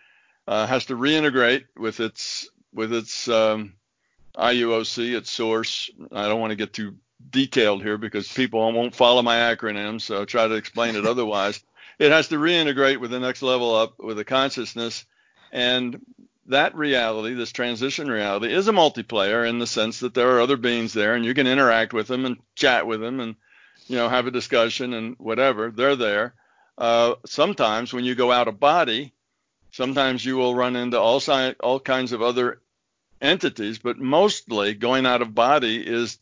[0.47, 3.73] uh, has to reintegrate with its with its um,
[4.35, 5.91] IUOC, its source.
[6.11, 6.95] I don't want to get too
[7.29, 11.63] detailed here because people won't follow my acronyms, so I'll try to explain it otherwise.
[11.99, 15.05] It has to reintegrate with the next level up with the consciousness,
[15.51, 15.99] and
[16.47, 20.57] that reality, this transition reality, is a multiplayer in the sense that there are other
[20.57, 23.35] beings there, and you can interact with them and chat with them, and
[23.87, 25.71] you know have a discussion and whatever.
[25.71, 26.35] They're there.
[26.77, 29.13] Uh, sometimes when you go out of body,
[29.71, 32.61] sometimes you will run into all, si- all kinds of other
[33.19, 36.19] entities, but mostly going out of body is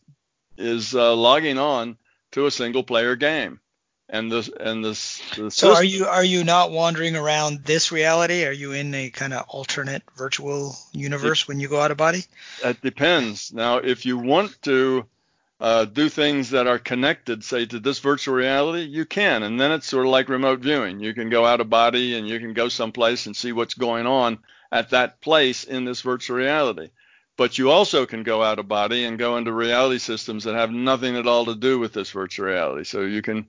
[0.58, 1.98] is uh, logging on
[2.32, 3.60] to a single player game.
[4.08, 4.90] And the and the,
[5.36, 8.46] the so are you are you not wandering around this reality?
[8.46, 11.98] Are you in a kind of alternate virtual universe it, when you go out of
[11.98, 12.24] body?
[12.62, 13.52] That depends.
[13.52, 15.08] Now, if you want to
[15.60, 19.42] uh, do things that are connected, say, to this virtual reality, you can.
[19.42, 21.00] And then it's sort of like remote viewing.
[21.00, 24.06] You can go out of body and you can go someplace and see what's going
[24.06, 24.40] on
[24.72, 26.90] at that place in this virtual reality.
[27.38, 30.72] But you also can go out of body and go into reality systems that have
[30.72, 32.86] nothing at all to do with this virtual reality.
[32.86, 33.48] So you can,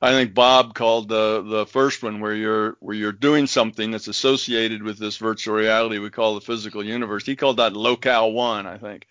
[0.00, 4.08] I think Bob called the the first one where you're where you're doing something that's
[4.08, 7.26] associated with this virtual reality we call the physical universe.
[7.26, 9.06] He called that locale one, I think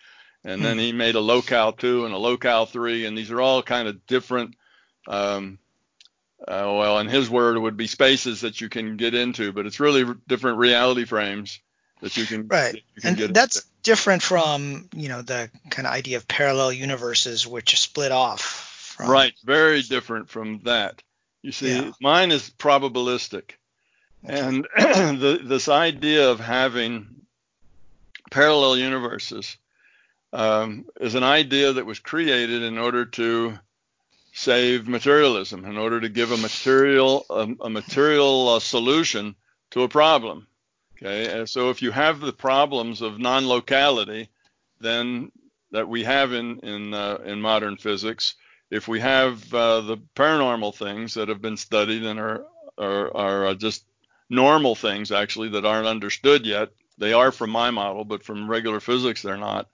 [0.46, 0.80] and then hmm.
[0.80, 4.06] he made a locale two and a locale three, and these are all kind of
[4.06, 4.54] different.
[5.08, 5.58] Um,
[6.40, 9.66] uh, well, in his word, it would be spaces that you can get into, but
[9.66, 11.58] it's really different reality frames
[12.00, 12.46] that you can.
[12.48, 16.72] Right, you can and that's different from you know the kind of idea of parallel
[16.72, 18.42] universes, which are split off.
[18.96, 19.10] From.
[19.10, 21.02] Right, very different from that.
[21.42, 21.92] You see, yeah.
[22.00, 23.52] mine is probabilistic,
[24.24, 24.40] okay.
[24.40, 27.26] and the, this idea of having
[28.30, 29.56] parallel universes
[30.32, 33.58] um, is an idea that was created in order to
[34.32, 39.34] save materialism, in order to give a material a, a material uh, solution
[39.70, 40.46] to a problem.
[41.02, 44.30] Okay, so if you have the problems of non-locality,
[44.80, 45.30] then
[45.72, 48.34] that we have in in uh, in modern physics,
[48.70, 52.46] if we have uh, the paranormal things that have been studied and are
[52.78, 53.84] are, are uh, just
[54.30, 58.80] normal things actually that aren't understood yet, they are from my model, but from regular
[58.80, 59.68] physics they're not.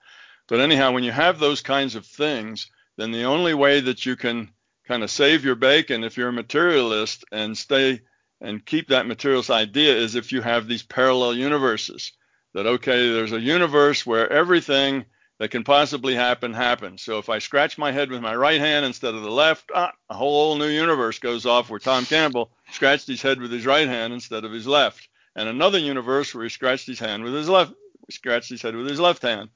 [0.47, 4.15] But anyhow, when you have those kinds of things, then the only way that you
[4.15, 4.51] can
[4.87, 8.01] kind of save your bacon if you're a materialist and stay
[8.43, 12.11] and keep that materialist idea is if you have these parallel universes.
[12.53, 15.05] That, okay, there's a universe where everything
[15.39, 17.01] that can possibly happen happens.
[17.01, 19.91] So if I scratch my head with my right hand instead of the left, ah,
[20.09, 23.87] a whole new universe goes off where Tom Campbell scratched his head with his right
[23.87, 25.07] hand instead of his left.
[25.35, 27.73] And another universe where he scratched his hand with his left,
[28.11, 29.49] scratched his head with his left hand.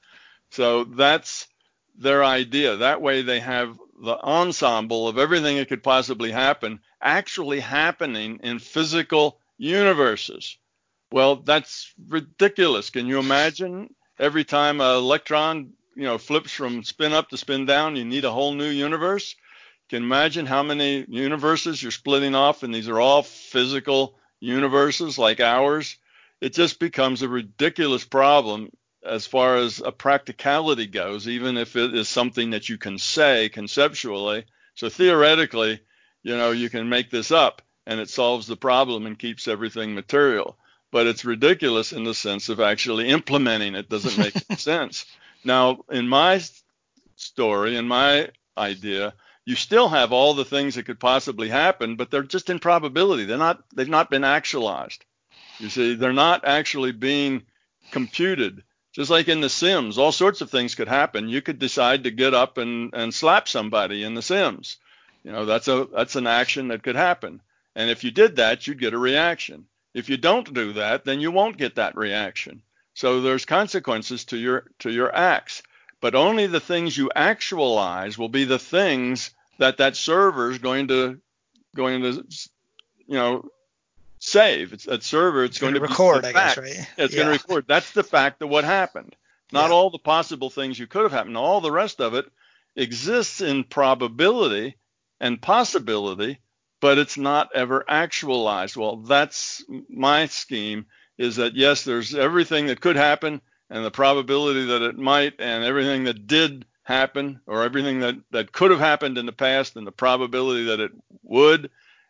[0.52, 1.48] So that's
[1.96, 2.78] their idea.
[2.78, 8.60] That way they have the ensemble of everything that could possibly happen actually happening in
[8.60, 10.58] physical universes.
[11.12, 12.89] Well, that's ridiculous.
[12.89, 17.66] Can you imagine every time an electron, you know, flips from spin up to spin
[17.66, 19.36] down, you need a whole new universe?
[19.89, 25.39] Can imagine how many universes you're splitting off and these are all physical universes like
[25.39, 25.95] ours?
[26.41, 28.70] It just becomes a ridiculous problem
[29.08, 33.49] as far as a practicality goes, even if it is something that you can say
[33.49, 34.45] conceptually.
[34.76, 35.80] So theoretically,
[36.24, 39.95] you know, you can make this up and it solves the problem and keeps everything
[39.95, 40.58] material.
[40.91, 45.05] But it's ridiculous in the sense of actually implementing it doesn't make sense.
[45.43, 46.41] Now, in my
[47.16, 49.14] story, in my idea,
[49.45, 53.26] you still have all the things that could possibly happen, but they're just in probability.
[53.26, 55.05] They're not they've not been actualized.
[55.60, 57.43] You see, they're not actually being
[57.91, 58.64] computed
[58.98, 61.30] just like in The Sims, all sorts of things could happen.
[61.30, 64.78] You could decide to get up and, and slap somebody in The Sims.
[65.24, 67.39] You know, that's a that's an action that could happen.
[67.76, 69.68] And if you did that, you'd get a reaction.
[69.93, 72.64] If you don't do that, then you won't get that reaction.
[72.95, 75.62] So there's consequences to your to your acts.
[76.02, 79.30] But only the things you actualize will be the things
[79.60, 81.20] that that server is going to
[81.76, 82.26] going to
[83.06, 83.48] you know
[84.28, 84.73] save.
[84.73, 85.43] It's that server.
[85.43, 86.88] It's, going to record, I guess, right?
[86.97, 87.23] It's yeah.
[87.23, 87.65] going to record.
[87.67, 89.15] That's the fact of what happened.
[89.51, 89.75] Not yeah.
[89.75, 91.38] all the possible things you could have happened.
[91.38, 92.25] All the rest of it
[92.75, 94.75] exists in probability
[95.19, 96.39] and possibility,
[96.82, 98.75] but it's not ever actualized.
[98.75, 100.86] Well, that's my scheme
[101.17, 105.63] is that yes, there's everything that could happen and the probability that it might and
[105.63, 109.88] everything that did happen or everything that, that could have happened in the past and
[109.88, 110.91] the probability that it
[111.23, 111.69] would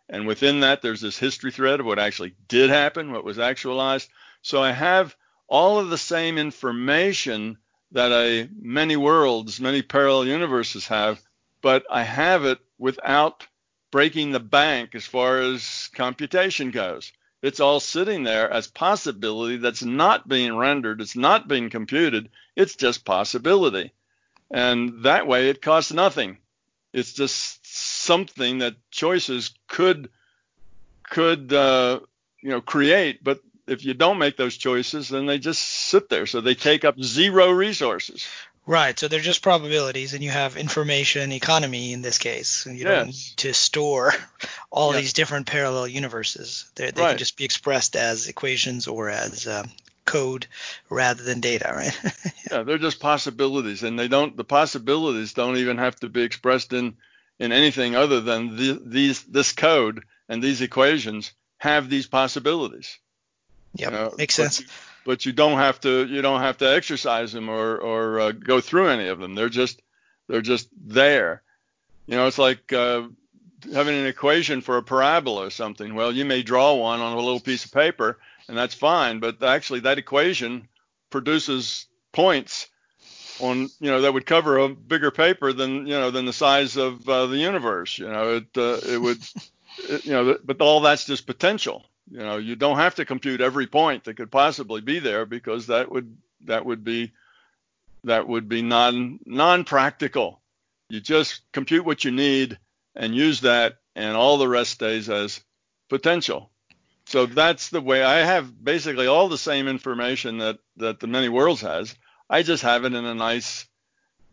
[0.09, 4.09] and within that, there's this history thread of what actually did happen, what was actualized.
[4.41, 5.15] So I have
[5.47, 7.57] all of the same information
[7.91, 11.21] that a many worlds, many parallel universes have,
[11.61, 13.45] but I have it without
[13.91, 17.11] breaking the bank as far as computation goes.
[17.41, 22.75] It's all sitting there as possibility that's not being rendered, it's not being computed, it's
[22.75, 23.91] just possibility.
[24.51, 26.37] And that way it costs nothing.
[26.97, 30.09] It's just something that choices could
[31.03, 31.99] could uh,
[32.41, 36.25] you know create, but if you don't make those choices, then they just sit there.
[36.25, 38.25] So they take up zero resources.
[38.65, 38.99] Right.
[38.99, 42.65] So they're just probabilities, and you have information economy in this case.
[42.65, 42.83] You yes.
[42.83, 44.13] don't need to store
[44.69, 45.01] all yes.
[45.01, 46.69] these different parallel universes.
[46.75, 47.09] They're, they right.
[47.11, 49.71] can just be expressed as equations or as um,
[50.07, 50.47] code
[50.89, 51.99] rather than data, right?
[52.03, 52.31] yeah.
[52.51, 54.35] yeah, they're just possibilities, and they don't.
[54.35, 56.95] The possibilities don't even have to be expressed in
[57.39, 62.97] in anything other than the, these this code and these equations have these possibilities.
[63.75, 64.61] Yeah, you know, makes sense.
[64.61, 64.65] You,
[65.05, 68.61] but you don't have to you don't have to exercise them or or uh, go
[68.61, 69.35] through any of them.
[69.35, 69.81] They're just
[70.27, 71.43] they're just there.
[72.07, 73.03] You know, it's like uh,
[73.73, 75.95] having an equation for a parabola or something.
[75.95, 79.19] Well, you may draw one on a little piece of paper, and that's fine.
[79.19, 80.67] But actually, that equation
[81.09, 82.67] produces points
[83.39, 86.77] on you know that would cover a bigger paper than you know than the size
[86.77, 87.97] of uh, the universe.
[87.97, 89.19] You know, it uh, it would
[89.89, 91.85] it, you know, but all that's just potential.
[92.09, 95.67] You know, you don't have to compute every point that could possibly be there because
[95.67, 97.11] that would that would be
[98.03, 100.41] that would be non non practical.
[100.89, 102.57] You just compute what you need
[102.97, 105.39] and use that, and all the rest stays as
[105.87, 106.51] potential.
[107.05, 111.29] So that's the way I have basically all the same information that that the many
[111.29, 111.95] worlds has.
[112.29, 113.65] I just have it in a nice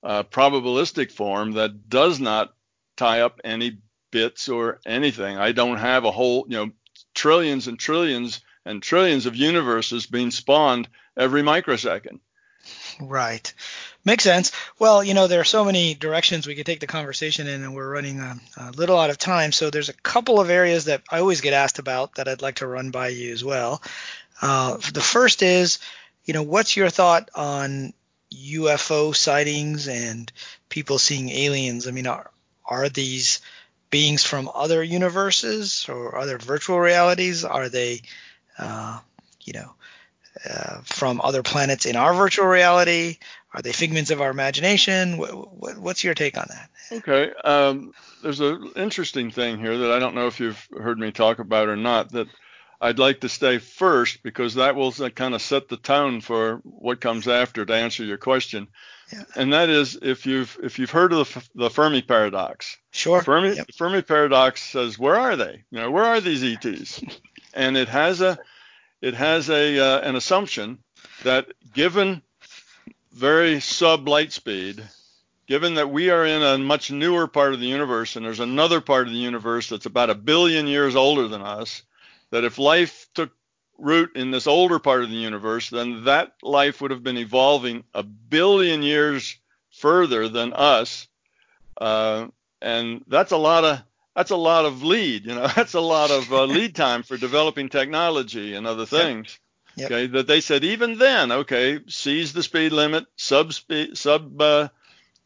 [0.03, 2.53] uh, probabilistic form that does not
[2.97, 3.79] tie up any
[4.11, 5.37] bits or anything.
[5.39, 6.71] I don't have a whole, you know,
[7.15, 12.21] trillions and trillions and trillions of universes being spawned every microsecond.
[13.01, 13.53] Right.
[14.05, 14.53] Makes sense.
[14.79, 17.75] Well, you know, there are so many directions we could take the conversation in, and
[17.75, 19.51] we're running a, a, little out of time.
[19.51, 22.57] So there's a couple of areas that I always get asked about that I'd like
[22.57, 23.81] to run by you as well.
[24.43, 25.79] Uh, the first is,
[26.27, 27.95] you know, what's your thought on
[28.35, 30.31] UFO sightings and
[30.69, 31.89] people seeing aliens?
[31.89, 32.31] I mean, are
[32.67, 33.41] are these
[33.91, 37.45] beings from other universes or other virtual realities?
[37.45, 38.03] Are they,
[38.59, 38.99] uh,
[39.43, 39.75] you know,
[40.49, 43.19] uh, from other planets in our virtual reality?
[43.53, 45.17] Are they figments of our imagination?
[45.17, 46.71] What, what, what's your take on that?
[46.91, 51.13] Okay, um, there's an interesting thing here that I don't know if you've heard me
[51.13, 52.11] talk about or not.
[52.13, 52.27] That
[52.81, 57.01] I'd like to stay first because that will kind of set the tone for what
[57.01, 58.69] comes after to answer your question.
[59.13, 59.23] Yeah.
[59.37, 62.77] And that is if you've if you've heard of the, the Fermi paradox.
[62.91, 63.23] Sure.
[63.23, 63.69] Fermi, yep.
[63.75, 65.65] Fermi paradox says where are they?
[65.71, 67.03] You know where are these ETs?
[67.55, 68.39] and it has a
[69.05, 70.79] it has a uh, an assumption
[71.25, 72.23] that given
[73.13, 74.83] very sub light speed,
[75.47, 78.81] given that we are in a much newer part of the universe and there's another
[78.81, 81.83] part of the universe that's about a billion years older than us,
[82.31, 83.31] that if life took
[83.77, 87.85] root in this older part of the universe, then that life would have been evolving
[87.93, 89.37] a billion years
[89.71, 91.09] further than us,
[91.79, 92.27] uh,
[92.63, 93.83] and that's a lot of
[94.15, 95.27] that's a lot of lead.
[95.27, 99.39] You know, that's a lot of uh, lead time for developing technology and other things.
[99.77, 99.91] Yep.
[99.91, 104.69] Okay, that they said even then, okay, seize the speed limit, sub speed, sub uh,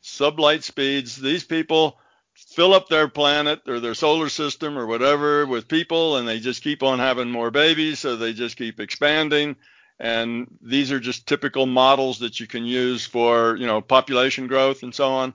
[0.00, 1.16] sub light speeds.
[1.16, 1.98] These people
[2.34, 6.62] fill up their planet or their solar system or whatever with people and they just
[6.62, 9.56] keep on having more babies so they just keep expanding
[9.98, 14.84] and these are just typical models that you can use for you know population growth
[14.84, 15.34] and so on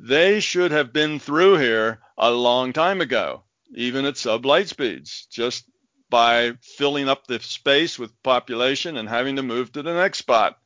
[0.00, 3.42] they should have been through here a long time ago
[3.74, 5.64] even at sub light speeds just
[6.10, 10.58] by filling up the space with population and having to move to the next spot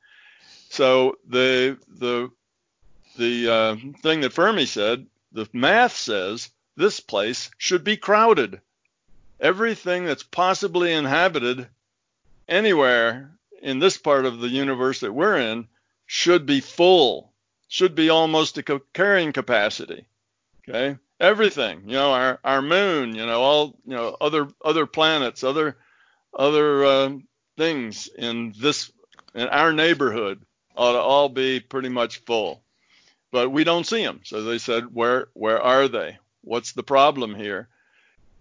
[0.71, 2.31] so the the
[3.17, 8.61] the uh, thing that Fermi said the math says this place should be crowded.
[9.41, 11.69] Everything that's possibly inhabited
[12.49, 15.69] anywhere in this part of the universe that we're in
[16.07, 17.32] should be full,
[17.73, 20.05] should be almost a carrying capacity.
[20.69, 25.43] Okay, everything, you know, our our moon, you know, all you know, other other planets,
[25.43, 25.77] other
[26.37, 27.11] other uh,
[27.57, 28.93] things in this
[29.35, 30.45] in our neighborhood
[30.77, 32.63] ought to all be pretty much full
[33.33, 34.21] but we don't see them.
[34.25, 36.19] So they said, where where are they?
[36.43, 37.69] What's the problem here?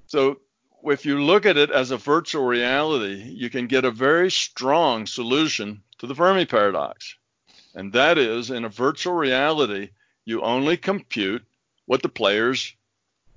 [0.07, 0.41] So
[0.83, 5.07] if you look at it as a virtual reality, you can get a very strong
[5.07, 7.15] solution to the Fermi paradox.
[7.73, 9.89] And that is in a virtual reality,
[10.25, 11.43] you only compute
[11.85, 12.73] what the players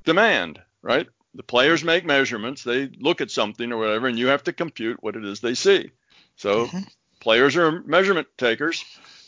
[0.05, 1.07] demand, right?
[1.35, 5.03] The players make measurements, they look at something or whatever, and you have to compute
[5.03, 5.91] what it is they see.
[6.37, 6.81] So mm-hmm.
[7.21, 8.85] players are measurement takers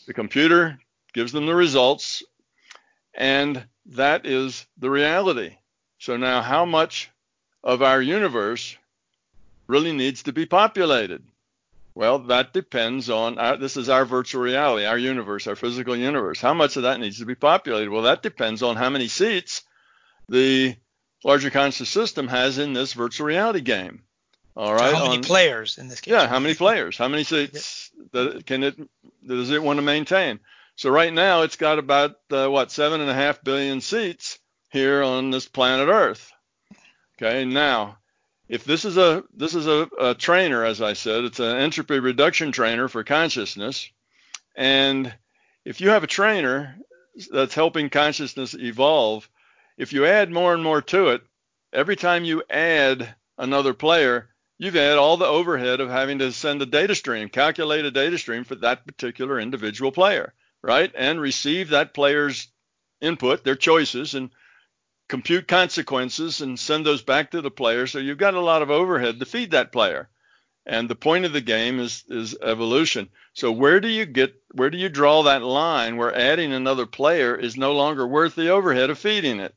[0.07, 0.79] The computer
[1.13, 2.23] gives them the results,
[3.15, 5.57] and that is the reality.
[5.99, 7.11] So now, how much
[7.65, 8.77] of our universe
[9.67, 11.25] really needs to be populated?
[11.97, 16.39] Well, that depends on our, this is our virtual reality, our universe, our physical universe.
[16.39, 17.89] How much of that needs to be populated?
[17.89, 19.63] Well, that depends on how many seats
[20.29, 20.77] the
[21.25, 24.03] larger conscious system has in this virtual reality game.
[24.55, 24.91] All right.
[24.91, 26.13] So how many on, players in this game?
[26.13, 26.99] Yeah, how many players?
[26.99, 28.77] How many seats that can it
[29.27, 30.41] does it want to maintain?
[30.75, 34.39] So right now it's got about uh, what seven and a half billion seats
[34.71, 36.31] here on this planet Earth.
[37.17, 37.47] Okay.
[37.47, 37.97] Now
[38.49, 41.99] if this is a this is a, a trainer, as I said, it's an entropy
[41.99, 43.91] reduction trainer for consciousness,
[44.55, 45.13] and
[45.65, 46.77] if you have a trainer
[47.33, 49.29] that's helping consciousness evolve,
[49.77, 51.23] if you add more and more to it,
[51.73, 54.29] every time you add another player,
[54.59, 58.19] you've had all the overhead of having to send a data stream, calculate a data
[58.19, 60.33] stream for that particular individual player,
[60.63, 60.93] right?
[60.95, 62.49] And receive that player's
[63.01, 64.31] input, their choices, and
[65.09, 67.87] compute consequences and send those back to the player.
[67.87, 70.09] So you've got a lot of overhead to feed that player.
[70.65, 73.09] And the point of the game is is evolution.
[73.35, 77.37] So where do you get where do you draw that line where adding another player
[77.37, 79.55] is no longer worth the overhead of feeding it?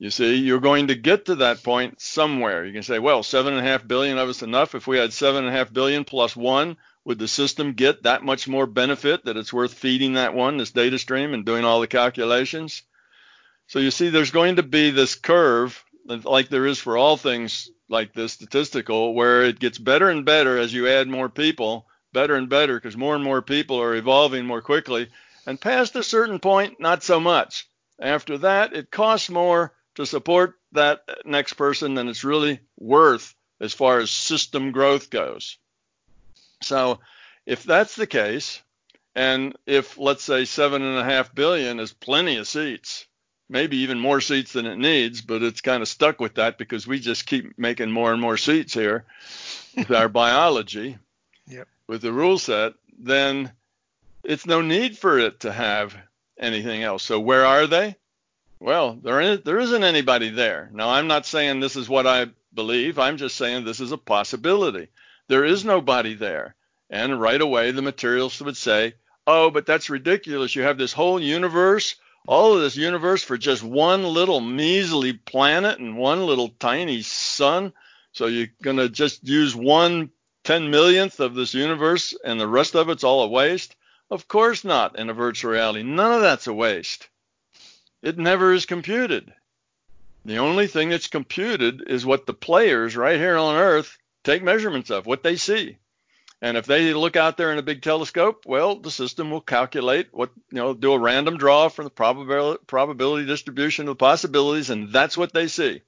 [0.00, 2.64] You see, you're going to get to that point somewhere.
[2.64, 4.74] You can say, well, seven and a half billion of us enough.
[4.74, 8.24] If we had seven and a half billion plus one, would the system get that
[8.24, 11.80] much more benefit that it's worth feeding that one, this data stream, and doing all
[11.80, 12.82] the calculations?
[13.66, 17.70] So you see, there's going to be this curve, like there is for all things
[17.88, 22.34] like this statistical, where it gets better and better as you add more people, better
[22.34, 25.08] and better, because more and more people are evolving more quickly.
[25.46, 27.66] And past a certain point, not so much.
[27.98, 33.72] After that, it costs more to support that next person than it's really worth as
[33.72, 35.58] far as system growth goes.
[36.62, 37.00] So
[37.46, 38.60] if that's the case,
[39.14, 43.06] and if let's say seven and a half billion is plenty of seats,
[43.48, 46.86] maybe even more seats than it needs, but it's kind of stuck with that because
[46.86, 49.04] we just keep making more and more seats here
[49.76, 50.98] with our biology,
[51.46, 51.68] yep.
[51.86, 53.52] with the rule set, then
[54.22, 55.96] it's no need for it to have
[56.38, 57.02] anything else.
[57.02, 57.96] So where are they?
[58.60, 60.70] Well, there is, there isn't anybody there.
[60.72, 62.98] Now, I'm not saying this is what I believe.
[62.98, 64.88] I'm just saying this is a possibility.
[65.28, 66.54] There is nobody there.
[66.88, 68.94] And right away, the materialists would say,
[69.26, 70.54] oh, but that's ridiculous.
[70.54, 71.96] You have this whole universe
[72.26, 77.72] all of this universe for just one little measly planet and one little tiny sun.
[78.12, 80.10] So you're going to just use one
[80.44, 83.76] ten millionth of this universe and the rest of it's all a waste?
[84.10, 85.82] Of course not in a virtual reality.
[85.82, 87.08] None of that's a waste.
[88.02, 89.32] It never is computed.
[90.26, 94.90] The only thing that's computed is what the players right here on Earth take measurements
[94.90, 95.78] of, what they see.
[96.44, 100.08] And if they look out there in a big telescope, well, the system will calculate
[100.12, 104.92] what, you know, do a random draw from the probability, probability distribution of possibilities, and
[104.92, 105.80] that's what they see.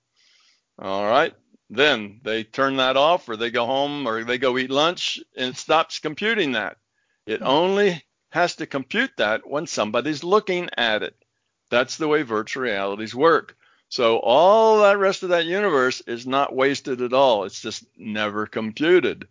[0.79, 1.35] All right.
[1.69, 5.51] Then they turn that off, or they go home, or they go eat lunch, and
[5.51, 6.79] it stops computing that.
[7.27, 7.47] It hmm.
[7.47, 11.23] only has to compute that when somebody's looking at it.
[11.69, 13.59] That's the way virtual realities work.
[13.91, 17.45] So all that rest of that universe is not wasted at all.
[17.45, 19.29] It's just never computed.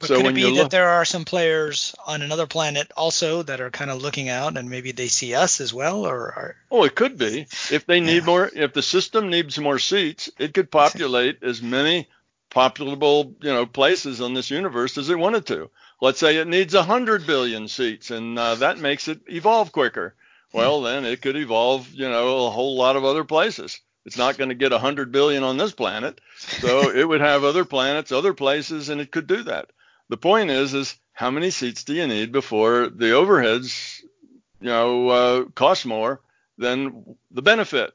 [0.00, 3.60] But so could it be that there are some players on another planet also that
[3.60, 6.56] are kind of looking out and maybe they see us as well or are...
[6.70, 7.42] Oh, it could be.
[7.70, 8.24] If they need yeah.
[8.24, 12.08] more if the system needs more seats, it could populate as many
[12.50, 15.68] populable, you know, places on this universe as it wanted to.
[16.00, 20.14] Let's say it needs 100 billion seats and uh, that makes it evolve quicker.
[20.50, 23.78] Well, then it could evolve, you know, a whole lot of other places.
[24.06, 26.22] It's not going to get 100 billion on this planet.
[26.38, 29.68] So it would have other planets, other places, and it could do that
[30.10, 34.02] the point is, is how many seats do you need before the overheads,
[34.60, 36.20] you know, uh, cost more
[36.58, 37.92] than the benefit?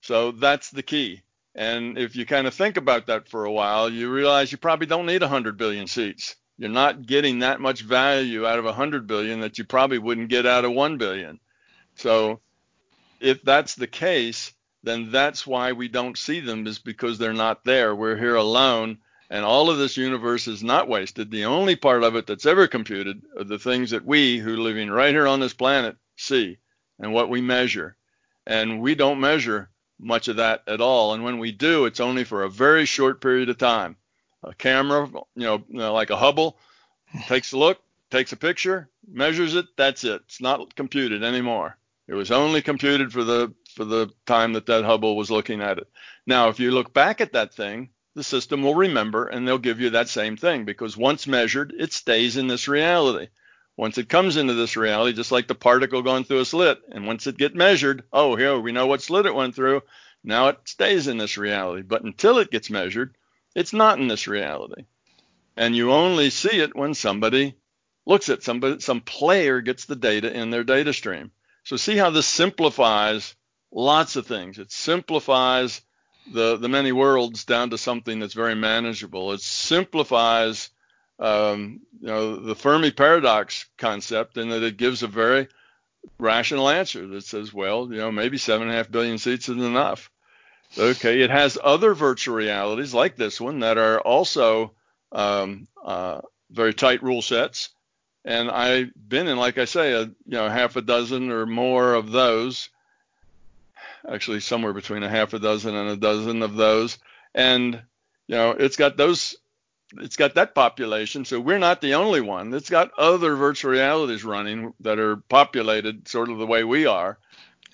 [0.00, 1.22] So that's the key.
[1.54, 4.86] And if you kind of think about that for a while, you realize you probably
[4.86, 6.36] don't need 100 billion seats.
[6.56, 10.46] You're not getting that much value out of 100 billion that you probably wouldn't get
[10.46, 11.38] out of 1 billion.
[11.96, 12.40] So
[13.20, 14.52] if that's the case,
[14.82, 17.94] then that's why we don't see them is because they're not there.
[17.94, 18.98] We're here alone
[19.32, 21.30] and all of this universe is not wasted.
[21.30, 24.58] The only part of it that's ever computed are the things that we, who are
[24.58, 26.58] living right here on this planet, see
[26.98, 27.96] and what we measure.
[28.46, 31.14] And we don't measure much of that at all.
[31.14, 33.96] And when we do, it's only for a very short period of time.
[34.44, 36.58] A camera, you know, like a Hubble,
[37.26, 37.80] takes a look,
[38.10, 39.64] takes a picture, measures it.
[39.78, 40.20] That's it.
[40.26, 41.78] It's not computed anymore.
[42.06, 45.78] It was only computed for the for the time that that Hubble was looking at
[45.78, 45.88] it.
[46.26, 49.80] Now, if you look back at that thing the system will remember and they'll give
[49.80, 53.28] you that same thing because once measured, it stays in this reality.
[53.76, 57.06] Once it comes into this reality, just like the particle going through a slit, and
[57.06, 59.80] once it gets measured, oh, here we know what slit it went through.
[60.22, 61.82] Now it stays in this reality.
[61.82, 63.16] But until it gets measured,
[63.54, 64.84] it's not in this reality.
[65.56, 67.56] And you only see it when somebody
[68.06, 71.30] looks at somebody, some player gets the data in their data stream.
[71.64, 73.34] So see how this simplifies
[73.70, 74.58] lots of things.
[74.58, 75.80] It simplifies
[76.30, 79.32] the the many worlds down to something that's very manageable.
[79.32, 80.70] It simplifies
[81.18, 85.48] um, you know the Fermi paradox concept in that it gives a very
[86.18, 89.56] rational answer that says, well, you know, maybe seven and a half billion seats is
[89.56, 90.10] enough.
[90.78, 94.72] Okay, it has other virtual realities like this one that are also
[95.12, 97.68] um, uh, very tight rule sets,
[98.24, 101.92] and I've been in, like I say, a you know half a dozen or more
[101.92, 102.70] of those.
[104.08, 106.98] Actually, somewhere between a half a dozen and a dozen of those,
[107.34, 107.80] and
[108.26, 109.36] you know it's got those
[109.98, 111.24] it's got that population.
[111.24, 112.52] So we're not the only one.
[112.54, 117.18] It's got other virtual realities running that are populated sort of the way we are.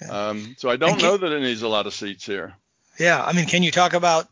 [0.09, 2.55] Um, so I don't can, know that it needs a lot of seats here.
[2.99, 4.29] Yeah, I mean, can you talk about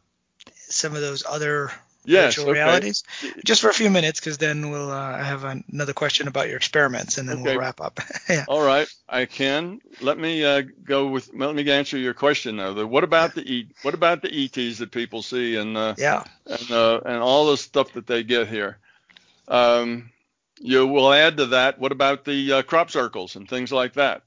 [0.52, 1.70] some of those other
[2.06, 2.60] yes, virtual okay.
[2.60, 3.04] realities
[3.44, 4.20] just for a few minutes?
[4.20, 7.50] Because then we'll uh, have another question about your experiments, and then okay.
[7.50, 8.00] we'll wrap up.
[8.28, 8.44] yeah.
[8.48, 9.80] All right, I can.
[10.00, 11.30] Let me uh, go with.
[11.34, 12.74] Let me answer your question though.
[12.74, 16.24] The, what about the e, What about the ETs that people see and uh, yeah
[16.46, 18.78] and uh, and all the stuff that they get here?
[19.48, 20.10] Um,
[20.58, 21.78] you will add to that.
[21.78, 24.22] What about the uh, crop circles and things like that?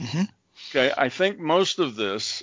[0.00, 0.22] Mm-hmm.
[0.70, 2.42] Okay, I think most of this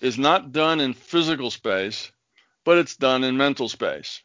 [0.00, 2.10] is not done in physical space,
[2.64, 4.22] but it's done in mental space.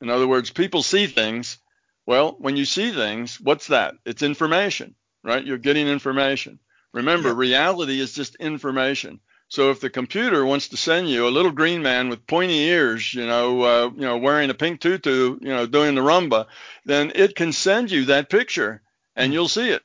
[0.00, 1.58] In other words, people see things.
[2.06, 3.94] Well, when you see things, what's that?
[4.04, 5.44] It's information, right?
[5.44, 6.58] You're getting information.
[6.92, 7.36] Remember, yeah.
[7.36, 9.20] reality is just information.
[9.48, 13.14] So if the computer wants to send you a little green man with pointy ears,
[13.14, 16.46] you know, uh, you know, wearing a pink tutu, you know, doing the rumba,
[16.84, 18.82] then it can send you that picture,
[19.16, 19.82] and you'll see it.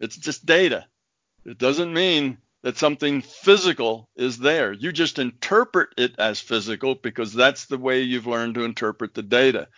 [0.00, 0.86] It's just data.
[1.44, 4.72] It doesn't mean that something physical is there.
[4.72, 9.22] You just interpret it as physical because that's the way you've learned to interpret the
[9.22, 9.68] data.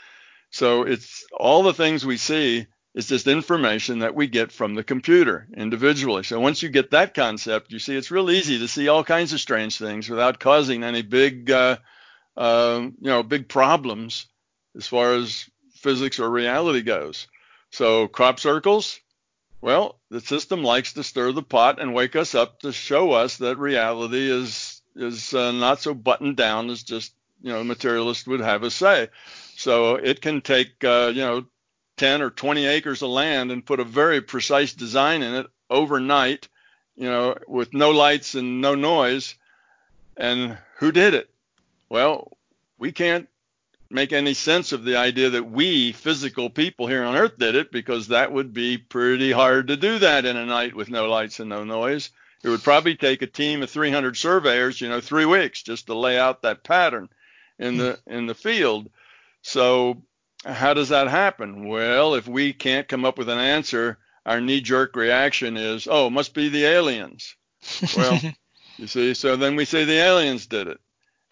[0.51, 4.85] So it's all the things we see is just information that we get from the
[4.85, 6.23] computer individually.
[6.23, 9.33] So once you get that concept, you see it's real easy to see all kinds
[9.33, 11.79] of strange things without causing any big, uh,
[12.37, 14.27] uh, you know, big problems
[14.77, 17.27] as far as physics or reality goes.
[17.73, 19.01] So crop circles,
[19.65, 23.39] well, the system likes to stir the pot and wake us up to show us
[23.39, 28.41] that reality is is uh, not so buttoned down as just you know materialists would
[28.41, 29.09] have us say.
[29.57, 31.47] So it can take uh, you know
[31.97, 36.47] 10 or 20 acres of land and put a very precise design in it overnight,
[36.95, 39.35] you know, with no lights and no noise.
[40.15, 41.31] And who did it?
[41.89, 42.37] Well,
[42.77, 43.31] we can't
[43.95, 47.71] make any sense of the idea that we physical people here on earth did it
[47.71, 51.39] because that would be pretty hard to do that in a night with no lights
[51.39, 52.11] and no noise.
[52.43, 55.95] It would probably take a team of 300 surveyors you know 3 weeks just to
[55.95, 57.09] lay out that pattern
[57.61, 58.91] in the in the field.
[59.43, 60.03] So
[60.45, 61.69] how does that happen?
[61.69, 66.09] Well if we can't come up with an answer our knee jerk reaction is oh
[66.09, 67.37] it must be the aliens.
[67.97, 68.21] Well
[68.77, 70.81] you see so then we say the aliens did it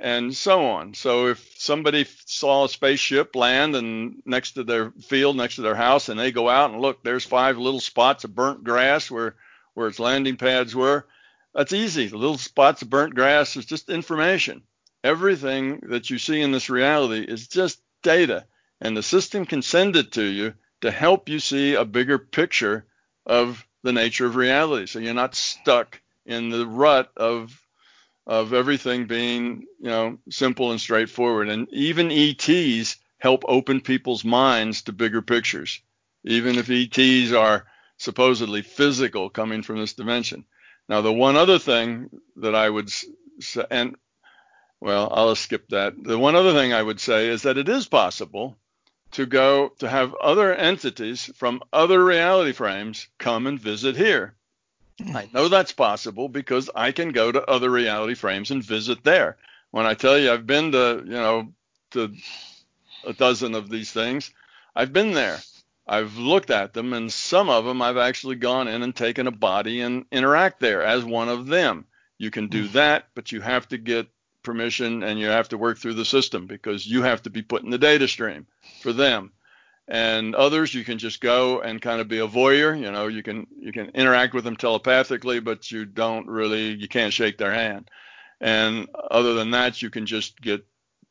[0.02, 0.94] and so on.
[0.94, 5.76] So if somebody saw a spaceship land and next to their field, next to their
[5.76, 9.36] house, and they go out and look, there's five little spots of burnt grass where
[9.74, 11.06] where its landing pads were.
[11.54, 12.08] That's easy.
[12.08, 14.62] The little spots of burnt grass is just information.
[15.04, 18.46] Everything that you see in this reality is just data,
[18.80, 22.84] and the system can send it to you to help you see a bigger picture
[23.24, 24.86] of the nature of reality.
[24.86, 27.61] So you're not stuck in the rut of
[28.26, 31.48] of everything being, you know, simple and straightforward.
[31.48, 35.80] And even ETs help open people's minds to bigger pictures,
[36.24, 37.66] even if ETs are
[37.98, 40.44] supposedly physical coming from this dimension.
[40.88, 42.90] Now, the one other thing that I would
[43.40, 43.96] say, and
[44.80, 45.94] well, I'll skip that.
[46.02, 48.58] The one other thing I would say is that it is possible
[49.12, 54.34] to go to have other entities from other reality frames come and visit here.
[55.14, 59.36] I know that's possible because I can go to other reality frames and visit there.
[59.70, 61.52] When I tell you I've been to, you know,
[61.92, 62.14] to
[63.06, 64.30] a dozen of these things,
[64.74, 65.38] I've been there.
[65.86, 69.32] I've looked at them, and some of them I've actually gone in and taken a
[69.32, 71.86] body and interact there as one of them.
[72.18, 72.72] You can do mm.
[72.72, 74.06] that, but you have to get
[74.42, 77.62] permission and you have to work through the system because you have to be put
[77.62, 78.46] in the data stream
[78.80, 79.32] for them
[79.88, 83.22] and others you can just go and kind of be a voyeur you know you
[83.22, 87.52] can you can interact with them telepathically but you don't really you can't shake their
[87.52, 87.90] hand
[88.40, 90.64] and other than that you can just get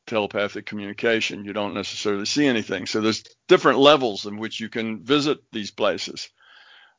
[0.06, 1.44] telepathic communication.
[1.44, 2.86] You don't necessarily see anything.
[2.86, 6.28] So there's different levels in which you can visit these places.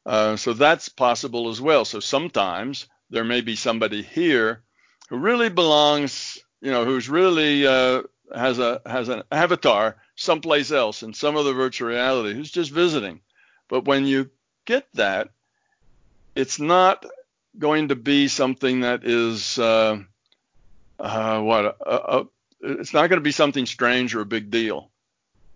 [0.06, 1.86] Uh, so that's possible as well.
[1.86, 4.64] So sometimes there may be somebody here
[5.10, 11.04] who really belongs, you know, who's really uh, has a has an avatar someplace else
[11.04, 13.22] in some other virtual reality who's just visiting.
[13.68, 14.30] But when you
[14.66, 15.30] get that,
[16.36, 17.06] it's not
[17.58, 20.00] going to be something that is uh,
[21.00, 22.28] uh, what a, a,
[22.62, 24.90] it's not going to be something strange or a big deal.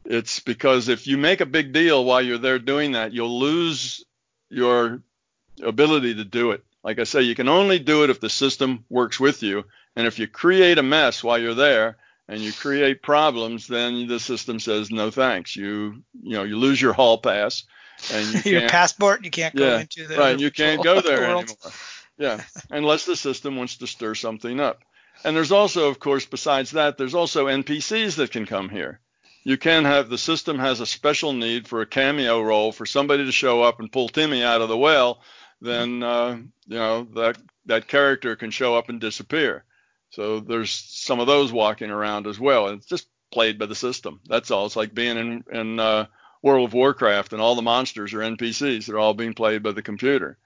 [0.05, 4.05] It's because if you make a big deal while you're there doing that, you'll lose
[4.49, 5.01] your
[5.61, 6.63] ability to do it.
[6.83, 9.65] Like I say, you can only do it if the system works with you.
[9.95, 11.97] And if you create a mess while you're there
[12.27, 15.55] and you create problems, then the system says no thanks.
[15.55, 17.63] You you know you lose your hall pass
[18.11, 19.23] and you your passport.
[19.23, 20.39] You can't go yeah, into the right.
[20.39, 21.55] You can't go there anymore.
[22.17, 24.81] Yeah, unless the system wants to stir something up.
[25.23, 28.99] And there's also, of course, besides that, there's also NPCs that can come here.
[29.43, 33.25] You can have the system has a special need for a cameo role for somebody
[33.25, 35.21] to show up and pull Timmy out of the well.
[35.61, 36.37] Then uh,
[36.67, 39.63] you know that that character can show up and disappear.
[40.11, 42.67] So there's some of those walking around as well.
[42.67, 44.19] And It's just played by the system.
[44.25, 44.65] That's all.
[44.65, 46.05] It's like being in in uh,
[46.41, 48.85] World of Warcraft and all the monsters are NPCs.
[48.85, 50.37] They're all being played by the computer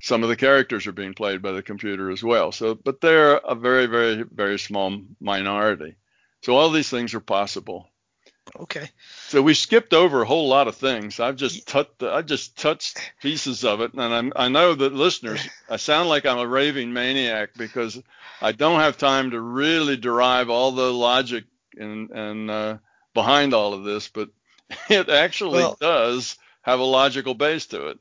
[0.00, 2.52] some of the characters are being played by the computer as well.
[2.52, 5.96] So, but they're a very, very, very small minority.
[6.42, 7.88] So all these things are possible.
[8.60, 8.90] Okay.
[9.28, 11.20] So we skipped over a whole lot of things.
[11.20, 15.40] I've just touched, I just touched pieces of it, and I'm, I know that listeners,
[15.68, 18.00] I sound like I'm a raving maniac because
[18.40, 21.44] I don't have time to really derive all the logic
[21.76, 22.78] and and uh,
[23.14, 24.30] behind all of this, but
[24.88, 27.98] it actually well, does have a logical base to it.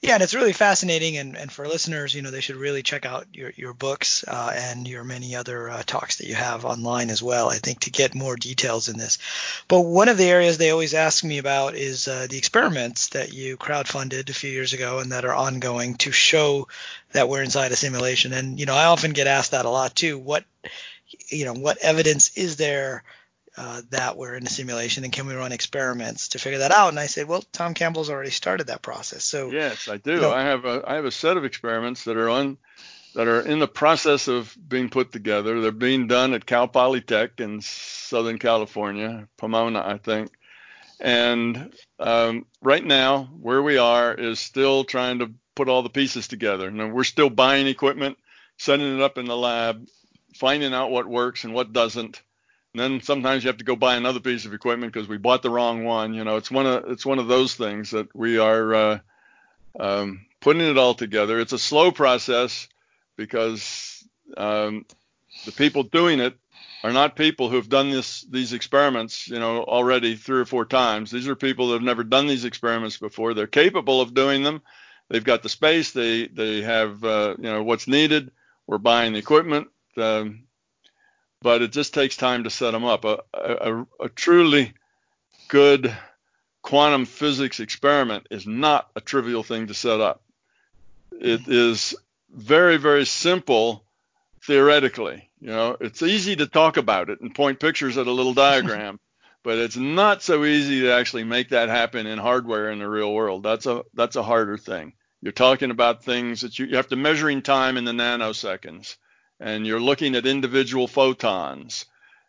[0.00, 1.16] Yeah, and it's really fascinating.
[1.16, 4.52] And, and for listeners, you know, they should really check out your, your books uh,
[4.54, 7.90] and your many other uh, talks that you have online as well, I think, to
[7.90, 9.18] get more details in this.
[9.68, 13.32] But one of the areas they always ask me about is uh, the experiments that
[13.32, 16.68] you crowdfunded a few years ago and that are ongoing to show
[17.12, 18.32] that we're inside a simulation.
[18.32, 20.18] And, you know, I often get asked that a lot too.
[20.18, 20.44] What,
[21.28, 23.02] you know, what evidence is there?
[23.56, 26.88] Uh, that we're in a simulation and can we run experiments to figure that out?
[26.88, 29.24] And I said, well, Tom Campbell's already started that process.
[29.24, 30.14] So yes, I do.
[30.14, 32.58] You know, I have a I have a set of experiments that are on
[33.14, 35.60] that are in the process of being put together.
[35.60, 40.30] They're being done at Cal Polytech in Southern California, Pomona, I think.
[41.00, 46.28] And um, right now, where we are is still trying to put all the pieces
[46.28, 46.68] together.
[46.68, 48.18] And we're still buying equipment,
[48.58, 49.86] setting it up in the lab,
[50.36, 52.22] finding out what works and what doesn't
[52.72, 55.42] and then sometimes you have to go buy another piece of equipment because we bought
[55.42, 56.14] the wrong one.
[56.14, 58.98] You know, it's one of it's one of those things that we are uh,
[59.78, 61.40] um, putting it all together.
[61.40, 62.68] It's a slow process
[63.16, 64.04] because
[64.36, 64.86] um,
[65.44, 66.36] the people doing it
[66.84, 71.10] are not people who've done this these experiments, you know, already three or four times.
[71.10, 73.34] These are people that have never done these experiments before.
[73.34, 74.62] They're capable of doing them.
[75.08, 75.90] They've got the space.
[75.90, 78.30] They they have uh, you know what's needed.
[78.68, 79.68] We're buying the equipment.
[79.96, 80.44] Um,
[81.42, 83.04] but it just takes time to set them up.
[83.04, 84.72] A, a, a truly
[85.48, 85.94] good
[86.62, 90.22] quantum physics experiment is not a trivial thing to set up.
[91.12, 91.94] It is
[92.30, 93.84] very, very simple
[94.42, 95.28] theoretically.
[95.40, 99.00] You know, it's easy to talk about it and point pictures at a little diagram,
[99.42, 103.12] but it's not so easy to actually make that happen in hardware in the real
[103.12, 103.42] world.
[103.42, 104.92] That's a that's a harder thing.
[105.22, 108.96] You're talking about things that you, you have to measuring time in the nanoseconds
[109.40, 111.86] and you're looking at individual photons.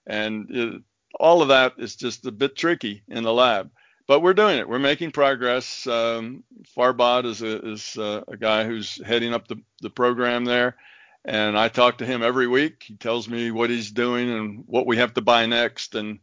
[0.07, 0.81] And it,
[1.19, 3.69] all of that is just a bit tricky in the lab.
[4.07, 4.67] But we're doing it.
[4.67, 5.85] We're making progress.
[5.85, 6.43] Um,
[6.75, 10.75] Farbod is, a, is a, a, guy who's heading up the, the program there.
[11.23, 12.83] And I talk to him every week.
[12.83, 16.19] He tells me what he's doing and what we have to buy next and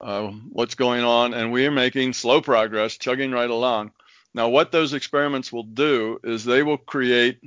[0.00, 1.34] uh, what's going on.
[1.34, 3.92] And we are making slow progress, chugging right along.
[4.34, 7.38] Now, what those experiments will do is they will create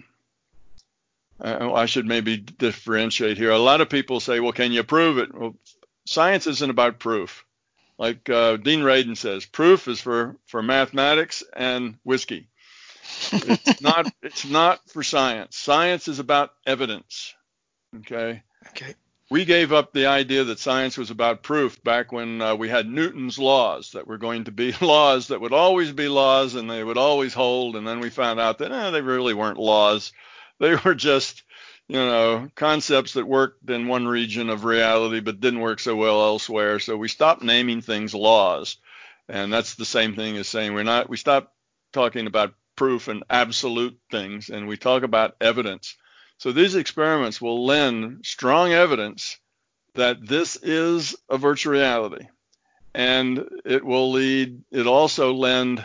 [1.40, 3.52] uh, I should maybe differentiate here.
[3.52, 5.34] A lot of people say, well, can you prove it?
[5.34, 5.56] Well,
[6.06, 7.46] science isn't about proof.
[7.98, 12.48] Like uh, Dean Radin says, proof is for, for mathematics and whiskey.
[13.32, 15.58] It's not it's not for science.
[15.58, 17.34] Science is about evidence.
[17.96, 18.44] Okay.
[18.70, 18.96] Okay.
[19.30, 22.88] We gave up the idea that science was about proof back when uh, we had
[22.88, 26.84] Newton's laws that were going to be laws that would always be laws and they
[26.84, 27.76] would always hold.
[27.76, 30.12] And then we found out that eh, they really weren't laws
[30.60, 31.44] they were just
[31.88, 36.22] you know concepts that worked in one region of reality but didn't work so well
[36.22, 36.80] elsewhere.
[36.80, 38.78] So we stopped naming things laws.
[39.30, 41.54] And that's the same thing as saying we're not we stop
[41.94, 45.96] talking about proof and absolute things and we talk about evidence.
[46.38, 49.38] So these experiments will lend strong evidence
[49.96, 52.28] that this is a virtual reality,
[52.94, 54.64] and it will lead.
[54.72, 55.84] It also lend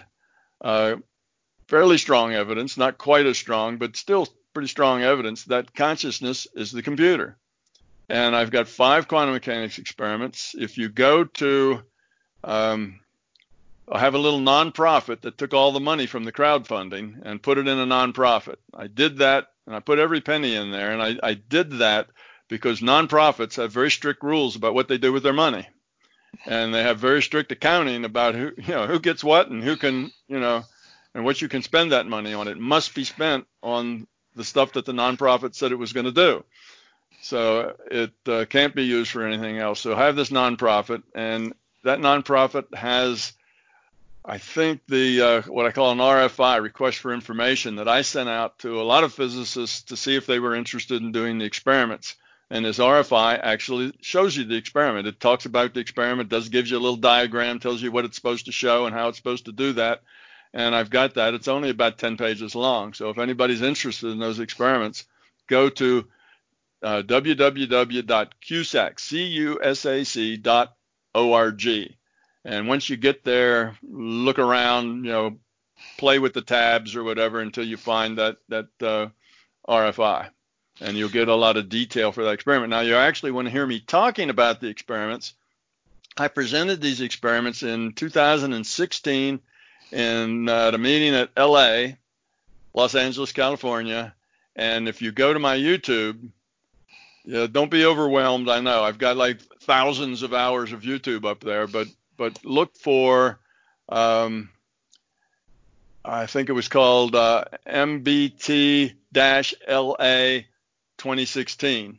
[0.60, 0.96] uh,
[1.66, 6.72] fairly strong evidence, not quite as strong, but still pretty strong evidence that consciousness is
[6.72, 7.36] the computer.
[8.08, 10.54] And I've got five quantum mechanics experiments.
[10.58, 11.82] If you go to
[12.44, 13.00] um,
[13.90, 17.58] I have a little nonprofit that took all the money from the crowdfunding and put
[17.58, 18.56] it in a nonprofit.
[18.72, 20.92] I did that and I put every penny in there.
[20.92, 22.08] And I, I did that
[22.48, 25.68] because nonprofits have very strict rules about what they do with their money.
[26.46, 29.76] And they have very strict accounting about who, you know, who gets what and who
[29.76, 30.62] can, you know,
[31.14, 32.48] and what you can spend that money on.
[32.48, 34.06] It must be spent on
[34.36, 36.44] the stuff that the nonprofit said it was going to do.
[37.22, 39.80] So it uh, can't be used for anything else.
[39.80, 41.54] So I have this nonprofit, and
[41.84, 43.32] that nonprofit has
[44.24, 48.28] I think the uh, what I call an RFI request for information that I sent
[48.28, 51.44] out to a lot of physicists to see if they were interested in doing the
[51.44, 52.14] experiments.
[52.48, 55.09] And this RFI actually shows you the experiment.
[55.09, 58.14] It talks about the experiment, does gives you a little diagram, tells you what it's
[58.14, 60.02] supposed to show and how it's supposed to do that.
[60.54, 61.34] And I've got that.
[61.34, 62.92] It's only about 10 pages long.
[62.92, 65.06] So if anybody's interested in those experiments,
[65.46, 66.06] go to
[66.82, 67.98] uh, www.cusac.org
[72.44, 75.38] and once you get there, look around, you know,
[75.98, 79.08] play with the tabs or whatever until you find that that uh,
[79.68, 80.28] RFI,
[80.80, 82.70] and you'll get a lot of detail for that experiment.
[82.70, 85.34] Now, you actually want to hear me talking about the experiments.
[86.16, 89.40] I presented these experiments in 2016
[89.93, 91.94] in uh, at a meeting at LA,
[92.74, 94.14] Los Angeles, California.
[94.56, 96.31] And if you go to my YouTube,
[97.27, 98.48] don't be overwhelmed.
[98.48, 102.77] I know I've got like thousands of hours of YouTube up there, but but look
[102.77, 103.39] for
[103.89, 104.51] um,
[106.05, 108.90] I think it was called uh, MBT-LA
[110.98, 111.98] 2016.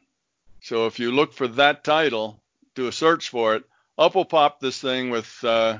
[0.61, 2.41] So if you look for that title,
[2.75, 3.63] do a search for it,
[3.97, 5.79] up will pop this thing with uh,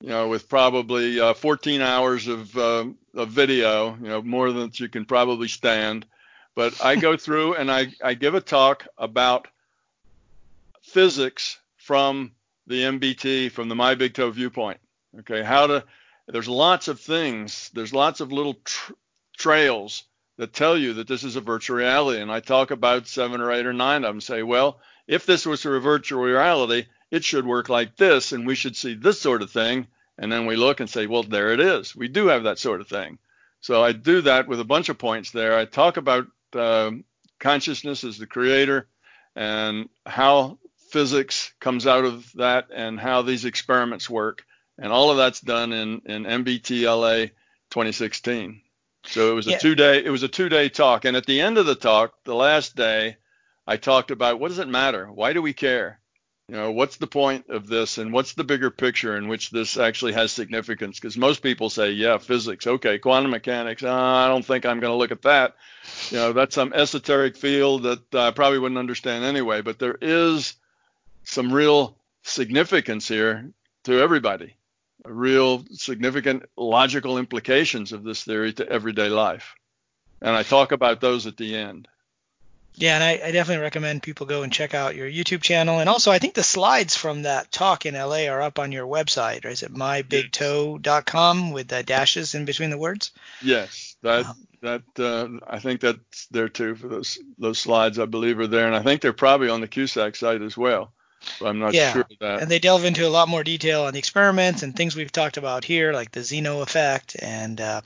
[0.00, 4.70] you know with probably uh, 14 hours of, uh, of video, you know more than
[4.74, 6.06] you can probably stand.
[6.54, 9.48] But I go through and I, I give a talk about
[10.82, 12.32] physics from
[12.66, 14.78] the MBT from the My Big TOE viewpoint.
[15.20, 15.84] Okay, how to
[16.26, 18.92] there's lots of things, there's lots of little tr-
[19.36, 20.04] trails
[20.36, 22.20] that tell you that this is a virtual reality.
[22.20, 24.20] And I talk about seven or eight or nine of them.
[24.20, 28.54] Say, well, if this was a virtual reality, it should work like this, and we
[28.54, 29.86] should see this sort of thing.
[30.18, 31.96] And then we look and say, well, there it is.
[31.96, 33.18] We do have that sort of thing.
[33.60, 35.56] So I do that with a bunch of points there.
[35.56, 36.92] I talk about uh,
[37.38, 38.86] consciousness as the creator
[39.34, 40.58] and how
[40.90, 44.44] physics comes out of that and how these experiments work.
[44.78, 47.30] And all of that's done in, in MBTLA
[47.70, 48.62] 2016.
[49.04, 49.58] So it was a yeah.
[49.58, 51.04] two day it was a two day talk.
[51.04, 53.16] And at the end of the talk, the last day,
[53.66, 55.10] I talked about what does it matter?
[55.10, 56.00] Why do we care?
[56.50, 59.76] You know, what's the point of this and what's the bigger picture in which this
[59.76, 60.98] actually has significance?
[60.98, 64.90] Because most people say, yeah, physics, okay, quantum mechanics, uh, I don't think I'm going
[64.90, 65.54] to look at that.
[66.10, 69.60] You know, that's some esoteric field that I probably wouldn't understand anyway.
[69.60, 70.54] But there is
[71.22, 73.52] some real significance here
[73.84, 74.56] to everybody,
[75.04, 79.54] real significant logical implications of this theory to everyday life.
[80.20, 81.86] And I talk about those at the end.
[82.74, 85.80] Yeah, and I, I, definitely recommend people go and check out your YouTube channel.
[85.80, 88.86] And also, I think the slides from that talk in LA are up on your
[88.86, 89.44] website.
[89.44, 93.10] Or is it mybigtoe.com with the dashes in between the words?
[93.42, 97.98] Yes, that um, that uh, I think that's there too for those those slides.
[97.98, 100.92] I believe are there, and I think they're probably on the CUSAC site as well.
[101.38, 101.92] But I'm not yeah.
[101.92, 102.40] sure of that.
[102.42, 105.36] And they delve into a lot more detail on the experiments and things we've talked
[105.36, 107.82] about here, like the Zeno effect and uh,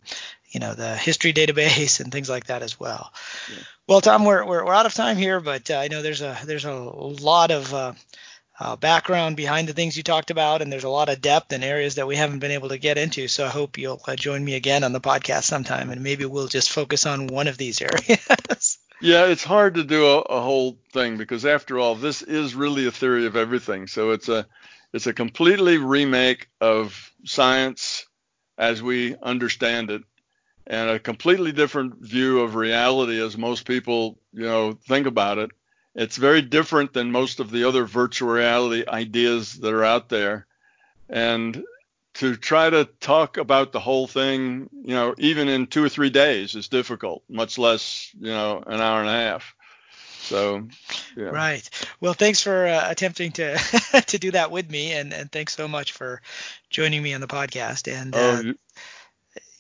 [0.55, 3.13] you know the history database and things like that as well.
[3.51, 3.63] Yeah.
[3.87, 6.39] Well, Tom, we're, we're, we're out of time here, but uh, I know there's a
[6.45, 7.93] there's a lot of uh,
[8.59, 11.63] uh, background behind the things you talked about, and there's a lot of depth in
[11.63, 13.29] areas that we haven't been able to get into.
[13.29, 16.47] So I hope you'll uh, join me again on the podcast sometime, and maybe we'll
[16.47, 18.79] just focus on one of these areas.
[19.01, 22.87] Yeah, it's hard to do a, a, whole thing because after all, this is really
[22.87, 23.87] a theory of everything.
[23.87, 24.47] So it's a
[24.93, 28.07] it's a completely remake of science
[28.57, 30.03] as we understand it,
[30.67, 35.51] and a completely different view of reality as most people you know think about it.
[35.95, 40.47] It's very different than most of the other virtual reality ideas that are out there,
[41.09, 41.65] and
[42.15, 46.11] to try to talk about the whole thing, you know, even in two or three
[46.11, 49.55] days is difficult, much less, you know, an hour and a half.
[50.21, 50.69] So,
[51.17, 51.25] yeah.
[51.25, 51.69] Right.
[52.01, 53.59] Well, thanks for uh, attempting to
[54.07, 56.23] to do that with me, and and thanks so much for
[56.71, 57.93] joining me on the podcast.
[57.93, 58.55] And uh, oh,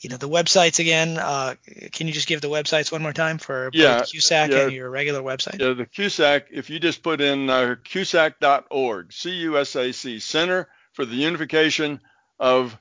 [0.04, 1.18] you, know the websites again.
[1.18, 1.54] Uh,
[1.92, 4.90] can you just give the websites one more time for yeah, CUSAC yeah, and your
[4.90, 5.58] regular website?
[5.58, 6.44] Yeah, the CUSAC.
[6.50, 12.00] If you just put in uh, CUSAC.org, C-U-S-A-C, Center for the Unification
[12.38, 12.78] of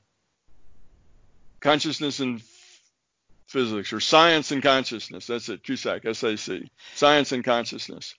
[1.60, 2.42] Consciousness and
[3.46, 5.26] Physics, or Science and Consciousness.
[5.26, 8.14] That's it, CUSAC, S-A-C, Science and Consciousness.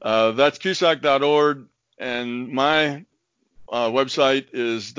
[0.00, 1.66] Uh, that's CUSAC.org,
[1.98, 3.04] and my
[3.68, 4.94] uh, website is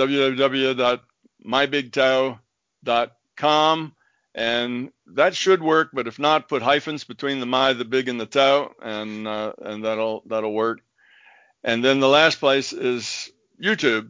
[2.86, 3.94] www.mybigtoe.com,
[4.36, 5.90] and that should work.
[5.94, 9.54] But if not, put hyphens between the my, the big, and the toe, and uh,
[9.62, 10.82] and that'll that'll work.
[11.64, 13.30] And then the last place is
[13.62, 14.10] YouTube,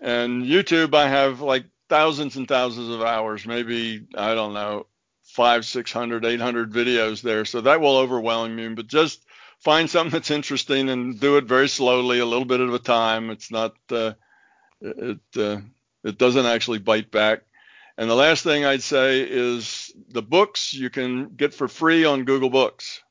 [0.00, 4.86] and YouTube I have like thousands and thousands of hours, maybe I don't know,
[5.24, 7.44] five, six hundred, eight hundred videos there.
[7.44, 8.74] So that will overwhelm you.
[8.74, 9.24] But just
[9.58, 13.30] find something that's interesting and do it very slowly, a little bit at a time.
[13.30, 14.14] It's not uh,
[14.80, 15.58] it uh,
[16.02, 17.42] it doesn't actually bite back.
[18.00, 22.24] And the last thing I'd say is the books you can get for free on
[22.24, 23.02] Google Books.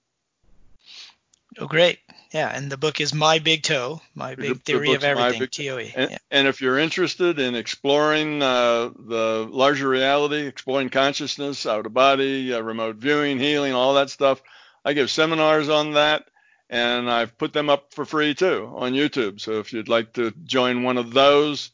[1.59, 1.99] Oh, great.
[2.33, 5.47] Yeah, and the book is My Big TOE, My Big the, Theory the of Everything,
[5.47, 5.91] TOE.
[5.95, 6.17] And, yeah.
[6.31, 12.51] and, if you're interested in exploring uh, the larger reality, exploring consciousness, out of body,
[12.51, 14.41] uh, remote viewing, healing, all that stuff,
[14.83, 16.23] I give seminars on that
[16.67, 19.39] and I've put them up for free too on YouTube.
[19.39, 21.69] So if you'd like to join one of those,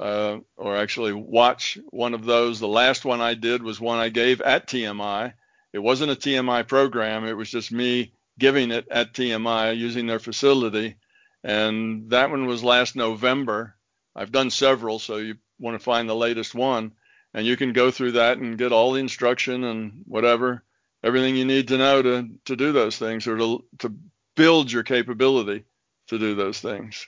[0.00, 4.08] uh, or actually watch one of those, the last one I did was one I
[4.08, 5.32] gave at TMI.
[5.72, 10.18] It wasn't a TMI program; it was just me giving it at TMI using their
[10.18, 10.96] facility,
[11.42, 13.74] and that one was last November.
[14.14, 16.92] I've done several, so you want to find the latest one,
[17.34, 20.64] and you can go through that and get all the instruction and whatever
[21.02, 23.94] everything you need to know to to do those things or to to
[24.36, 25.64] build your capability
[26.08, 27.06] to do those things.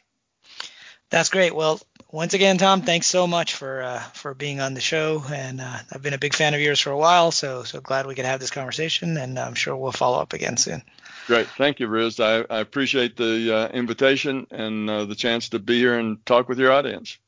[1.11, 1.55] That's great.
[1.55, 1.81] Well,
[2.12, 5.78] once again, Tom, thanks so much for uh, for being on the show, and uh,
[5.93, 8.24] I've been a big fan of yours for a while, so so glad we could
[8.24, 10.82] have this conversation, and I'm sure we'll follow up again soon.
[11.27, 12.19] Great, thank you, Riz.
[12.19, 16.49] I, I appreciate the uh, invitation and uh, the chance to be here and talk
[16.49, 17.19] with your audience.